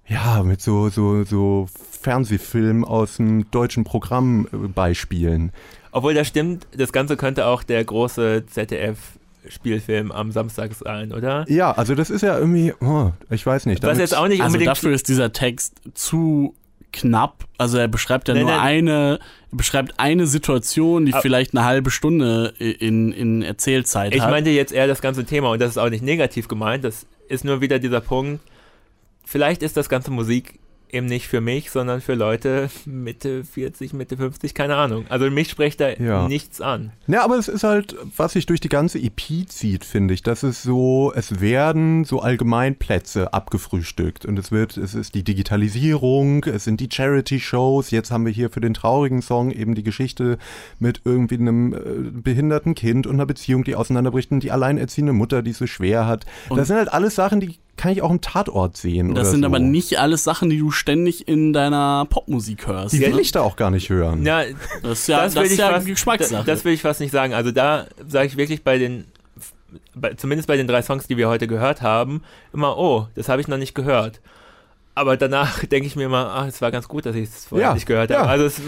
ja, 0.06 0.42
mit 0.42 0.60
so, 0.62 0.88
so, 0.88 1.24
so 1.24 1.68
Fernsehfilmen 2.00 2.84
aus 2.84 3.16
dem 3.16 3.50
deutschen 3.50 3.84
Programm 3.84 4.46
äh, 4.52 4.68
beispielen. 4.68 5.52
Obwohl 5.90 6.14
das 6.14 6.28
stimmt, 6.28 6.66
das 6.76 6.92
Ganze 6.92 7.16
könnte 7.16 7.46
auch 7.46 7.62
der 7.62 7.84
große 7.84 8.44
ZDF 8.46 8.98
Spielfilm 9.48 10.10
am 10.12 10.32
Samstag 10.32 10.74
sein, 10.74 11.12
oder? 11.12 11.44
Ja, 11.48 11.72
also 11.72 11.94
das 11.94 12.10
ist 12.10 12.22
ja 12.22 12.38
irgendwie, 12.38 12.74
oh, 12.80 13.12
ich 13.30 13.44
weiß 13.44 13.66
nicht. 13.66 13.82
Was 13.82 13.98
jetzt 13.98 14.16
auch 14.16 14.28
nicht 14.28 14.42
also 14.42 14.58
dafür 14.58 14.92
ist 14.92 15.08
dieser 15.08 15.32
Text 15.32 15.80
zu 15.94 16.54
knapp. 16.92 17.44
Also 17.56 17.78
er 17.78 17.88
beschreibt 17.88 18.28
ja 18.28 18.34
nein, 18.34 18.42
nur 18.44 18.52
nein. 18.52 18.60
eine, 18.60 19.18
beschreibt 19.50 19.98
eine 19.98 20.26
Situation, 20.26 21.06
die 21.06 21.12
Aber 21.12 21.22
vielleicht 21.22 21.54
eine 21.54 21.64
halbe 21.64 21.90
Stunde 21.90 22.54
in, 22.58 23.12
in 23.12 23.42
Erzählzeit 23.42 24.14
ich 24.14 24.20
hat. 24.20 24.28
Ich 24.28 24.32
meinte 24.32 24.50
jetzt 24.50 24.72
eher 24.72 24.86
das 24.86 25.00
ganze 25.00 25.24
Thema 25.24 25.50
und 25.50 25.60
das 25.60 25.70
ist 25.70 25.78
auch 25.78 25.90
nicht 25.90 26.02
negativ 26.02 26.48
gemeint. 26.48 26.84
Das 26.84 27.06
ist 27.28 27.44
nur 27.44 27.60
wieder 27.60 27.78
dieser 27.78 28.00
Punkt. 28.00 28.42
Vielleicht 29.24 29.62
ist 29.62 29.76
das 29.76 29.88
ganze 29.88 30.10
Musik 30.10 30.58
eben 30.90 31.06
nicht 31.06 31.28
für 31.28 31.40
mich, 31.40 31.70
sondern 31.70 32.00
für 32.00 32.14
Leute 32.14 32.70
Mitte 32.84 33.44
40, 33.44 33.92
Mitte 33.92 34.16
50, 34.16 34.54
keine 34.54 34.76
Ahnung. 34.76 35.06
Also 35.08 35.30
mich 35.30 35.50
spricht 35.50 35.80
da 35.80 35.90
ja. 35.90 36.28
nichts 36.28 36.60
an. 36.60 36.92
Ja, 37.06 37.24
aber 37.24 37.36
es 37.36 37.48
ist 37.48 37.64
halt, 37.64 37.96
was 38.16 38.32
sich 38.32 38.46
durch 38.46 38.60
die 38.60 38.68
ganze 38.68 38.98
EP 38.98 39.48
zieht, 39.48 39.84
finde 39.84 40.14
ich. 40.14 40.22
Das 40.22 40.42
ist 40.42 40.62
so, 40.62 41.12
es 41.14 41.40
werden 41.40 42.04
so 42.04 42.20
Allgemeinplätze 42.20 43.32
abgefrühstückt 43.32 44.24
und 44.24 44.38
es 44.38 44.50
wird, 44.50 44.76
es 44.76 44.94
ist 44.94 45.14
die 45.14 45.24
Digitalisierung, 45.24 46.44
es 46.44 46.64
sind 46.64 46.80
die 46.80 46.88
Charity-Shows. 46.90 47.90
Jetzt 47.90 48.10
haben 48.10 48.26
wir 48.26 48.32
hier 48.32 48.50
für 48.50 48.60
den 48.60 48.74
traurigen 48.74 49.22
Song 49.22 49.50
eben 49.50 49.74
die 49.74 49.82
Geschichte 49.82 50.38
mit 50.78 51.02
irgendwie 51.04 51.36
einem 51.36 51.74
äh, 51.74 52.10
behinderten 52.10 52.74
Kind 52.74 53.06
und 53.06 53.14
einer 53.14 53.26
Beziehung, 53.26 53.64
die 53.64 53.74
auseinanderbricht 53.74 54.30
und 54.30 54.42
die 54.42 54.50
alleinerziehende 54.50 55.12
Mutter, 55.12 55.42
die 55.42 55.50
es 55.50 55.58
so 55.58 55.66
schwer 55.66 56.06
hat. 56.06 56.26
Und 56.48 56.58
das 56.58 56.68
sind 56.68 56.76
halt 56.76 56.92
alles 56.92 57.14
Sachen, 57.14 57.40
die 57.40 57.58
kann 57.78 57.92
ich 57.92 58.02
auch 58.02 58.10
im 58.10 58.20
Tatort 58.20 58.76
sehen. 58.76 59.14
Das 59.14 59.30
sind 59.30 59.40
so. 59.40 59.46
aber 59.46 59.58
nicht 59.58 59.98
alles 59.98 60.24
Sachen, 60.24 60.50
die 60.50 60.58
du 60.58 60.70
ständig 60.70 61.26
in 61.26 61.54
deiner 61.54 62.06
Popmusik 62.10 62.66
hörst. 62.66 62.92
Die 62.92 63.00
will 63.00 63.14
ne? 63.14 63.20
ich 63.20 63.32
da 63.32 63.40
auch 63.40 63.56
gar 63.56 63.70
nicht 63.70 63.88
hören. 63.88 64.26
Ja, 64.26 64.42
das 64.82 65.00
ist 65.00 65.08
ja, 65.08 65.24
das, 65.24 65.34
das 65.34 65.46
ist 65.46 65.58
ja 65.58 65.70
fast, 65.70 65.86
Geschmackssache. 65.86 66.44
Das, 66.44 66.58
das 66.58 66.64
will 66.64 66.74
ich 66.74 66.82
fast 66.82 67.00
nicht 67.00 67.12
sagen. 67.12 67.32
Also 67.32 67.52
da 67.52 67.86
sage 68.06 68.26
ich 68.26 68.36
wirklich 68.36 68.62
bei 68.62 68.76
den, 68.76 69.06
bei, 69.94 70.14
zumindest 70.14 70.48
bei 70.48 70.56
den 70.56 70.66
drei 70.66 70.82
Songs, 70.82 71.06
die 71.06 71.16
wir 71.16 71.28
heute 71.28 71.46
gehört 71.46 71.80
haben, 71.80 72.22
immer, 72.52 72.76
oh, 72.76 73.06
das 73.14 73.28
habe 73.28 73.40
ich 73.40 73.48
noch 73.48 73.56
nicht 73.56 73.74
gehört. 73.74 74.20
Aber 74.94 75.16
danach 75.16 75.64
denke 75.64 75.86
ich 75.86 75.96
mir 75.96 76.04
immer, 76.04 76.32
ach, 76.34 76.46
es 76.46 76.60
war 76.60 76.70
ganz 76.70 76.88
gut, 76.88 77.06
dass 77.06 77.14
ich 77.14 77.28
es 77.28 77.46
vorher 77.46 77.68
ja, 77.68 77.74
nicht 77.74 77.86
gehört 77.86 78.10
habe. 78.10 78.24
Ja. 78.24 78.28
Also 78.28 78.44
es 78.44 78.60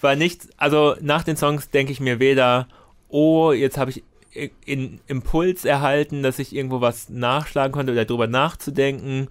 war 0.00 0.16
nichts, 0.16 0.48
also 0.56 0.96
nach 1.00 1.22
den 1.22 1.36
Songs 1.36 1.70
denke 1.70 1.92
ich 1.92 2.00
mir 2.00 2.18
weder, 2.18 2.66
oh, 3.08 3.52
jetzt 3.52 3.78
habe 3.78 3.92
ich 3.92 4.02
in 4.64 5.00
Impuls 5.06 5.64
erhalten, 5.64 6.22
dass 6.22 6.38
ich 6.38 6.54
irgendwo 6.54 6.80
was 6.80 7.08
nachschlagen 7.08 7.72
konnte 7.72 7.92
oder 7.92 8.04
darüber 8.04 8.26
nachzudenken 8.26 9.28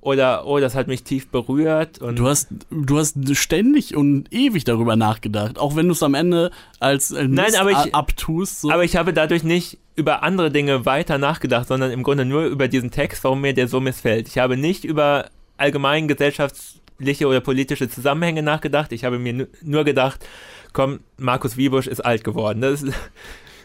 oder 0.00 0.46
oh, 0.46 0.60
das 0.60 0.74
hat 0.74 0.86
mich 0.86 1.02
tief 1.02 1.28
berührt. 1.28 1.98
Und 1.98 2.18
du 2.18 2.28
hast, 2.28 2.48
du 2.70 2.98
hast 2.98 3.16
ständig 3.36 3.96
und 3.96 4.32
ewig 4.32 4.64
darüber 4.64 4.96
nachgedacht, 4.96 5.58
auch 5.58 5.74
wenn 5.74 5.86
du 5.86 5.92
es 5.92 6.02
am 6.02 6.14
Ende 6.14 6.50
als 6.78 7.10
Mist 7.10 7.28
Nein, 7.28 7.54
aber 7.56 7.70
ich, 7.72 7.94
abtust. 7.94 8.62
So. 8.62 8.70
Aber 8.70 8.84
ich 8.84 8.96
habe 8.96 9.12
dadurch 9.12 9.42
nicht 9.42 9.78
über 9.96 10.22
andere 10.22 10.50
Dinge 10.50 10.86
weiter 10.86 11.18
nachgedacht, 11.18 11.66
sondern 11.66 11.90
im 11.90 12.04
Grunde 12.04 12.24
nur 12.24 12.44
über 12.44 12.68
diesen 12.68 12.90
Text, 12.92 13.24
warum 13.24 13.40
mir 13.40 13.54
der 13.54 13.66
so 13.66 13.80
missfällt. 13.80 14.28
Ich 14.28 14.38
habe 14.38 14.56
nicht 14.56 14.84
über 14.84 15.30
allgemein 15.56 16.06
gesellschaftliche 16.06 17.26
oder 17.26 17.40
politische 17.40 17.88
Zusammenhänge 17.88 18.44
nachgedacht. 18.44 18.92
Ich 18.92 19.04
habe 19.04 19.18
mir 19.18 19.48
nur 19.62 19.84
gedacht, 19.84 20.24
komm, 20.72 21.00
Markus 21.16 21.56
Wiebusch 21.56 21.88
ist 21.88 22.04
alt 22.04 22.22
geworden. 22.22 22.60
Das 22.60 22.82
ist, 22.82 22.94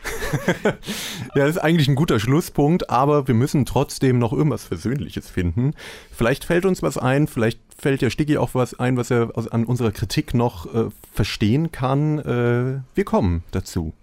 ja, 0.64 1.46
das 1.46 1.52
ist 1.52 1.58
eigentlich 1.58 1.88
ein 1.88 1.96
guter 1.96 2.20
Schlusspunkt, 2.20 2.90
aber 2.90 3.28
wir 3.28 3.36
müssen 3.36 3.66
trotzdem 3.66 4.20
noch 4.20 4.34
irgendwas 4.34 4.64
Versöhnliches 4.66 5.30
finden. 5.30 5.74
Vielleicht 6.12 6.46
fällt 6.46 6.66
uns 6.66 6.82
was 6.82 6.98
ein, 6.98 7.28
vielleicht 7.28 7.60
fällt 7.78 8.02
ja 8.02 8.10
Sticky 8.10 8.38
auch 8.38 8.52
was 8.54 8.80
ein, 8.80 8.98
was 8.98 9.12
er 9.12 9.32
an 9.52 9.66
unserer 9.66 9.92
Kritik 9.92 10.34
noch 10.34 10.74
äh, 10.74 10.90
verstehen 11.12 11.72
kann. 11.72 12.20
Äh, 12.20 12.82
wir 12.96 13.06
kommen 13.06 13.44
dazu. 13.52 13.94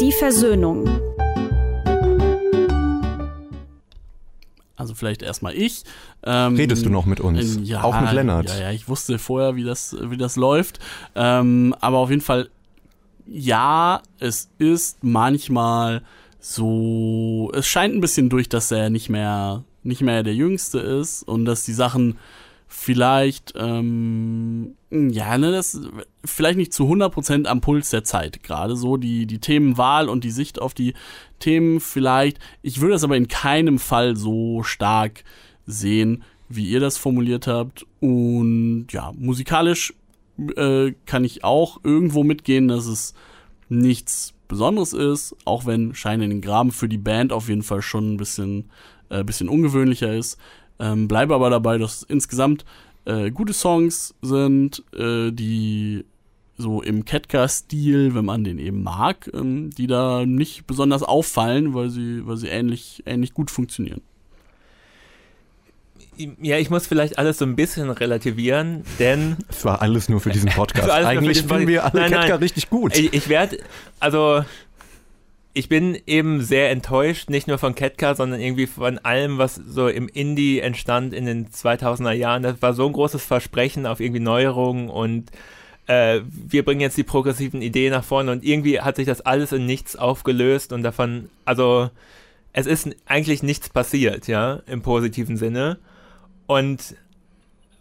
Die 0.00 0.12
Versöhnung. 0.12 0.86
Also 4.78 4.94
vielleicht 4.94 5.22
erstmal 5.22 5.54
ich. 5.54 5.82
Ähm, 6.24 6.54
Redest 6.54 6.86
du 6.86 6.90
noch 6.90 7.04
mit 7.04 7.20
uns? 7.20 7.56
Ähm, 7.56 7.64
ja, 7.64 7.82
auch 7.82 8.00
mit 8.00 8.12
Lennart. 8.12 8.48
Ja, 8.48 8.60
ja, 8.60 8.70
ich 8.70 8.88
wusste 8.88 9.18
vorher, 9.18 9.56
wie 9.56 9.64
das, 9.64 9.96
wie 10.00 10.16
das 10.16 10.36
läuft. 10.36 10.78
Ähm, 11.16 11.74
aber 11.80 11.98
auf 11.98 12.10
jeden 12.10 12.22
Fall, 12.22 12.48
ja, 13.26 14.00
es 14.20 14.48
ist 14.58 15.02
manchmal 15.02 16.02
so, 16.38 17.50
es 17.54 17.66
scheint 17.66 17.94
ein 17.94 18.00
bisschen 18.00 18.28
durch, 18.30 18.48
dass 18.48 18.70
er 18.70 18.88
nicht 18.88 19.08
mehr, 19.08 19.64
nicht 19.82 20.00
mehr 20.00 20.22
der 20.22 20.34
Jüngste 20.34 20.78
ist 20.78 21.24
und 21.24 21.44
dass 21.44 21.64
die 21.64 21.72
Sachen 21.72 22.16
vielleicht, 22.68 23.54
ähm, 23.56 24.76
ja, 24.90 25.36
ne, 25.38 25.50
das 25.50 25.80
vielleicht 26.24 26.58
nicht 26.58 26.72
zu 26.72 26.84
100% 26.84 27.46
am 27.46 27.60
Puls 27.60 27.90
der 27.90 28.04
Zeit. 28.04 28.42
Gerade 28.42 28.76
so 28.76 28.98
die, 28.98 29.26
die 29.26 29.40
Themenwahl 29.40 30.08
und 30.08 30.22
die 30.22 30.30
Sicht 30.30 30.60
auf 30.60 30.74
die 30.74 30.94
Themen 31.38 31.80
vielleicht. 31.80 32.38
Ich 32.62 32.80
würde 32.80 32.92
das 32.92 33.04
aber 33.04 33.16
in 33.16 33.26
keinem 33.26 33.78
Fall 33.78 34.16
so 34.16 34.62
stark 34.62 35.24
sehen, 35.66 36.22
wie 36.48 36.68
ihr 36.68 36.80
das 36.80 36.98
formuliert 36.98 37.46
habt. 37.46 37.86
Und 38.00 38.88
ja, 38.90 39.12
musikalisch 39.16 39.94
äh, 40.56 40.92
kann 41.06 41.24
ich 41.24 41.44
auch 41.44 41.80
irgendwo 41.82 42.22
mitgehen, 42.22 42.68
dass 42.68 42.86
es 42.86 43.14
nichts 43.70 44.34
Besonderes 44.46 44.92
ist, 44.92 45.36
auch 45.44 45.66
wenn 45.66 45.94
Schein 45.94 46.22
in 46.22 46.30
den 46.30 46.40
Graben 46.40 46.72
für 46.72 46.88
die 46.88 46.98
Band 46.98 47.32
auf 47.32 47.48
jeden 47.48 47.62
Fall 47.62 47.82
schon 47.82 48.14
ein 48.14 48.16
bisschen, 48.16 48.70
äh, 49.10 49.24
bisschen 49.24 49.48
ungewöhnlicher 49.48 50.14
ist. 50.14 50.38
Ähm, 50.80 51.08
bleibe 51.08 51.34
aber 51.34 51.50
dabei, 51.50 51.78
dass 51.78 52.02
insgesamt 52.02 52.64
äh, 53.04 53.30
gute 53.30 53.52
Songs 53.52 54.14
sind, 54.22 54.84
äh, 54.96 55.30
die 55.32 56.04
so 56.56 56.82
im 56.82 57.04
Ketka-Stil, 57.04 58.14
wenn 58.14 58.24
man 58.24 58.44
den 58.44 58.58
eben 58.58 58.82
mag, 58.82 59.30
ähm, 59.32 59.70
die 59.70 59.86
da 59.86 60.26
nicht 60.26 60.66
besonders 60.66 61.02
auffallen, 61.02 61.72
weil 61.72 61.88
sie, 61.88 62.26
weil 62.26 62.36
sie 62.36 62.48
ähnlich, 62.48 63.02
ähnlich 63.06 63.32
gut 63.32 63.50
funktionieren. 63.50 64.02
Ja, 66.42 66.58
ich 66.58 66.68
muss 66.68 66.88
vielleicht 66.88 67.16
alles 67.16 67.38
so 67.38 67.44
ein 67.44 67.54
bisschen 67.54 67.90
relativieren, 67.90 68.82
denn. 68.98 69.36
Es 69.48 69.64
war 69.64 69.80
alles 69.80 70.08
nur 70.08 70.20
für 70.20 70.30
diesen 70.30 70.50
Podcast. 70.50 70.90
Eigentlich 70.90 71.42
finden 71.42 71.68
wir 71.68 71.84
alle 71.84 72.00
nein, 72.00 72.10
Ketka 72.10 72.28
nein. 72.28 72.38
richtig 72.40 72.68
gut. 72.70 72.96
Ich, 72.96 73.12
ich 73.14 73.28
werde, 73.28 73.58
also 74.00 74.44
ich 75.54 75.68
bin 75.68 75.98
eben 76.06 76.42
sehr 76.42 76.70
enttäuscht, 76.70 77.30
nicht 77.30 77.48
nur 77.48 77.58
von 77.58 77.74
Ketka, 77.74 78.14
sondern 78.14 78.40
irgendwie 78.40 78.66
von 78.66 78.98
allem, 78.98 79.38
was 79.38 79.56
so 79.56 79.88
im 79.88 80.08
Indie 80.08 80.60
entstand 80.60 81.12
in 81.12 81.26
den 81.26 81.48
2000er 81.48 82.12
Jahren. 82.12 82.42
Das 82.42 82.62
war 82.62 82.74
so 82.74 82.86
ein 82.86 82.92
großes 82.92 83.24
Versprechen 83.24 83.86
auf 83.86 84.00
irgendwie 84.00 84.20
Neuerungen 84.20 84.88
und 84.88 85.30
äh, 85.86 86.20
wir 86.24 86.64
bringen 86.64 86.80
jetzt 86.82 86.96
die 86.96 87.02
progressiven 87.02 87.62
Ideen 87.62 87.92
nach 87.92 88.04
vorne 88.04 88.30
und 88.30 88.44
irgendwie 88.44 88.80
hat 88.80 88.96
sich 88.96 89.06
das 89.06 89.22
alles 89.22 89.52
in 89.52 89.66
nichts 89.66 89.96
aufgelöst 89.96 90.72
und 90.72 90.82
davon, 90.82 91.30
also 91.44 91.90
es 92.52 92.66
ist 92.66 92.88
eigentlich 93.06 93.42
nichts 93.42 93.68
passiert, 93.68 94.26
ja, 94.28 94.60
im 94.66 94.82
positiven 94.82 95.36
Sinne. 95.36 95.78
Und, 96.46 96.96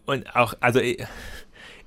und 0.05 0.36
auch, 0.36 0.53
also 0.59 0.80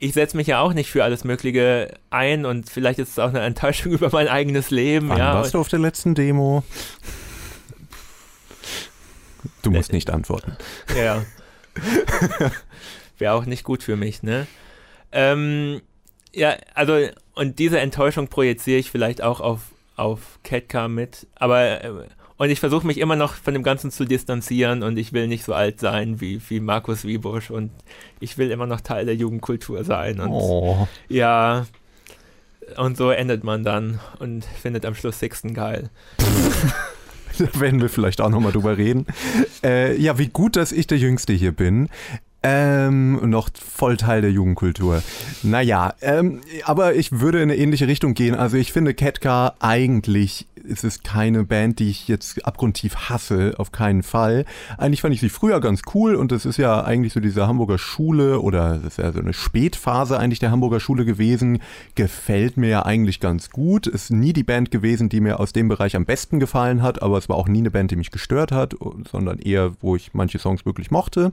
ich, 0.01 0.15
setze 0.15 0.37
mich 0.37 0.47
ja 0.47 0.61
auch 0.61 0.73
nicht 0.73 0.91
für 0.91 1.05
alles 1.05 1.25
Mögliche 1.25 1.95
ein 2.11 2.45
und 2.45 2.69
vielleicht 2.69 2.99
ist 2.99 3.11
es 3.11 3.19
auch 3.19 3.29
eine 3.29 3.41
Enttäuschung 3.41 3.93
über 3.93 4.11
mein 4.11 4.29
eigenes 4.29 4.71
Leben. 4.71 5.09
Wann 5.11 5.19
ja. 5.19 5.35
warst 5.35 5.55
du 5.55 5.61
auf 5.61 5.69
der 5.69 5.79
letzten 5.79 6.15
Demo? 6.15 6.65
Du 9.63 9.71
musst 9.71 9.93
nicht 9.93 10.11
antworten. 10.11 10.57
Ja. 10.97 11.25
Wäre 13.19 13.35
auch 13.35 13.45
nicht 13.45 13.65
gut 13.65 13.83
für 13.83 13.97
mich, 13.97 14.23
ne? 14.23 14.47
Ähm, 15.13 15.83
ja, 16.33 16.57
also, 16.75 16.99
und 17.35 17.59
diese 17.59 17.79
Enttäuschung 17.79 18.29
projiziere 18.29 18.79
ich 18.79 18.91
vielleicht 18.91 19.23
auch 19.23 19.41
auf, 19.41 19.61
auf 19.97 20.39
Ketka 20.43 20.89
mit, 20.89 21.27
aber 21.35 21.85
äh, 21.85 21.91
und 22.41 22.49
ich 22.49 22.59
versuche 22.59 22.87
mich 22.87 22.97
immer 22.97 23.17
noch 23.17 23.35
von 23.35 23.53
dem 23.53 23.63
Ganzen 23.63 23.91
zu 23.91 24.07
distanzieren 24.07 24.83
und 24.83 24.97
ich 24.97 25.13
will 25.13 25.29
nicht 25.29 25.45
so 25.45 25.53
alt 25.53 25.79
sein 25.79 26.23
wie, 26.23 26.41
wie 26.49 26.59
Markus 26.59 27.05
Wiebusch 27.05 27.51
und 27.51 27.71
ich 28.19 28.39
will 28.39 28.51
immer 28.51 28.65
noch 28.65 28.81
Teil 28.81 29.05
der 29.05 29.15
Jugendkultur 29.15 29.85
sein. 29.85 30.21
Und 30.21 30.31
oh. 30.31 30.89
ja, 31.11 31.67
und 32.79 32.97
so 32.97 33.11
endet 33.11 33.45
man 33.45 33.63
dann 33.63 34.01
und 34.21 34.47
findet 34.47 34.87
am 34.87 34.95
Schluss 34.95 35.19
Sixten 35.19 35.53
geil. 35.53 35.91
da 37.39 37.61
werden 37.61 37.83
wir 37.83 37.91
vielleicht 37.91 38.23
auch 38.23 38.31
nochmal 38.31 38.53
drüber 38.53 38.79
reden. 38.79 39.05
Äh, 39.63 40.01
ja, 40.01 40.17
wie 40.17 40.29
gut, 40.29 40.57
dass 40.57 40.73
ich 40.73 40.87
der 40.87 40.97
Jüngste 40.97 41.35
hier 41.35 41.53
bin. 41.53 41.91
Ähm, 42.43 43.21
noch 43.29 43.51
voll 43.53 43.99
Teil 43.99 44.23
der 44.23 44.33
Jugendkultur. 44.33 45.03
Naja, 45.43 45.93
ähm, 46.01 46.41
aber 46.65 46.95
ich 46.95 47.21
würde 47.21 47.43
in 47.43 47.51
eine 47.51 47.57
ähnliche 47.57 47.87
Richtung 47.87 48.15
gehen. 48.15 48.35
Also 48.35 48.57
ich 48.57 48.73
finde 48.73 48.95
Ketka 48.95 49.57
eigentlich 49.59 50.47
ist 50.65 50.85
es 50.85 51.03
keine 51.03 51.45
Band, 51.45 51.79
die 51.79 51.91
ich 51.91 52.09
jetzt 52.09 52.45
abgrundtief 52.47 53.09
hasse, 53.09 53.55
auf 53.59 53.73
keinen 53.73 54.03
Fall. 54.03 54.45
Eigentlich 54.79 55.01
fand 55.03 55.15
ich 55.15 55.21
sie 55.21 55.29
früher 55.29 55.61
ganz 55.61 55.83
cool 55.95 56.15
und 56.15 56.33
das 56.33 56.45
ist 56.45 56.57
ja 56.57 56.85
eigentlich 56.85 57.13
so 57.13 57.21
diese 57.21 57.47
Hamburger 57.47 57.79
Schule 57.79 58.41
oder 58.41 58.77
das 58.77 58.93
ist 58.93 58.99
ja 58.99 59.13
so 59.13 59.21
eine 59.21 59.33
Spätphase 59.33 60.19
eigentlich 60.19 60.39
der 60.39 60.51
Hamburger 60.51 60.81
Schule 60.81 61.05
gewesen. 61.05 61.61
Gefällt 61.95 62.57
mir 62.57 62.69
ja 62.69 62.87
eigentlich 62.87 63.21
ganz 63.21 63.51
gut. 63.51 63.87
Ist 63.87 64.11
nie 64.11 64.33
die 64.33 64.45
Band 64.45 64.71
gewesen, 64.71 65.09
die 65.09 65.21
mir 65.21 65.41
aus 65.41 65.53
dem 65.53 65.69
Bereich 65.69 65.97
am 65.97 66.05
besten 66.05 66.41
gefallen 66.41 66.83
hat, 66.83 67.03
aber 67.03 67.19
es 67.19 67.29
war 67.29 67.37
auch 67.37 67.49
nie 67.49 67.59
eine 67.59 67.71
Band, 67.71 67.91
die 67.91 67.97
mich 67.97 68.11
gestört 68.11 68.53
hat, 68.53 68.75
sondern 69.11 69.39
eher, 69.39 69.73
wo 69.81 69.97
ich 69.97 70.15
manche 70.15 70.39
Songs 70.39 70.67
wirklich 70.67 70.91
mochte. 70.91 71.33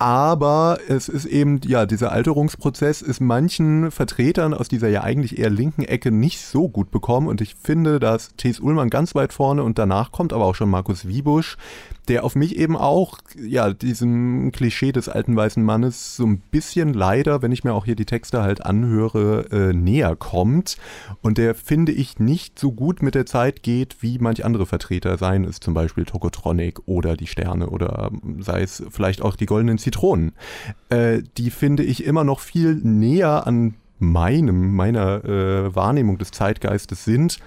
Aber 0.00 0.78
es 0.88 1.10
ist 1.10 1.26
eben, 1.26 1.60
ja, 1.66 1.84
dieser 1.84 2.10
Alterungsprozess 2.10 3.02
ist 3.02 3.20
manchen 3.20 3.90
Vertretern 3.90 4.54
aus 4.54 4.68
dieser 4.68 4.88
ja 4.88 5.02
eigentlich 5.02 5.38
eher 5.38 5.50
linken 5.50 5.82
Ecke 5.82 6.10
nicht 6.10 6.40
so 6.40 6.70
gut 6.70 6.90
bekommen. 6.90 7.28
Und 7.28 7.42
ich 7.42 7.54
finde, 7.54 8.00
dass 8.00 8.34
T.S. 8.36 8.60
Ullmann 8.60 8.88
ganz 8.88 9.14
weit 9.14 9.34
vorne 9.34 9.62
und 9.62 9.78
danach 9.78 10.10
kommt 10.10 10.32
aber 10.32 10.46
auch 10.46 10.54
schon 10.54 10.70
Markus 10.70 11.06
Wiebusch, 11.06 11.58
der 12.10 12.24
auf 12.24 12.34
mich 12.34 12.56
eben 12.56 12.76
auch, 12.76 13.18
ja, 13.40 13.72
diesem 13.72 14.50
Klischee 14.50 14.90
des 14.90 15.08
alten 15.08 15.36
weißen 15.36 15.62
Mannes 15.62 16.16
so 16.16 16.26
ein 16.26 16.40
bisschen 16.40 16.92
leider, 16.92 17.40
wenn 17.40 17.52
ich 17.52 17.62
mir 17.62 17.72
auch 17.72 17.84
hier 17.84 17.94
die 17.94 18.04
Texte 18.04 18.42
halt 18.42 18.66
anhöre, 18.66 19.46
äh, 19.52 19.72
näher 19.72 20.16
kommt. 20.16 20.76
Und 21.22 21.38
der, 21.38 21.54
finde 21.54 21.92
ich, 21.92 22.18
nicht 22.18 22.58
so 22.58 22.72
gut 22.72 23.00
mit 23.00 23.14
der 23.14 23.26
Zeit 23.26 23.62
geht, 23.62 24.02
wie 24.02 24.18
manch 24.18 24.44
andere 24.44 24.66
Vertreter, 24.66 25.18
seien 25.18 25.44
es 25.44 25.60
zum 25.60 25.72
Beispiel 25.72 26.04
Tokotronic 26.04 26.80
oder 26.86 27.16
die 27.16 27.28
Sterne 27.28 27.70
oder 27.70 28.10
sei 28.40 28.62
es 28.62 28.82
vielleicht 28.90 29.22
auch 29.22 29.36
die 29.36 29.46
goldenen 29.46 29.78
Zitronen. 29.78 30.32
Äh, 30.88 31.22
die 31.38 31.50
finde 31.50 31.84
ich 31.84 32.04
immer 32.04 32.24
noch 32.24 32.40
viel 32.40 32.74
näher 32.74 33.46
an 33.46 33.74
meinem, 34.00 34.74
meiner 34.74 35.24
äh, 35.24 35.76
Wahrnehmung 35.76 36.18
des 36.18 36.32
Zeitgeistes 36.32 37.04
sind 37.04 37.38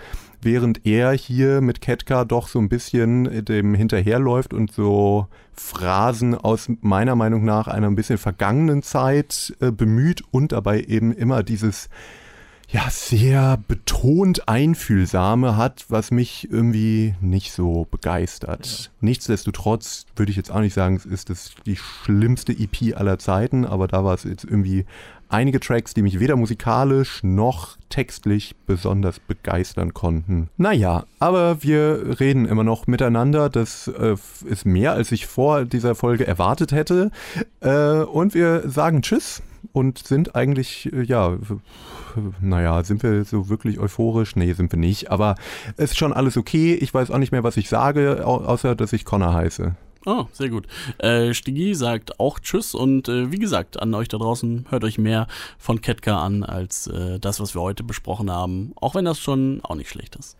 während 0.43 0.85
er 0.85 1.11
hier 1.11 1.61
mit 1.61 1.81
Ketka 1.81 2.25
doch 2.25 2.47
so 2.47 2.59
ein 2.59 2.69
bisschen 2.69 3.45
dem 3.45 3.73
hinterherläuft 3.73 4.53
und 4.53 4.71
so 4.71 5.27
Phrasen 5.53 6.35
aus 6.35 6.69
meiner 6.81 7.15
Meinung 7.15 7.45
nach 7.45 7.67
einer 7.67 7.87
ein 7.87 7.95
bisschen 7.95 8.17
vergangenen 8.17 8.81
Zeit 8.81 9.55
äh, 9.59 9.71
bemüht 9.71 10.23
und 10.31 10.51
dabei 10.51 10.81
eben 10.81 11.13
immer 11.13 11.43
dieses 11.43 11.89
ja 12.69 12.89
sehr 12.89 13.57
betont 13.67 14.47
einfühlsame 14.47 15.55
hat, 15.57 15.85
was 15.89 16.09
mich 16.09 16.49
irgendwie 16.49 17.13
nicht 17.21 17.51
so 17.51 17.87
begeistert. 17.89 18.65
Ja. 18.65 18.91
Nichtsdestotrotz 19.01 20.07
würde 20.15 20.31
ich 20.31 20.37
jetzt 20.37 20.51
auch 20.51 20.59
nicht 20.59 20.73
sagen, 20.73 20.95
es 20.95 21.05
ist 21.05 21.29
das 21.29 21.51
die 21.67 21.75
schlimmste 21.75 22.51
EP 22.51 22.97
aller 22.97 23.19
Zeiten, 23.19 23.65
aber 23.65 23.87
da 23.87 24.03
war 24.03 24.15
es 24.15 24.23
jetzt 24.23 24.43
irgendwie 24.43 24.85
einige 25.33 25.59
Tracks, 25.59 25.93
die 25.93 26.03
mich 26.03 26.19
weder 26.19 26.35
musikalisch 26.35 27.23
noch 27.23 27.77
textlich 27.89 28.55
besonders 28.65 29.19
begeistern 29.19 29.93
konnten. 29.93 30.49
Naja, 30.57 31.05
aber 31.19 31.63
wir 31.63 32.19
reden 32.19 32.45
immer 32.45 32.63
noch 32.63 32.87
miteinander. 32.87 33.49
Das 33.49 33.87
äh, 33.87 34.15
ist 34.45 34.65
mehr, 34.65 34.93
als 34.93 35.11
ich 35.11 35.25
vor 35.25 35.65
dieser 35.65 35.95
Folge 35.95 36.25
erwartet 36.25 36.71
hätte. 36.71 37.11
Äh, 37.61 38.03
und 38.03 38.33
wir 38.33 38.69
sagen 38.69 39.01
Tschüss 39.01 39.41
und 39.71 39.97
sind 39.97 40.35
eigentlich, 40.35 40.91
äh, 40.93 41.01
ja, 41.01 41.37
naja, 42.39 42.83
sind 42.83 43.01
wir 43.01 43.23
so 43.25 43.49
wirklich 43.49 43.79
euphorisch? 43.79 44.35
Nee, 44.35 44.53
sind 44.53 44.71
wir 44.71 44.79
nicht. 44.79 45.09
Aber 45.09 45.35
es 45.77 45.91
ist 45.91 45.97
schon 45.97 46.13
alles 46.13 46.37
okay. 46.37 46.75
Ich 46.75 46.93
weiß 46.93 47.09
auch 47.09 47.17
nicht 47.17 47.31
mehr, 47.31 47.43
was 47.43 47.57
ich 47.57 47.69
sage, 47.69 48.25
außer 48.25 48.75
dass 48.75 48.93
ich 48.93 49.03
Connor 49.03 49.33
heiße. 49.33 49.75
Oh, 50.05 50.25
sehr 50.33 50.49
gut. 50.49 50.67
Äh, 50.97 51.33
Stigi 51.33 51.75
sagt 51.75 52.19
auch 52.19 52.39
Tschüss 52.39 52.75
und 52.75 53.07
äh, 53.07 53.31
wie 53.31 53.39
gesagt, 53.39 53.81
an 53.81 53.93
euch 53.93 54.09
da 54.09 54.17
draußen 54.17 54.65
hört 54.69 54.83
euch 54.83 54.97
mehr 54.97 55.27
von 55.57 55.81
Ketka 55.81 56.21
an 56.21 56.43
als 56.43 56.87
äh, 56.87 57.19
das, 57.19 57.39
was 57.39 57.55
wir 57.55 57.61
heute 57.61 57.83
besprochen 57.83 58.29
haben, 58.29 58.73
auch 58.75 58.95
wenn 58.95 59.05
das 59.05 59.19
schon 59.19 59.61
auch 59.63 59.75
nicht 59.75 59.89
schlecht 59.89 60.15
ist. 60.15 60.37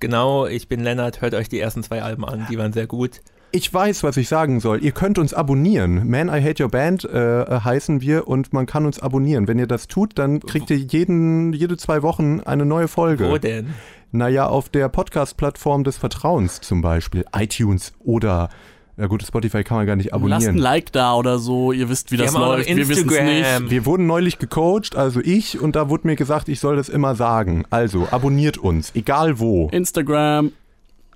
Genau, 0.00 0.46
ich 0.46 0.66
bin 0.66 0.80
Lennart, 0.80 1.20
hört 1.20 1.34
euch 1.34 1.48
die 1.48 1.60
ersten 1.60 1.82
zwei 1.82 2.02
Alben 2.02 2.24
an, 2.24 2.46
die 2.50 2.58
waren 2.58 2.72
sehr 2.72 2.86
gut. 2.86 3.20
Ich 3.54 3.72
weiß, 3.72 4.02
was 4.02 4.16
ich 4.16 4.28
sagen 4.28 4.60
soll. 4.60 4.82
Ihr 4.82 4.92
könnt 4.92 5.18
uns 5.18 5.34
abonnieren. 5.34 6.08
Man, 6.08 6.28
I 6.28 6.42
Hate 6.42 6.62
Your 6.62 6.70
Band 6.70 7.04
äh, 7.04 7.44
heißen 7.46 8.00
wir 8.00 8.26
und 8.26 8.54
man 8.54 8.64
kann 8.64 8.86
uns 8.86 8.98
abonnieren. 8.98 9.46
Wenn 9.46 9.58
ihr 9.58 9.66
das 9.66 9.88
tut, 9.88 10.18
dann 10.18 10.40
kriegt 10.40 10.70
ihr 10.70 10.78
jeden, 10.78 11.52
jede 11.52 11.76
zwei 11.76 12.02
Wochen 12.02 12.40
eine 12.40 12.64
neue 12.64 12.88
Folge. 12.88 13.28
Wo 13.28 13.36
denn? 13.36 13.74
Naja, 14.10 14.46
auf 14.46 14.70
der 14.70 14.88
Podcast-Plattform 14.88 15.84
des 15.84 15.98
Vertrauens 15.98 16.62
zum 16.62 16.80
Beispiel. 16.80 17.26
iTunes 17.36 17.92
oder 17.98 18.48
ja 18.96 19.06
gut, 19.06 19.22
Spotify 19.22 19.64
kann 19.64 19.78
man 19.78 19.86
gar 19.86 19.96
nicht 19.96 20.12
abonnieren. 20.12 20.40
Lasst 20.40 20.48
ein 20.48 20.58
Like 20.58 20.92
da 20.92 21.14
oder 21.14 21.38
so, 21.38 21.72
ihr 21.72 21.88
wisst, 21.88 22.12
wie 22.12 22.18
Wir 22.18 22.26
das 22.26 22.34
läuft. 22.34 22.68
Wir 22.68 22.88
wissen 22.88 23.08
es 23.10 23.60
nicht. 23.60 23.70
Wir 23.70 23.86
wurden 23.86 24.06
neulich 24.06 24.38
gecoacht, 24.38 24.96
also 24.96 25.20
ich, 25.20 25.58
und 25.60 25.76
da 25.76 25.88
wurde 25.88 26.06
mir 26.06 26.16
gesagt, 26.16 26.48
ich 26.48 26.60
soll 26.60 26.76
das 26.76 26.88
immer 26.88 27.14
sagen. 27.14 27.64
Also, 27.70 28.08
abonniert 28.10 28.58
uns, 28.58 28.92
egal 28.94 29.38
wo. 29.38 29.68
Instagram. 29.70 30.52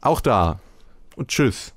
Auch 0.01 0.21
da. 0.21 0.59
Und 1.17 1.29
tschüss. 1.29 1.75